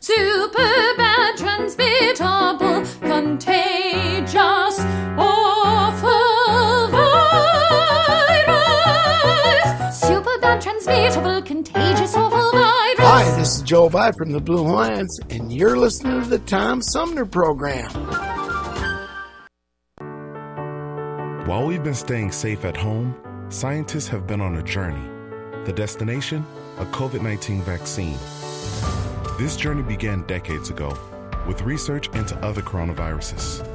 super 0.00 0.94
bad, 0.96 1.36
transmittable, 1.36 2.84
contagious, 3.00 4.80
awful 5.18 6.88
virus. 6.88 7.10
Super 10.00 10.38
bad, 10.40 10.60
transmittable, 10.60 11.42
contagious, 11.42 12.14
awful 12.16 12.50
virus. 12.52 12.98
Hi, 12.98 13.24
this 13.38 13.56
is 13.56 13.62
Joe 13.62 13.88
Vi 13.88 14.12
from 14.12 14.32
the 14.32 14.40
Blue 14.40 14.62
Lions, 14.62 15.20
and 15.30 15.52
you're 15.52 15.76
listening 15.76 16.22
to 16.22 16.28
the 16.28 16.38
Tom 16.40 16.80
Sumner 16.82 17.26
Program. 17.26 17.90
While 21.46 21.66
we've 21.66 21.82
been 21.82 21.94
staying 21.94 22.32
safe 22.32 22.64
at 22.64 22.76
home, 22.76 23.14
scientists 23.48 24.08
have 24.08 24.26
been 24.26 24.40
on 24.40 24.56
a 24.56 24.62
journey. 24.62 25.06
The 25.64 25.72
destination? 25.72 26.46
A 26.78 26.86
COVID 26.86 27.22
19 27.22 27.62
vaccine. 27.62 28.16
This 29.38 29.56
journey 29.56 29.82
began 29.82 30.22
decades 30.26 30.70
ago 30.70 30.96
with 31.46 31.62
research 31.62 32.08
into 32.14 32.36
other 32.44 32.62
coronaviruses. 32.62 33.66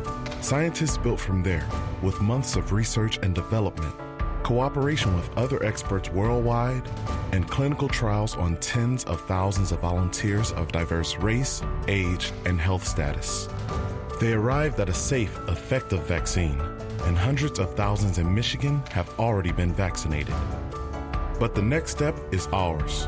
Scientists 0.44 0.98
built 0.98 1.20
from 1.20 1.42
there 1.42 1.68
with 2.02 2.22
months 2.22 2.56
of 2.56 2.72
research 2.72 3.18
and 3.24 3.34
development, 3.34 3.96
cooperation 4.44 5.16
with 5.16 5.36
other 5.38 5.64
experts 5.66 6.10
worldwide, 6.12 6.88
and 7.32 7.50
clinical 7.50 7.88
trials 7.88 8.36
on 8.36 8.56
tens 8.58 9.04
of 9.06 9.20
thousands 9.22 9.72
of 9.72 9.80
volunteers 9.80 10.52
of 10.52 10.72
diverse 10.72 11.18
race, 11.18 11.64
age, 11.88 12.32
and 12.46 12.62
health 12.62 12.88
status. 12.88 13.50
They 14.22 14.34
arrived 14.34 14.80
at 14.80 14.88
a 14.88 14.94
safe, 14.94 15.36
effective 15.48 16.06
vaccine, 16.06 16.62
and 17.06 17.18
hundreds 17.18 17.60
of 17.60 17.76
thousands 17.76 18.20
in 18.20 18.34
Michigan 18.34 18.82
have 18.92 19.10
already 19.20 19.52
been 19.52 19.74
vaccinated. 19.74 20.36
But 21.40 21.56
the 21.56 21.62
next 21.62 21.92
step 21.92 22.16
is 22.32 22.48
ours. 22.54 23.08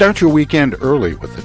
Start 0.00 0.22
your 0.22 0.30
weekend 0.30 0.76
early 0.80 1.12
with 1.16 1.36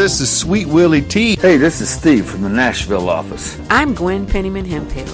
This 0.00 0.18
is 0.22 0.34
Sweet 0.34 0.66
Willie 0.66 1.02
T. 1.02 1.36
Hey, 1.36 1.58
this 1.58 1.82
is 1.82 1.90
Steve 1.90 2.24
from 2.24 2.40
the 2.40 2.48
Nashville 2.48 3.10
office. 3.10 3.60
I'm 3.68 3.92
Gwen 3.92 4.26
Pennyman 4.26 4.66
Hemphill. 4.66 5.06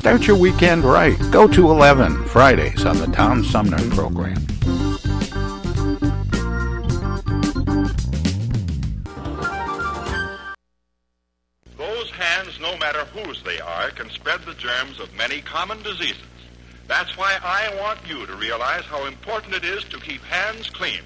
Start 0.00 0.26
your 0.26 0.38
weekend 0.38 0.84
right. 0.84 1.18
Go 1.30 1.46
to 1.46 1.70
11 1.70 2.24
Fridays 2.24 2.86
on 2.86 2.96
the 2.96 3.08
Tom 3.08 3.44
Sumner 3.44 3.76
program. 3.90 4.34
Those 11.76 12.10
hands, 12.12 12.58
no 12.62 12.78
matter 12.78 13.04
whose 13.12 13.42
they 13.42 13.60
are, 13.60 13.90
can 13.90 14.08
spread 14.08 14.40
the 14.46 14.54
germs 14.54 14.98
of 14.98 15.14
many 15.16 15.42
common 15.42 15.82
diseases. 15.82 16.22
That's 16.88 17.14
why 17.18 17.36
I 17.42 17.76
want 17.78 17.98
you 18.08 18.24
to 18.24 18.36
realize 18.36 18.84
how 18.84 19.04
important 19.04 19.52
it 19.52 19.64
is 19.64 19.84
to 19.84 19.98
keep 19.98 20.22
hands 20.22 20.70
clean, 20.70 21.02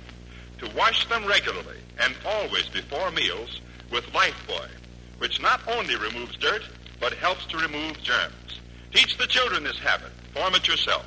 to 0.61 0.77
wash 0.77 1.07
them 1.09 1.27
regularly 1.27 1.79
and 1.99 2.15
always 2.25 2.69
before 2.69 3.11
meals 3.11 3.61
with 3.91 4.05
Lifebuoy, 4.13 4.69
which 5.19 5.41
not 5.41 5.61
only 5.67 5.97
removes 5.97 6.37
dirt, 6.37 6.63
but 7.01 7.13
helps 7.15 7.47
to 7.47 7.59
remove 7.59 8.01
germs. 8.03 8.61
Teach 8.93 9.17
the 9.17 9.27
children 9.27 9.65
this 9.65 9.79
habit. 9.79 10.11
Form 10.35 10.55
it 10.55 10.69
yourself. 10.69 11.07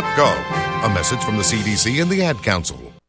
coronavirus.gov. 0.00 0.90
A 0.90 0.94
message 0.94 1.22
from 1.22 1.36
the 1.36 1.42
CDC 1.42 2.00
and 2.00 2.10
the 2.10 2.22
Ad 2.22 2.42
Council. 2.42 2.99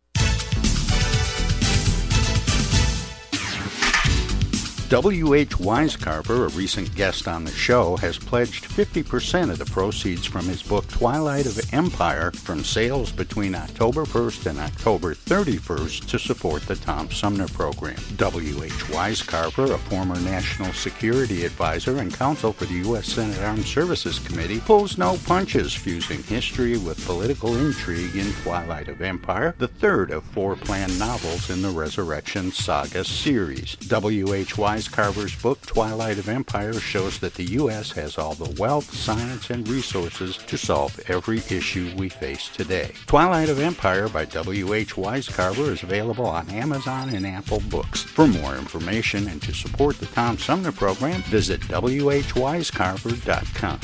W.H. 4.91 5.51
Wisecarver, 5.51 6.51
a 6.51 6.57
recent 6.57 6.93
guest 6.95 7.25
on 7.25 7.45
the 7.45 7.51
show, 7.51 7.95
has 7.95 8.17
pledged 8.17 8.65
50% 8.65 9.49
of 9.49 9.57
the 9.57 9.63
proceeds 9.63 10.25
from 10.25 10.43
his 10.43 10.61
book 10.61 10.85
Twilight 10.89 11.45
of 11.45 11.73
Empire 11.73 12.29
from 12.31 12.61
sales 12.61 13.09
between 13.09 13.55
October 13.55 14.03
1st 14.03 14.47
and 14.47 14.59
October 14.59 15.15
31st 15.15 16.09
to 16.09 16.19
support 16.19 16.63
the 16.63 16.75
Tom 16.75 17.09
Sumner 17.09 17.47
program. 17.47 17.95
W.H. 18.17 18.71
Wisecarver, 18.91 19.73
a 19.73 19.77
former 19.77 20.19
national 20.19 20.73
security 20.73 21.45
advisor 21.45 21.99
and 21.99 22.13
counsel 22.13 22.51
for 22.51 22.65
the 22.65 22.79
U.S. 22.89 23.07
Senate 23.07 23.39
Armed 23.39 23.63
Services 23.63 24.19
Committee, 24.19 24.59
pulls 24.59 24.97
no 24.97 25.17
punches, 25.25 25.73
fusing 25.73 26.21
history 26.23 26.77
with 26.77 27.05
political 27.05 27.55
intrigue 27.55 28.17
in 28.17 28.33
Twilight 28.43 28.89
of 28.89 29.01
Empire, 29.01 29.55
the 29.57 29.69
third 29.69 30.11
of 30.11 30.25
four 30.25 30.57
planned 30.57 30.99
novels 30.99 31.49
in 31.49 31.61
the 31.61 31.69
Resurrection 31.69 32.51
Saga 32.51 33.05
series. 33.05 33.77
W.H. 33.77 34.57
Wisecarver's 34.81 35.35
book, 35.35 35.61
Twilight 35.61 36.17
of 36.17 36.27
Empire, 36.27 36.73
shows 36.73 37.19
that 37.19 37.35
the 37.35 37.51
U.S. 37.51 37.91
has 37.91 38.17
all 38.17 38.33
the 38.33 38.59
wealth, 38.59 38.91
science, 38.91 39.51
and 39.51 39.67
resources 39.67 40.37
to 40.37 40.57
solve 40.57 40.99
every 41.07 41.37
issue 41.37 41.93
we 41.97 42.09
face 42.09 42.49
today. 42.49 42.91
Twilight 43.05 43.49
of 43.49 43.59
Empire 43.59 44.09
by 44.09 44.25
W.H. 44.25 44.95
Wisecarver 44.95 45.69
is 45.69 45.83
available 45.83 46.25
on 46.25 46.49
Amazon 46.49 47.09
and 47.09 47.27
Apple 47.27 47.61
Books. 47.69 48.01
For 48.01 48.25
more 48.25 48.55
information 48.55 49.27
and 49.27 49.39
to 49.43 49.53
support 49.53 49.99
the 49.99 50.07
Tom 50.07 50.39
Sumner 50.39 50.71
program, 50.71 51.21
visit 51.23 51.61
whwisecarver.com. 51.61 53.79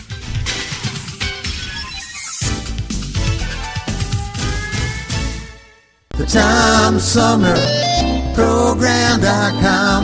The 6.17 6.25
Tom 6.25 6.97
Sumner 6.97 8.07
Program.com. 8.37 10.03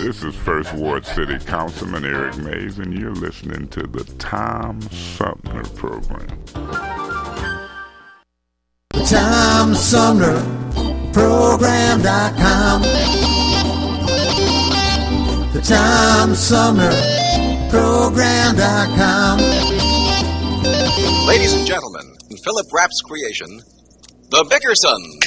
Hey, 0.00 0.06
this 0.06 0.22
is 0.22 0.34
First 0.34 0.72
Ward 0.72 1.04
City 1.04 1.38
Councilman 1.38 2.06
Eric 2.06 2.38
Mays, 2.38 2.78
and 2.78 2.98
you're 2.98 3.12
listening 3.12 3.68
to 3.68 3.82
the 3.82 4.02
Tom 4.18 4.80
Sumner 4.80 5.62
Program. 5.76 6.42
The 8.94 9.04
Tom 9.04 9.74
Sumner 9.74 10.40
Program.com. 11.12 12.80
The 15.52 15.60
Tom 15.68 16.34
Sumner 16.34 16.92
Program.com. 17.68 19.38
Ladies 21.26 21.52
and 21.52 21.66
gentlemen, 21.66 22.16
in 22.30 22.38
Philip 22.38 22.66
Rapp's 22.72 23.02
creation, 23.02 23.60
The 24.30 24.44
Bickersons. 24.44 25.20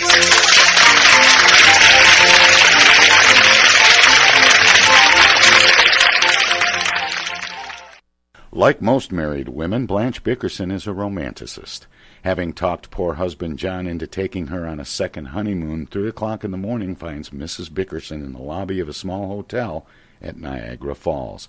Like 8.56 8.84
most 8.84 9.12
married 9.12 9.50
women, 9.50 9.88
Blanche 9.88 10.22
Bickerson 10.22 10.70
is 10.70 10.86
a 10.86 10.92
romanticist. 10.92 11.88
Having 12.24 12.54
talked 12.54 12.92
poor 12.92 13.16
husband 13.16 13.58
John 13.58 13.88
into 13.88 14.06
taking 14.06 14.48
her 14.48 14.68
on 14.68 14.80
a 14.80 14.86
second 14.86 15.30
honeymoon, 15.30 15.88
three 15.88 16.08
o'clock 16.08 16.44
in 16.44 16.52
the 16.52 16.58
morning 16.58 16.96
finds 16.96 17.32
Mrs. 17.32 17.74
Bickerson 17.74 18.24
in 18.24 18.34
the 18.34 18.42
lobby 18.44 18.80
of 18.80 18.88
a 18.88 18.94
small 18.94 19.28
hotel 19.28 19.88
at 20.22 20.38
Niagara 20.38 20.94
Falls. 20.94 21.48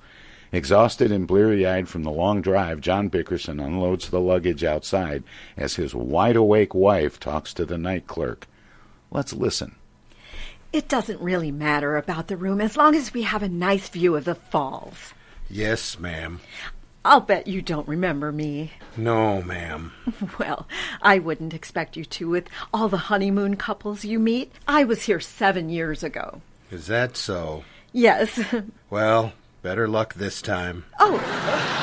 Exhausted 0.50 1.12
and 1.12 1.28
bleary 1.28 1.66
eyed 1.66 1.90
from 1.90 2.04
the 2.04 2.10
long 2.10 2.40
drive, 2.40 2.80
John 2.80 3.08
Bickerson 3.08 3.60
unloads 3.60 4.08
the 4.08 4.18
luggage 4.18 4.64
outside 4.64 5.24
as 5.58 5.76
his 5.76 5.94
wide 5.94 6.36
awake 6.36 6.74
wife 6.74 7.20
talks 7.20 7.52
to 7.52 7.66
the 7.66 7.76
night 7.76 8.06
clerk. 8.06 8.46
Let's 9.10 9.34
listen. 9.34 9.74
It 10.72 10.88
doesn't 10.88 11.20
really 11.20 11.52
matter 11.52 11.98
about 11.98 12.28
the 12.28 12.38
room 12.38 12.62
as 12.62 12.78
long 12.78 12.94
as 12.94 13.12
we 13.12 13.24
have 13.24 13.42
a 13.42 13.48
nice 13.50 13.90
view 13.90 14.16
of 14.16 14.24
the 14.24 14.34
falls. 14.34 15.12
Yes, 15.50 15.98
ma'am. 15.98 16.40
I'll 17.04 17.20
bet 17.20 17.46
you 17.46 17.60
don't 17.60 17.86
remember 17.86 18.32
me. 18.32 18.72
No, 18.96 19.42
ma'am. 19.42 19.92
Well, 20.38 20.66
I 21.02 21.18
wouldn't 21.18 21.52
expect 21.54 21.96
you 21.96 22.04
to 22.06 22.28
with 22.28 22.48
all 22.72 22.88
the 22.88 22.96
honeymoon 22.96 23.56
couples 23.56 24.04
you 24.04 24.18
meet. 24.18 24.52
I 24.66 24.84
was 24.84 25.02
here 25.02 25.20
seven 25.20 25.68
years 25.68 26.02
ago. 26.02 26.40
Is 26.70 26.86
that 26.86 27.16
so? 27.16 27.64
Yes. 27.92 28.40
Well, 28.90 29.32
better 29.62 29.88
luck 29.88 30.14
this 30.14 30.40
time. 30.40 30.84
Oh, 31.00 31.12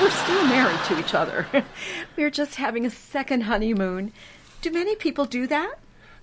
we're 0.01 0.09
still 0.09 0.45
married 0.47 0.79
to 0.85 0.97
each 0.99 1.13
other. 1.13 1.45
We're 2.15 2.29
just 2.29 2.55
having 2.55 2.85
a 2.85 2.89
second 2.89 3.41
honeymoon. 3.41 4.13
Do 4.61 4.71
many 4.71 4.95
people 4.95 5.25
do 5.25 5.45
that? 5.47 5.75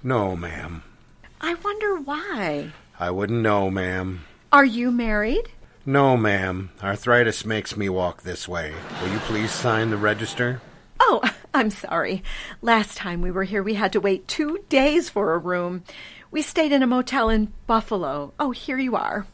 No, 0.03 0.34
ma'am. 0.34 0.82
I 1.42 1.55
wonder 1.55 1.96
why. 1.96 2.72
I 2.99 3.11
wouldn't 3.11 3.42
know, 3.42 3.70
ma'am. 3.70 4.24
Are 4.51 4.64
you 4.64 4.90
married? 4.90 5.51
No, 5.89 6.18
ma'am. 6.18 6.68
Arthritis 6.82 7.47
makes 7.47 7.74
me 7.74 7.89
walk 7.89 8.20
this 8.20 8.47
way. 8.47 8.74
Will 9.01 9.11
you 9.11 9.18
please 9.20 9.51
sign 9.51 9.89
the 9.89 9.97
register? 9.97 10.61
Oh, 11.01 11.22
I'm 11.55 11.70
sorry. 11.70 12.22
Last 12.61 12.99
time 12.99 13.22
we 13.22 13.30
were 13.30 13.45
here, 13.45 13.62
we 13.62 13.72
had 13.72 13.95
to 13.95 14.01
wait 14.01 14.28
two 14.28 14.59
days 14.68 15.09
for 15.09 15.32
a 15.32 15.39
room. 15.39 15.84
We 16.30 16.43
stayed 16.43 16.72
in 16.72 16.82
a 16.82 16.86
motel 16.86 17.30
in 17.30 17.55
Buffalo. 17.66 18.34
Oh, 18.39 18.51
here 18.51 18.76
you 18.76 18.97
are. 18.97 19.26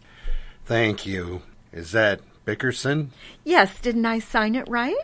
Thank 0.64 1.05
you. 1.05 1.42
Is 1.72 1.90
that 1.90 2.20
Bickerson? 2.44 3.11
Yes, 3.42 3.80
didn't 3.80 4.07
I 4.07 4.20
sign 4.20 4.55
it 4.55 4.68
right? 4.68 4.94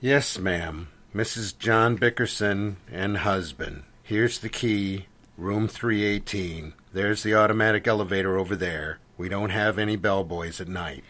Yes, 0.00 0.38
ma'am. 0.38 0.88
Mrs. 1.14 1.58
John 1.58 1.96
Bickerson 1.96 2.78
and 2.90 3.18
husband. 3.18 3.82
Here's 4.02 4.38
the 4.38 4.48
key. 4.48 5.08
Room 5.36 5.68
318. 5.68 6.72
There's 6.94 7.22
the 7.22 7.34
automatic 7.34 7.86
elevator 7.86 8.38
over 8.38 8.56
there. 8.56 8.98
We 9.20 9.28
don't 9.28 9.50
have 9.50 9.78
any 9.78 9.96
bellboys 9.96 10.62
at 10.62 10.68
night. 10.68 11.04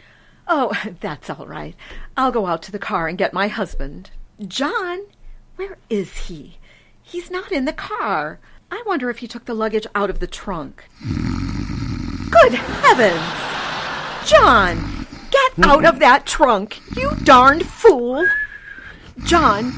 Oh, 0.48 0.72
that's 1.00 1.30
all 1.30 1.46
right. 1.46 1.76
I'll 2.16 2.32
go 2.32 2.46
out 2.46 2.60
to 2.64 2.72
the 2.72 2.78
car 2.80 3.06
and 3.06 3.16
get 3.16 3.32
my 3.32 3.46
husband. 3.46 4.10
John, 4.48 5.02
where 5.54 5.78
is 5.88 6.26
he? 6.26 6.58
He's 7.00 7.30
not 7.30 7.52
in 7.52 7.66
the 7.66 7.72
car. 7.72 8.40
I 8.68 8.82
wonder 8.84 9.10
if 9.10 9.18
he 9.18 9.28
took 9.28 9.44
the 9.44 9.54
luggage 9.54 9.86
out 9.94 10.10
of 10.10 10.18
the 10.18 10.26
trunk. 10.26 10.86
Good 12.30 12.54
heavens! 12.54 14.28
John, 14.28 15.06
get 15.30 15.52
mm-hmm. 15.52 15.70
out 15.70 15.84
of 15.84 16.00
that 16.00 16.26
trunk, 16.26 16.80
you 16.96 17.12
darned 17.22 17.64
fool! 17.64 18.26
John, 19.22 19.72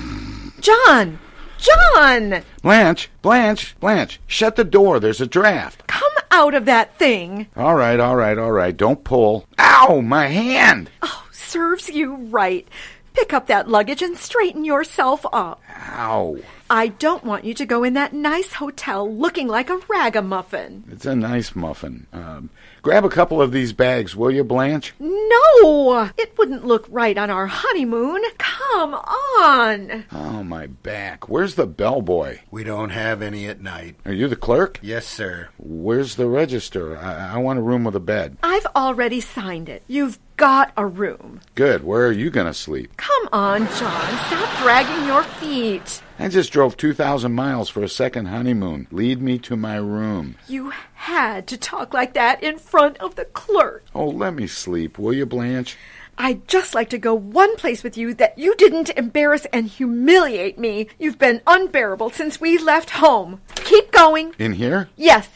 John, 0.58 1.18
John! 1.62 2.42
Blanche, 2.62 3.08
Blanche, 3.22 3.76
Blanche, 3.78 4.20
shut 4.26 4.56
the 4.56 4.64
door. 4.64 4.98
There's 4.98 5.20
a 5.20 5.26
draft. 5.26 5.86
Come 5.86 6.12
out 6.30 6.54
of 6.54 6.64
that 6.64 6.98
thing! 6.98 7.46
All 7.56 7.74
right, 7.74 8.00
all 8.00 8.16
right, 8.16 8.36
all 8.36 8.52
right. 8.52 8.76
Don't 8.76 9.04
pull. 9.04 9.46
Ow, 9.58 10.00
my 10.00 10.26
hand! 10.26 10.90
Oh, 11.02 11.26
serves 11.30 11.88
you 11.88 12.14
right. 12.16 12.66
Pick 13.14 13.32
up 13.32 13.46
that 13.46 13.68
luggage 13.68 14.02
and 14.02 14.16
straighten 14.16 14.64
yourself 14.64 15.24
up. 15.32 15.60
Ow. 15.94 16.38
I 16.74 16.88
don't 16.88 17.22
want 17.22 17.44
you 17.44 17.52
to 17.52 17.66
go 17.66 17.84
in 17.84 17.92
that 17.94 18.14
nice 18.14 18.54
hotel 18.54 19.06
looking 19.14 19.46
like 19.46 19.68
a 19.68 19.78
ragamuffin. 19.88 20.84
It's 20.90 21.04
a 21.04 21.14
nice 21.14 21.54
muffin. 21.54 22.06
Um, 22.14 22.48
grab 22.80 23.04
a 23.04 23.10
couple 23.10 23.42
of 23.42 23.52
these 23.52 23.74
bags, 23.74 24.16
will 24.16 24.30
you, 24.30 24.42
Blanche? 24.42 24.94
No! 24.98 26.08
It 26.16 26.32
wouldn't 26.38 26.64
look 26.64 26.86
right 26.88 27.18
on 27.18 27.28
our 27.28 27.46
honeymoon. 27.46 28.22
Come 28.38 28.94
on! 28.94 30.06
Oh, 30.12 30.42
my 30.42 30.66
back. 30.66 31.28
Where's 31.28 31.56
the 31.56 31.66
bellboy? 31.66 32.38
We 32.50 32.64
don't 32.64 32.88
have 32.88 33.20
any 33.20 33.46
at 33.48 33.60
night. 33.60 33.96
Are 34.06 34.12
you 34.14 34.26
the 34.26 34.34
clerk? 34.34 34.78
Yes, 34.80 35.06
sir. 35.06 35.50
Where's 35.58 36.16
the 36.16 36.26
register? 36.26 36.96
I, 36.96 37.34
I 37.34 37.36
want 37.36 37.58
a 37.58 37.62
room 37.62 37.84
with 37.84 37.96
a 37.96 38.00
bed. 38.00 38.38
I've 38.42 38.66
already 38.74 39.20
signed 39.20 39.68
it. 39.68 39.82
You've 39.88 40.18
got 40.38 40.72
a 40.78 40.86
room. 40.86 41.40
Good. 41.54 41.84
Where 41.84 42.06
are 42.06 42.12
you 42.12 42.30
going 42.30 42.46
to 42.46 42.54
sleep? 42.54 42.96
Come 42.96 43.28
on, 43.30 43.66
John. 43.76 44.18
Stop 44.26 44.62
dragging 44.62 45.06
your 45.06 45.22
feet. 45.22 46.02
I 46.22 46.28
just 46.28 46.52
drove 46.52 46.76
2,000 46.76 47.32
miles 47.32 47.68
for 47.68 47.82
a 47.82 47.88
second 47.88 48.26
honeymoon. 48.26 48.86
Lead 48.92 49.20
me 49.20 49.40
to 49.40 49.56
my 49.56 49.74
room. 49.74 50.36
You 50.46 50.72
had 50.94 51.48
to 51.48 51.56
talk 51.56 51.92
like 51.92 52.14
that 52.14 52.40
in 52.44 52.60
front 52.60 52.96
of 52.98 53.16
the 53.16 53.24
clerk. 53.24 53.84
Oh, 53.92 54.06
let 54.06 54.32
me 54.32 54.46
sleep, 54.46 55.00
will 55.00 55.12
you, 55.12 55.26
Blanche? 55.26 55.76
I'd 56.16 56.46
just 56.46 56.76
like 56.76 56.90
to 56.90 56.98
go 56.98 57.12
one 57.12 57.56
place 57.56 57.82
with 57.82 57.96
you 57.96 58.14
that 58.14 58.38
you 58.38 58.54
didn't 58.54 58.90
embarrass 58.90 59.46
and 59.52 59.66
humiliate 59.66 60.60
me. 60.60 60.86
You've 60.96 61.18
been 61.18 61.40
unbearable 61.44 62.10
since 62.10 62.40
we 62.40 62.56
left 62.56 62.90
home. 62.90 63.40
Keep 63.56 63.90
going. 63.90 64.32
In 64.38 64.52
here? 64.52 64.90
Yes. 64.94 65.28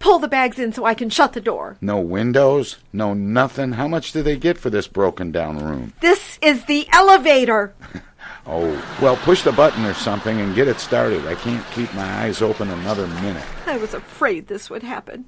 Pull 0.00 0.18
the 0.18 0.26
bags 0.26 0.58
in 0.58 0.72
so 0.72 0.84
I 0.84 0.94
can 0.94 1.10
shut 1.10 1.34
the 1.34 1.40
door. 1.40 1.76
No 1.80 2.00
windows? 2.00 2.78
No 2.92 3.14
nothing? 3.14 3.70
How 3.74 3.86
much 3.86 4.10
do 4.10 4.20
they 4.20 4.36
get 4.36 4.58
for 4.58 4.68
this 4.68 4.88
broken 4.88 5.30
down 5.30 5.64
room? 5.64 5.92
This 6.00 6.40
is 6.42 6.64
the 6.64 6.88
elevator. 6.92 7.72
Oh, 8.46 8.96
well, 9.00 9.16
push 9.16 9.42
the 9.42 9.52
button 9.52 9.84
or 9.84 9.94
something 9.94 10.40
and 10.40 10.54
get 10.54 10.68
it 10.68 10.78
started. 10.78 11.26
I 11.26 11.34
can't 11.34 11.64
keep 11.70 11.92
my 11.94 12.24
eyes 12.24 12.42
open 12.42 12.70
another 12.70 13.06
minute. 13.06 13.44
I 13.66 13.78
was 13.78 13.94
afraid 13.94 14.48
this 14.48 14.68
would 14.68 14.82
happen. 14.82 15.26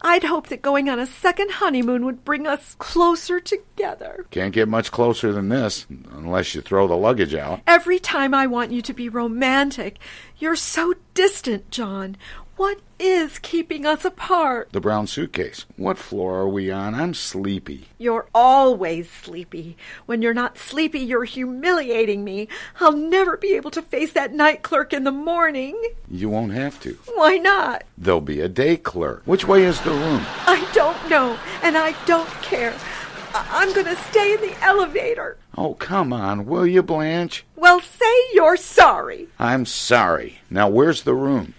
I'd 0.00 0.24
hoped 0.24 0.50
that 0.50 0.60
going 0.60 0.90
on 0.90 0.98
a 0.98 1.06
second 1.06 1.52
honeymoon 1.52 2.04
would 2.04 2.26
bring 2.26 2.46
us 2.46 2.74
closer 2.78 3.40
together. 3.40 4.26
Can't 4.30 4.52
get 4.52 4.68
much 4.68 4.92
closer 4.92 5.32
than 5.32 5.48
this, 5.48 5.86
unless 6.12 6.54
you 6.54 6.60
throw 6.60 6.86
the 6.86 6.96
luggage 6.96 7.34
out. 7.34 7.60
Every 7.66 7.98
time 7.98 8.34
I 8.34 8.46
want 8.46 8.70
you 8.70 8.82
to 8.82 8.92
be 8.92 9.08
romantic, 9.08 9.98
you're 10.38 10.56
so 10.56 10.94
distant, 11.14 11.70
John. 11.70 12.18
What 12.56 12.78
is 13.00 13.40
keeping 13.40 13.84
us 13.84 14.04
apart? 14.04 14.68
The 14.70 14.80
brown 14.80 15.08
suitcase. 15.08 15.66
What 15.76 15.98
floor 15.98 16.36
are 16.38 16.48
we 16.48 16.70
on? 16.70 16.94
I'm 16.94 17.12
sleepy. 17.12 17.88
You're 17.98 18.28
always 18.32 19.10
sleepy. 19.10 19.76
When 20.06 20.22
you're 20.22 20.32
not 20.34 20.56
sleepy, 20.56 21.00
you're 21.00 21.24
humiliating 21.24 22.22
me. 22.22 22.46
I'll 22.80 22.92
never 22.96 23.36
be 23.36 23.54
able 23.54 23.72
to 23.72 23.82
face 23.82 24.12
that 24.12 24.32
night 24.34 24.62
clerk 24.62 24.92
in 24.92 25.02
the 25.02 25.10
morning. 25.10 25.80
You 26.08 26.28
won't 26.28 26.52
have 26.52 26.78
to. 26.82 26.96
Why 27.14 27.38
not? 27.38 27.82
There'll 27.98 28.20
be 28.20 28.40
a 28.40 28.48
day 28.48 28.76
clerk. 28.76 29.22
Which 29.24 29.48
way 29.48 29.64
is 29.64 29.80
the 29.80 29.90
room? 29.90 30.22
I 30.46 30.64
don't 30.72 31.08
know, 31.10 31.36
and 31.64 31.76
I 31.76 31.92
don't 32.06 32.30
care. 32.42 32.72
I- 33.34 33.46
I'm 33.50 33.72
going 33.74 33.86
to 33.86 33.96
stay 34.10 34.34
in 34.34 34.40
the 34.40 34.56
elevator. 34.62 35.38
Oh, 35.58 35.74
come 35.74 36.12
on, 36.12 36.46
will 36.46 36.66
you, 36.68 36.84
Blanche? 36.84 37.44
Well, 37.56 37.80
say 37.80 38.14
you're 38.32 38.56
sorry. 38.56 39.26
I'm 39.40 39.66
sorry. 39.66 40.38
Now, 40.50 40.68
where's 40.68 41.02
the 41.02 41.14
room? 41.14 41.54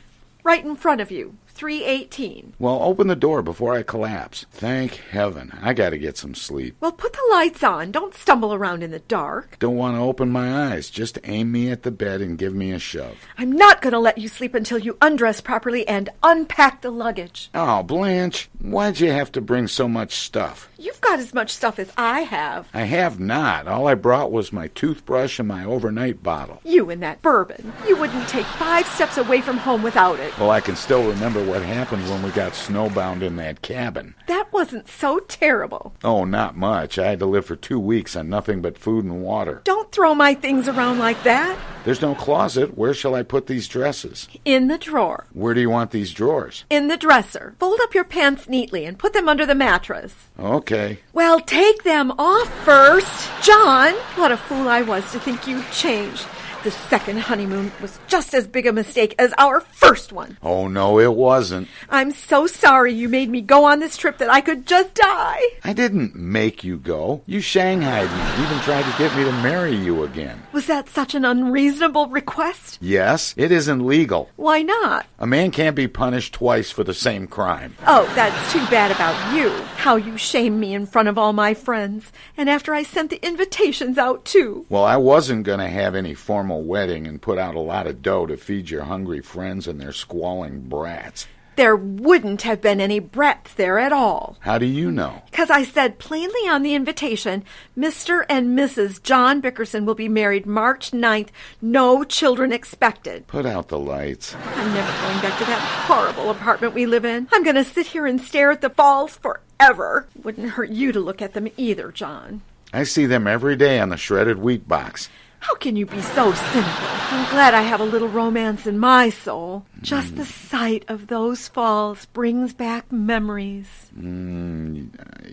Right 0.45 0.63
in 0.63 0.75
front 0.75 1.01
of 1.01 1.09
you. 1.09 1.37
318. 1.47 2.53
Well, 2.59 2.83
open 2.83 3.07
the 3.07 3.15
door 3.15 3.41
before 3.41 3.73
I 3.73 3.81
collapse. 3.81 4.45
Thank 4.51 4.95
heaven. 5.09 5.51
I 5.59 5.73
gotta 5.73 5.97
get 5.97 6.17
some 6.17 6.35
sleep. 6.35 6.75
Well, 6.79 6.91
put 6.91 7.13
the 7.13 7.27
lights 7.31 7.63
on. 7.63 7.91
Don't 7.91 8.13
stumble 8.13 8.53
around 8.53 8.83
in 8.83 8.91
the 8.91 8.99
dark. 8.99 9.57
Don't 9.57 9.75
want 9.75 9.95
to 9.95 10.01
open 10.01 10.29
my 10.29 10.71
eyes. 10.71 10.91
Just 10.91 11.17
aim 11.23 11.51
me 11.51 11.71
at 11.71 11.81
the 11.81 11.91
bed 11.91 12.21
and 12.21 12.37
give 12.37 12.53
me 12.53 12.71
a 12.71 12.77
shove. 12.77 13.17
I'm 13.39 13.53
not 13.53 13.81
going 13.81 13.93
to 13.93 13.99
let 13.99 14.19
you 14.19 14.27
sleep 14.27 14.53
until 14.53 14.77
you 14.77 14.97
undress 15.01 15.41
properly 15.41 15.87
and 15.87 16.09
unpack 16.21 16.81
the 16.81 16.91
luggage. 16.91 17.49
Oh, 17.55 17.81
Blanche, 17.81 18.49
why'd 18.59 18.99
you 18.99 19.11
have 19.11 19.31
to 19.31 19.41
bring 19.41 19.67
so 19.67 19.87
much 19.87 20.15
stuff? 20.17 20.69
You've 20.85 21.01
got 21.01 21.17
as 21.17 21.33
much 21.33 21.49
stuff 21.49 21.79
as 21.79 21.91
I 21.97 22.19
have. 22.19 22.69
I 22.71 22.83
have 22.83 23.19
not. 23.19 23.67
All 23.67 23.87
I 23.87 23.95
brought 23.95 24.31
was 24.31 24.53
my 24.53 24.67
toothbrush 24.67 25.39
and 25.39 25.47
my 25.47 25.65
overnight 25.65 26.21
bottle. 26.21 26.61
You 26.63 26.91
and 26.91 27.01
that 27.01 27.23
bourbon. 27.23 27.73
You 27.87 27.95
wouldn't 27.97 28.29
take 28.29 28.45
five 28.45 28.85
steps 28.85 29.17
away 29.17 29.41
from 29.41 29.57
home 29.57 29.81
without 29.81 30.19
it. 30.19 30.37
Well, 30.37 30.51
I 30.51 30.61
can 30.61 30.75
still 30.75 31.09
remember 31.09 31.43
what 31.43 31.63
happened 31.63 32.07
when 32.07 32.21
we 32.21 32.29
got 32.29 32.51
snowbound 32.51 33.23
in 33.23 33.35
that 33.37 33.63
cabin. 33.63 34.13
That 34.27 34.53
wasn't 34.53 34.87
so 34.87 35.17
terrible. 35.21 35.95
Oh, 36.03 36.23
not 36.23 36.55
much. 36.55 36.99
I 36.99 37.07
had 37.09 37.17
to 37.19 37.25
live 37.25 37.47
for 37.47 37.55
two 37.55 37.79
weeks 37.79 38.15
on 38.15 38.29
nothing 38.29 38.61
but 38.61 38.77
food 38.77 39.05
and 39.05 39.23
water. 39.23 39.61
Don't 39.63 39.91
throw 39.91 40.13
my 40.13 40.35
things 40.35 40.67
around 40.67 40.99
like 40.99 41.23
that. 41.23 41.57
There's 41.83 42.01
no 42.01 42.13
closet. 42.13 42.77
Where 42.77 42.93
shall 42.93 43.15
I 43.15 43.23
put 43.23 43.47
these 43.47 43.67
dresses? 43.67 44.27
In 44.43 44.67
the 44.67 44.77
drawer. 44.77 45.25
Where 45.33 45.55
do 45.55 45.61
you 45.61 45.69
want 45.71 45.89
these 45.89 46.13
drawers? 46.13 46.65
In 46.69 46.89
the 46.89 46.97
dresser. 46.97 47.55
Fold 47.59 47.79
up 47.81 47.95
your 47.95 48.03
pants 48.03 48.47
neatly 48.47 48.85
and 48.85 48.99
put 48.99 49.13
them 49.13 49.27
under 49.27 49.47
the 49.47 49.55
mattress. 49.55 50.13
Okay. 50.39 50.74
Well, 51.13 51.39
take 51.39 51.83
them 51.83 52.11
off 52.17 52.49
first. 52.65 53.29
John, 53.41 53.93
what 54.15 54.31
a 54.31 54.37
fool 54.37 54.67
I 54.67 54.81
was 54.81 55.09
to 55.11 55.19
think 55.19 55.47
you'd 55.47 55.69
changed. 55.71 56.27
The 56.65 56.71
second 56.71 57.19
honeymoon 57.19 57.71
was 57.79 57.99
just 58.07 58.33
as 58.33 58.47
big 58.47 58.65
a 58.65 58.73
mistake 58.73 59.13
as 59.19 59.35
our 59.37 59.59
first 59.59 60.11
one. 60.11 60.35
Oh, 60.41 60.67
no, 60.67 60.99
it 60.99 61.13
wasn't. 61.13 61.67
I'm 61.91 62.09
so 62.09 62.47
sorry 62.47 62.91
you 62.91 63.07
made 63.07 63.29
me 63.29 63.41
go 63.41 63.65
on 63.65 63.77
this 63.77 63.95
trip 63.95 64.17
that 64.17 64.31
I 64.31 64.41
could 64.41 64.65
just 64.65 64.95
die. 64.95 65.43
I 65.63 65.73
didn't 65.73 66.15
make 66.15 66.63
you 66.63 66.77
go. 66.77 67.21
You 67.27 67.39
shanghaied 67.39 68.09
me, 68.09 68.43
even 68.43 68.59
tried 68.61 68.81
to 68.81 68.97
get 68.97 69.15
me 69.15 69.25
to 69.25 69.31
marry 69.43 69.75
you 69.75 70.05
again. 70.05 70.41
Was 70.53 70.65
that 70.65 70.89
such 70.89 71.13
an 71.13 71.23
unreasonable 71.23 72.07
request? 72.07 72.79
Yes, 72.81 73.35
it 73.37 73.51
isn't 73.51 73.85
legal. 73.85 74.31
Why 74.35 74.63
not? 74.63 75.05
A 75.19 75.27
man 75.27 75.51
can't 75.51 75.75
be 75.75 75.87
punished 75.87 76.33
twice 76.33 76.71
for 76.71 76.83
the 76.83 76.95
same 76.95 77.27
crime. 77.27 77.75
Oh, 77.85 78.11
that's 78.15 78.51
too 78.51 78.65
bad 78.71 78.89
about 78.89 79.35
you. 79.35 79.51
How 79.75 79.97
you 79.97 80.17
shame 80.17 80.59
me 80.59 80.73
in 80.73 80.87
front 80.87 81.09
of 81.09 81.19
all 81.19 81.31
my 81.31 81.53
friends. 81.53 82.11
And 82.35 82.49
after 82.49 82.73
I 82.73 82.81
sent 82.81 83.11
the 83.11 83.23
invitations 83.23 83.99
out, 83.99 84.25
too. 84.25 84.65
Well, 84.67 84.83
I 84.83 84.97
wasn't 84.97 85.43
going 85.43 85.59
to 85.59 85.67
have 85.67 85.93
any 85.93 86.15
formal 86.15 86.54
wedding 86.61 87.07
and 87.07 87.21
put 87.21 87.37
out 87.37 87.55
a 87.55 87.59
lot 87.59 87.87
of 87.87 88.01
dough 88.01 88.25
to 88.25 88.37
feed 88.37 88.69
your 88.69 88.83
hungry 88.83 89.21
friends 89.21 89.67
and 89.67 89.79
their 89.79 89.93
squalling 89.93 90.61
brats. 90.61 91.27
There 91.55 91.75
wouldn't 91.75 92.41
have 92.41 92.59
been 92.59 92.81
any 92.81 92.99
brats 92.99 93.53
there 93.53 93.79
at 93.79 93.93
all. 93.93 94.35
How 94.41 94.57
do 94.57 94.65
you 94.65 94.91
know? 94.91 95.21
Because 95.31 95.49
I 95.49 95.63
said 95.63 95.99
plainly 95.99 96.49
on 96.49 96.63
the 96.63 96.75
invitation 96.75 97.45
Mr. 97.77 98.25
and 98.27 98.57
Mrs. 98.57 99.01
John 99.01 99.39
Bickerson 99.39 99.85
will 99.85 99.95
be 99.95 100.09
married 100.09 100.45
March 100.45 100.91
9th, 100.91 101.29
no 101.61 102.03
children 102.03 102.51
expected. 102.51 103.25
Put 103.27 103.45
out 103.45 103.69
the 103.69 103.79
lights. 103.79 104.35
I'm 104.35 104.73
never 104.73 105.01
going 105.01 105.21
back 105.21 105.39
to 105.39 105.45
that 105.45 105.85
horrible 105.87 106.29
apartment 106.29 106.73
we 106.73 106.85
live 106.85 107.05
in. 107.05 107.29
I'm 107.31 107.43
going 107.43 107.55
to 107.55 107.63
sit 107.63 107.87
here 107.87 108.05
and 108.05 108.19
stare 108.19 108.51
at 108.51 108.59
the 108.59 108.69
falls 108.69 109.15
forever. 109.15 110.07
Wouldn't 110.23 110.51
hurt 110.51 110.71
you 110.71 110.91
to 110.91 110.99
look 110.99 111.21
at 111.21 111.33
them 111.33 111.47
either, 111.55 111.89
John. 111.91 112.41
I 112.73 112.83
see 112.83 113.05
them 113.05 113.27
every 113.27 113.55
day 113.55 113.79
on 113.79 113.87
the 113.87 113.97
shredded 113.97 114.39
wheat 114.39 114.67
box. 114.67 115.07
How 115.39 115.55
can 115.55 115.75
you 115.75 115.85
be 115.85 116.01
so 116.01 116.33
cynical? 116.33 116.87
I'm 117.11 117.29
glad 117.29 117.53
I 117.53 117.61
have 117.61 117.79
a 117.79 117.85
little 117.85 118.07
romance 118.07 118.65
in 118.65 118.79
my 118.79 119.09
soul. 119.09 119.65
Just 119.81 120.15
the 120.15 120.25
sight 120.25 120.83
of 120.87 121.07
those 121.07 121.47
falls 121.47 122.05
brings 122.07 122.53
back 122.53 122.91
memories. 122.91 123.91
Mm, 123.97 124.89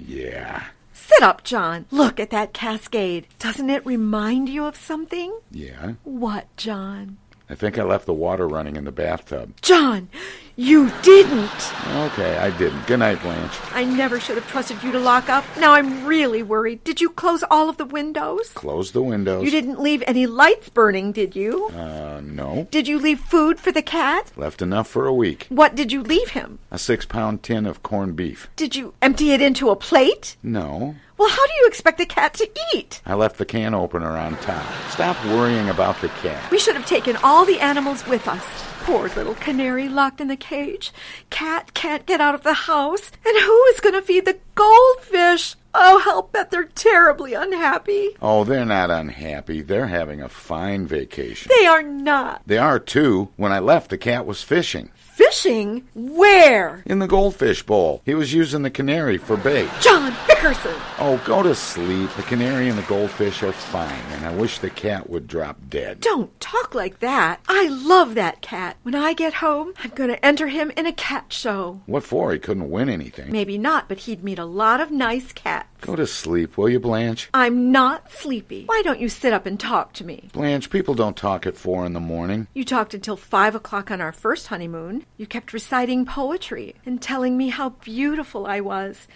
yeah. 0.06 0.64
Sit 0.92 1.22
up, 1.22 1.42
John. 1.44 1.86
Look 1.90 2.20
at 2.20 2.30
that 2.30 2.52
cascade. 2.52 3.26
Doesn't 3.38 3.70
it 3.70 3.84
remind 3.86 4.48
you 4.48 4.64
of 4.64 4.76
something? 4.76 5.38
Yeah. 5.50 5.94
What, 6.04 6.54
John? 6.56 7.16
I 7.52 7.54
think 7.54 7.78
I 7.78 7.82
left 7.82 8.06
the 8.06 8.14
water 8.14 8.48
running 8.48 8.76
in 8.76 8.84
the 8.84 8.90
bathtub. 8.90 9.52
John, 9.60 10.08
you 10.56 10.90
didn't. 11.02 11.50
Okay, 11.86 12.38
I 12.38 12.48
didn't. 12.56 12.86
Good 12.86 13.00
night, 13.00 13.20
Blanche. 13.20 13.52
I 13.74 13.84
never 13.84 14.18
should 14.18 14.36
have 14.36 14.48
trusted 14.48 14.82
you 14.82 14.90
to 14.90 14.98
lock 14.98 15.28
up. 15.28 15.44
Now 15.58 15.74
I'm 15.74 16.06
really 16.06 16.42
worried. 16.42 16.82
Did 16.82 17.02
you 17.02 17.10
close 17.10 17.44
all 17.50 17.68
of 17.68 17.76
the 17.76 17.84
windows? 17.84 18.48
Close 18.54 18.92
the 18.92 19.02
windows. 19.02 19.44
You 19.44 19.50
didn't 19.50 19.82
leave 19.82 20.02
any 20.06 20.26
lights 20.26 20.70
burning, 20.70 21.12
did 21.12 21.36
you? 21.36 21.66
Uh, 21.68 22.22
no. 22.24 22.68
Did 22.70 22.88
you 22.88 22.98
leave 22.98 23.20
food 23.20 23.60
for 23.60 23.70
the 23.70 23.82
cat? 23.82 24.32
Left 24.34 24.62
enough 24.62 24.88
for 24.88 25.06
a 25.06 25.12
week. 25.12 25.44
What 25.50 25.74
did 25.74 25.92
you 25.92 26.02
leave 26.02 26.30
him? 26.30 26.58
A 26.70 26.78
six 26.78 27.04
pound 27.04 27.42
tin 27.42 27.66
of 27.66 27.82
corned 27.82 28.16
beef. 28.16 28.48
Did 28.56 28.74
you 28.74 28.94
empty 29.02 29.32
it 29.32 29.42
into 29.42 29.68
a 29.68 29.76
plate? 29.76 30.36
No. 30.42 30.94
Well, 31.22 31.30
how 31.30 31.46
do 31.46 31.52
you 31.60 31.68
expect 31.68 31.98
the 31.98 32.04
cat 32.04 32.34
to 32.34 32.50
eat? 32.74 33.00
I 33.06 33.14
left 33.14 33.38
the 33.38 33.44
can 33.44 33.74
opener 33.74 34.16
on 34.16 34.36
top. 34.38 34.66
Stop 34.90 35.24
worrying 35.26 35.68
about 35.68 36.00
the 36.00 36.08
cat. 36.08 36.50
We 36.50 36.58
should 36.58 36.74
have 36.74 36.84
taken 36.84 37.16
all 37.22 37.44
the 37.46 37.60
animals 37.60 38.04
with 38.08 38.26
us. 38.26 38.44
Poor 38.80 39.08
little 39.10 39.36
canary 39.36 39.88
locked 39.88 40.20
in 40.20 40.26
the 40.26 40.34
cage. 40.34 40.90
Cat 41.30 41.74
can't 41.74 42.06
get 42.06 42.20
out 42.20 42.34
of 42.34 42.42
the 42.42 42.54
house. 42.54 43.12
And 43.24 43.38
who 43.38 43.64
is 43.66 43.78
going 43.78 43.94
to 43.94 44.02
feed 44.02 44.24
the 44.24 44.40
goldfish? 44.56 45.54
Oh, 45.72 46.02
I'll 46.06 46.22
bet 46.22 46.50
they're 46.50 46.64
terribly 46.64 47.34
unhappy. 47.34 48.16
Oh, 48.20 48.42
they're 48.42 48.64
not 48.64 48.90
unhappy. 48.90 49.62
They're 49.62 49.86
having 49.86 50.20
a 50.20 50.28
fine 50.28 50.88
vacation. 50.88 51.52
They 51.56 51.66
are 51.66 51.84
not. 51.84 52.42
They 52.46 52.58
are, 52.58 52.80
too. 52.80 53.28
When 53.36 53.52
I 53.52 53.60
left, 53.60 53.90
the 53.90 53.96
cat 53.96 54.26
was 54.26 54.42
fishing. 54.42 54.90
Fishing? 55.12 55.86
Where? 55.94 56.82
In 56.86 56.98
the 56.98 57.06
goldfish 57.06 57.62
bowl. 57.62 58.00
He 58.06 58.14
was 58.14 58.32
using 58.32 58.62
the 58.62 58.70
canary 58.70 59.18
for 59.18 59.36
bait. 59.36 59.68
John 59.80 60.14
Bickerson! 60.26 60.74
Oh, 60.98 61.22
go 61.26 61.42
to 61.42 61.54
sleep. 61.54 62.08
The 62.16 62.22
canary 62.22 62.68
and 62.70 62.78
the 62.78 62.82
goldfish 62.82 63.42
are 63.42 63.52
fine, 63.52 64.00
and 64.12 64.24
I 64.24 64.34
wish 64.34 64.58
the 64.58 64.70
cat 64.70 65.10
would 65.10 65.26
drop 65.26 65.58
dead. 65.68 66.00
Don't 66.00 66.38
talk 66.40 66.74
like 66.74 67.00
that. 67.00 67.40
I 67.46 67.68
love 67.68 68.14
that 68.14 68.40
cat. 68.40 68.78
When 68.84 68.94
I 68.94 69.12
get 69.12 69.34
home, 69.34 69.74
I'm 69.84 69.90
going 69.90 70.08
to 70.08 70.24
enter 70.24 70.48
him 70.48 70.72
in 70.78 70.86
a 70.86 70.92
cat 70.92 71.30
show. 71.30 71.82
What 71.84 72.04
for? 72.04 72.32
He 72.32 72.38
couldn't 72.38 72.70
win 72.70 72.88
anything. 72.88 73.30
Maybe 73.30 73.58
not, 73.58 73.88
but 73.88 73.98
he'd 74.00 74.24
meet 74.24 74.38
a 74.38 74.46
lot 74.46 74.80
of 74.80 74.90
nice 74.90 75.32
cats. 75.32 75.68
Go 75.82 75.96
to 75.96 76.06
sleep, 76.06 76.56
will 76.56 76.70
you, 76.70 76.80
Blanche? 76.80 77.28
I'm 77.34 77.70
not 77.70 78.10
sleepy. 78.10 78.64
Why 78.66 78.82
don't 78.84 79.00
you 79.00 79.08
sit 79.08 79.32
up 79.32 79.44
and 79.46 79.58
talk 79.58 79.92
to 79.94 80.04
me? 80.04 80.28
Blanche, 80.32 80.70
people 80.70 80.94
don't 80.94 81.16
talk 81.16 81.44
at 81.44 81.56
four 81.56 81.84
in 81.84 81.92
the 81.92 82.00
morning. 82.00 82.46
You 82.54 82.64
talked 82.64 82.94
until 82.94 83.16
five 83.16 83.54
o'clock 83.54 83.90
on 83.90 84.00
our 84.00 84.12
first 84.12 84.46
honeymoon. 84.46 85.01
You 85.16 85.26
kept 85.26 85.52
reciting 85.52 86.04
poetry 86.06 86.74
and 86.84 87.00
telling 87.00 87.36
me 87.36 87.48
how 87.48 87.70
beautiful 87.70 88.46
I 88.46 88.60
was. 88.60 89.06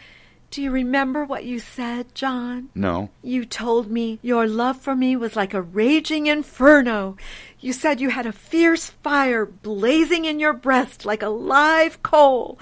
Do 0.51 0.63
you 0.63 0.71
remember 0.71 1.25
what 1.25 1.45
you 1.45 1.59
said, 1.59 2.15
John? 2.15 2.69
No. 2.75 3.11
You 3.23 3.45
told 3.45 3.91
me 3.91 4.19
your 4.23 4.47
love 4.47 4.81
for 4.81 4.95
me 4.95 5.17
was 5.17 5.37
like 5.37 5.53
a 5.53 5.61
raging 5.63 6.29
inferno. 6.29 7.17
You 7.61 7.73
said 7.73 8.01
you 8.01 8.11
had 8.11 8.27
a 8.27 8.33
fierce 8.33 8.91
fire 8.91 9.45
blazing 9.45 10.25
in 10.25 10.39
your 10.39 10.53
breast 10.53 11.05
like 11.05 11.23
a 11.23 11.29
live 11.29 12.03
coal. 12.03 12.59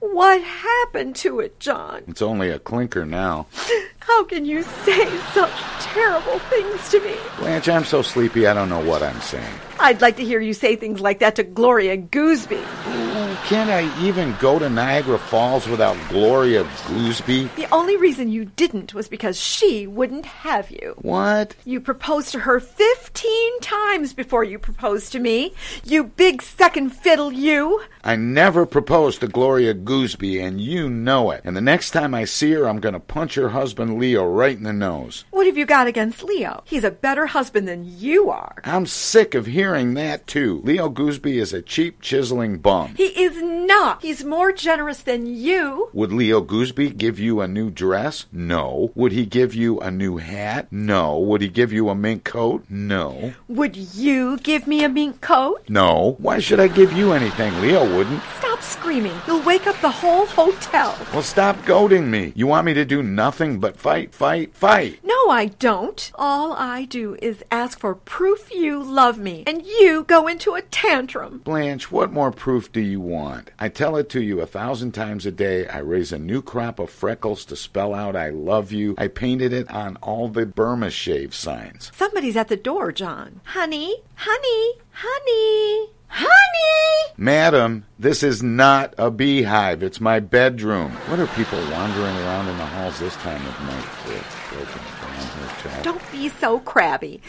What 0.00 0.42
happened 0.42 1.16
to 1.16 1.40
it, 1.40 1.58
John? 1.60 2.02
It's 2.08 2.20
only 2.20 2.50
a 2.50 2.58
clinker 2.58 3.06
now. 3.06 3.46
How 4.14 4.22
can 4.22 4.44
you 4.44 4.62
say 4.62 5.18
such 5.32 5.50
terrible 5.80 6.38
things 6.38 6.88
to 6.90 7.00
me? 7.00 7.16
Blanche, 7.36 7.68
I'm 7.68 7.84
so 7.84 8.00
sleepy 8.00 8.46
I 8.46 8.54
don't 8.54 8.68
know 8.68 8.78
what 8.78 9.02
I'm 9.02 9.20
saying. 9.20 9.52
I'd 9.80 10.00
like 10.00 10.18
to 10.18 10.24
hear 10.24 10.40
you 10.40 10.54
say 10.54 10.76
things 10.76 11.00
like 11.00 11.18
that 11.18 11.34
to 11.34 11.42
Gloria 11.42 11.96
Gooseby. 11.96 13.13
Can't 13.44 13.70
I 13.70 13.90
even 14.04 14.34
go 14.40 14.58
to 14.58 14.70
Niagara 14.70 15.18
Falls 15.18 15.68
without 15.68 15.96
Gloria 16.08 16.64
Gooseby? 16.64 17.54
The 17.56 17.72
only 17.74 17.96
reason 17.96 18.30
you 18.30 18.44
didn't 18.44 18.94
was 18.94 19.08
because 19.08 19.40
she 19.40 19.86
wouldn't 19.86 20.24
have 20.24 20.70
you. 20.70 20.94
What? 21.02 21.54
You 21.64 21.80
proposed 21.80 22.32
to 22.32 22.40
her 22.40 22.60
15 22.60 23.60
times 23.60 24.14
before 24.14 24.44
you 24.44 24.58
proposed 24.58 25.12
to 25.12 25.20
me. 25.20 25.52
You 25.84 26.04
big 26.04 26.42
second 26.42 26.90
fiddle, 26.90 27.32
you. 27.32 27.82
I 28.02 28.16
never 28.16 28.66
proposed 28.66 29.20
to 29.20 29.28
Gloria 29.28 29.74
Gooseby, 29.74 30.42
and 30.42 30.60
you 30.60 30.90
know 30.90 31.30
it. 31.30 31.40
And 31.44 31.56
the 31.56 31.62
next 31.62 31.90
time 31.90 32.14
I 32.14 32.24
see 32.24 32.52
her, 32.52 32.68
I'm 32.68 32.80
going 32.80 32.92
to 32.92 33.00
punch 33.00 33.34
her 33.34 33.48
husband 33.50 33.98
Leo 33.98 34.26
right 34.26 34.56
in 34.56 34.62
the 34.62 34.72
nose. 34.72 35.24
What 35.30 35.46
have 35.46 35.56
you 35.56 35.64
got 35.66 35.86
against 35.86 36.22
Leo? 36.22 36.62
He's 36.66 36.84
a 36.84 36.90
better 36.90 37.26
husband 37.26 37.66
than 37.66 37.84
you 37.84 38.30
are. 38.30 38.56
I'm 38.64 38.86
sick 38.86 39.34
of 39.34 39.46
hearing 39.46 39.94
that, 39.94 40.26
too. 40.26 40.60
Leo 40.64 40.88
Gooseby 40.90 41.40
is 41.40 41.52
a 41.52 41.62
cheap, 41.62 42.00
chiseling 42.02 42.58
bum. 42.58 42.94
He 42.94 43.23
is 43.24 43.42
not. 43.42 44.02
He's 44.02 44.24
more 44.24 44.52
generous 44.52 45.02
than 45.02 45.26
you. 45.26 45.88
Would 45.92 46.12
Leo 46.12 46.42
Gooseby 46.42 46.96
give 46.96 47.18
you 47.18 47.40
a 47.40 47.48
new 47.48 47.70
dress? 47.70 48.26
No. 48.32 48.92
Would 48.94 49.12
he 49.12 49.24
give 49.24 49.54
you 49.54 49.80
a 49.80 49.90
new 49.90 50.18
hat? 50.18 50.68
No. 50.70 51.18
Would 51.18 51.40
he 51.40 51.48
give 51.48 51.72
you 51.72 51.88
a 51.88 51.94
mink 51.94 52.24
coat? 52.24 52.64
No. 52.68 53.32
Would 53.48 53.76
you 53.76 54.36
give 54.38 54.66
me 54.66 54.84
a 54.84 54.88
mink 54.88 55.20
coat? 55.20 55.64
No. 55.68 56.16
Why 56.18 56.38
should 56.38 56.60
I 56.60 56.68
give 56.68 56.92
you 56.92 57.12
anything? 57.12 57.58
Leo 57.60 57.82
wouldn't. 57.96 58.22
Stop 58.38 58.53
screaming. 58.64 59.14
You'll 59.26 59.42
wake 59.42 59.66
up 59.66 59.80
the 59.80 59.90
whole 59.90 60.26
hotel. 60.26 60.96
Well, 61.12 61.22
stop 61.22 61.64
goading 61.64 62.10
me. 62.10 62.32
You 62.34 62.46
want 62.46 62.66
me 62.66 62.74
to 62.74 62.84
do 62.84 63.02
nothing 63.02 63.60
but 63.60 63.76
fight, 63.76 64.14
fight, 64.14 64.54
fight. 64.54 65.00
No, 65.04 65.30
I 65.30 65.46
don't. 65.58 66.10
All 66.16 66.52
I 66.52 66.84
do 66.84 67.16
is 67.20 67.44
ask 67.50 67.78
for 67.78 67.94
proof 67.94 68.52
you 68.52 68.82
love 68.82 69.18
me, 69.18 69.44
and 69.46 69.64
you 69.64 70.04
go 70.04 70.26
into 70.26 70.54
a 70.54 70.62
tantrum. 70.62 71.38
Blanche, 71.38 71.90
what 71.90 72.12
more 72.12 72.30
proof 72.30 72.72
do 72.72 72.80
you 72.80 73.00
want? 73.00 73.50
I 73.58 73.68
tell 73.68 73.96
it 73.96 74.08
to 74.10 74.22
you 74.22 74.40
a 74.40 74.46
thousand 74.46 74.92
times 74.92 75.26
a 75.26 75.30
day. 75.30 75.66
I 75.68 75.78
raise 75.78 76.12
a 76.12 76.18
new 76.18 76.42
crop 76.42 76.78
of 76.78 76.90
freckles 76.90 77.44
to 77.46 77.56
spell 77.56 77.94
out 77.94 78.16
I 78.16 78.30
love 78.30 78.72
you. 78.72 78.94
I 78.98 79.08
painted 79.08 79.52
it 79.52 79.70
on 79.70 79.96
all 79.96 80.28
the 80.28 80.46
Burma 80.46 80.90
shave 80.90 81.34
signs. 81.34 81.90
Somebody's 81.94 82.36
at 82.36 82.48
the 82.48 82.56
door, 82.56 82.92
John. 82.92 83.40
Honey, 83.44 84.02
honey, 84.16 84.72
honey. 84.92 85.93
Honey! 86.08 87.14
Madam, 87.16 87.84
this 87.98 88.22
is 88.22 88.42
not 88.42 88.94
a 88.98 89.10
beehive. 89.10 89.82
It's 89.82 90.00
my 90.00 90.20
bedroom. 90.20 90.92
What 91.08 91.18
are 91.20 91.26
people 91.28 91.58
wandering 91.70 92.16
around 92.16 92.48
in 92.48 92.56
the 92.58 92.66
halls 92.66 92.98
this 92.98 93.16
time 93.16 93.44
of 93.46 93.60
night 93.62 93.84
for? 93.84 94.54
Broken 94.54 94.82
down 95.00 95.26
hotel. 95.26 95.82
Don't 95.82 96.12
be 96.12 96.28
so 96.28 96.58
crabby. 96.60 97.20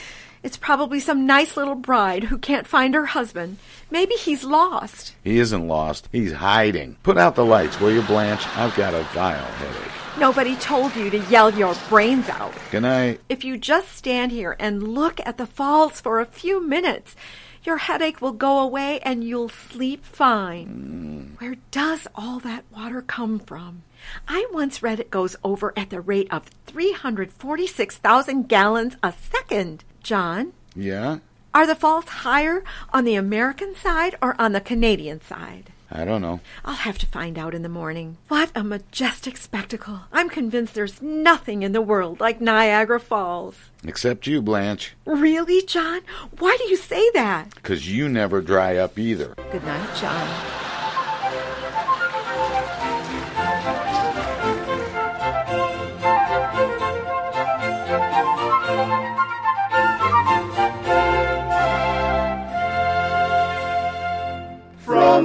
It's 0.44 0.58
probably 0.58 1.00
some 1.00 1.26
nice 1.26 1.58
little 1.58 1.74
bride 1.74 2.26
who 2.26 2.38
can't 2.38 2.68
find 2.68 2.94
her 2.94 3.08
husband. 3.08 3.58
Maybe 3.90 4.14
he's 4.14 4.44
lost. 4.44 5.16
He 5.24 5.40
isn't 5.40 5.68
lost. 5.68 6.08
He's 6.12 6.34
hiding. 6.34 6.98
Put 7.02 7.18
out 7.18 7.34
the 7.34 7.46
lights, 7.46 7.80
will 7.80 7.92
you, 7.92 8.04
Blanche? 8.04 8.46
I've 8.56 8.76
got 8.76 8.94
a 8.94 9.02
vile 9.14 9.44
headache. 9.44 9.92
Nobody 10.20 10.56
told 10.58 10.96
you 10.96 11.10
to 11.10 11.18
yell 11.32 11.52
your 11.52 11.76
brains 11.90 12.30
out. 12.30 12.54
Good 12.70 12.84
night. 12.84 13.22
If 13.28 13.44
you 13.44 13.58
just 13.58 13.94
stand 13.94 14.32
here 14.32 14.56
and 14.60 14.88
look 14.88 15.20
at 15.26 15.38
the 15.38 15.48
falls 15.48 16.00
for 16.00 16.20
a 16.20 16.26
few 16.26 16.66
minutes, 16.66 17.16
your 17.66 17.78
headache 17.78 18.22
will 18.22 18.32
go 18.32 18.60
away 18.60 19.00
and 19.00 19.24
you'll 19.24 19.50
sleep 19.50 20.06
fine. 20.06 20.68
Mm. 21.36 21.42
Where 21.42 21.56
does 21.72 22.08
all 22.16 22.40
that 22.40 22.66
water 22.72 23.02
come 23.02 23.40
from? 23.40 23.84
I 24.28 24.48
once 24.52 24.84
read 24.84 25.00
it 25.00 25.10
goes 25.10 25.36
over 25.44 25.74
at 25.76 25.90
the 25.90 26.02
rate 26.02 26.28
of 26.32 26.46
346,000 26.68 28.48
gallons 28.48 28.96
a 29.02 29.14
second. 29.32 29.84
John? 30.04 30.54
Yeah? 30.76 31.20
Are 31.54 31.66
the 31.66 31.76
falls 31.76 32.06
higher 32.06 32.64
on 32.92 33.06
the 33.06 33.16
American 33.16 33.76
side 33.76 34.16
or 34.22 34.40
on 34.40 34.52
the 34.52 34.62
Canadian 34.62 35.22
side? 35.22 35.72
I 35.92 36.04
don't 36.06 36.22
know. 36.22 36.40
I'll 36.64 36.76
have 36.76 36.98
to 37.00 37.06
find 37.06 37.38
out 37.38 37.54
in 37.54 37.62
the 37.62 37.70
morning. 37.70 38.18
What 38.28 38.52
a 38.56 38.64
majestic 38.64 39.38
spectacle. 39.38 40.02
I'm 40.12 40.30
convinced 40.30 40.74
there's 40.74 41.02
nothing 41.02 41.64
in 41.64 41.72
the 41.72 41.82
world 41.82 42.20
like 42.20 42.42
Niagara 42.42 43.00
Falls. 43.00 43.56
Except 43.84 44.28
you, 44.28 44.42
Blanche. 44.42 44.94
Really, 45.06 45.62
John? 45.62 46.02
Why 46.40 46.58
do 46.60 46.70
you 46.70 46.76
say 46.78 47.10
that? 47.14 47.54
Because 47.56 47.90
you 47.92 48.10
never 48.10 48.42
dry 48.42 48.78
up 48.78 48.98
either. 48.98 49.36
Good 49.52 49.64
night, 49.64 49.96
John. 49.96 50.75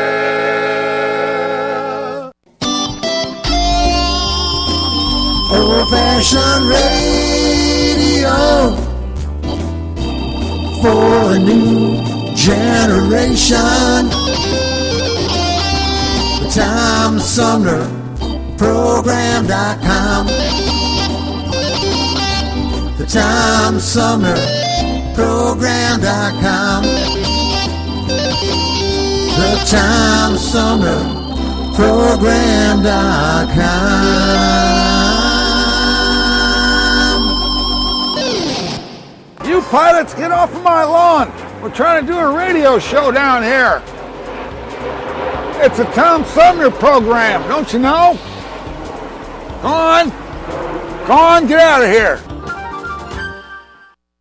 Old 5.53 5.89
fashioned 5.89 6.65
radio 6.73 8.35
for 10.81 11.35
a 11.35 11.37
new 11.39 12.01
generation. 12.35 14.09
Tom 16.49 17.19
Sumner 17.19 18.02
program.com. 18.63 20.27
The 22.97 23.05
Tom 23.05 23.77
Sumner 23.77 24.35
program.com. 25.13 26.83
The 29.35 29.65
Tom 29.69 30.37
Sumner 30.37 31.01
Program.com. 31.75 32.85
You 39.45 39.61
pilots, 39.63 40.13
get 40.13 40.31
off 40.31 40.55
of 40.55 40.63
my 40.63 40.85
lawn. 40.85 41.33
We're 41.61 41.75
trying 41.75 42.05
to 42.05 42.11
do 42.13 42.17
a 42.17 42.33
radio 42.33 42.79
show 42.79 43.11
down 43.11 43.43
here. 43.43 43.81
It's 45.65 45.79
a 45.79 45.85
Tom 45.93 46.23
Sumner 46.23 46.71
program, 46.71 47.45
don't 47.49 47.73
you 47.73 47.79
know? 47.79 48.17
Go 49.63 49.69
on. 49.69 50.09
Go 51.07 51.13
on, 51.13 51.47
get 51.47 51.59
out 51.61 51.83
of 51.83 51.89
here. 51.89 52.32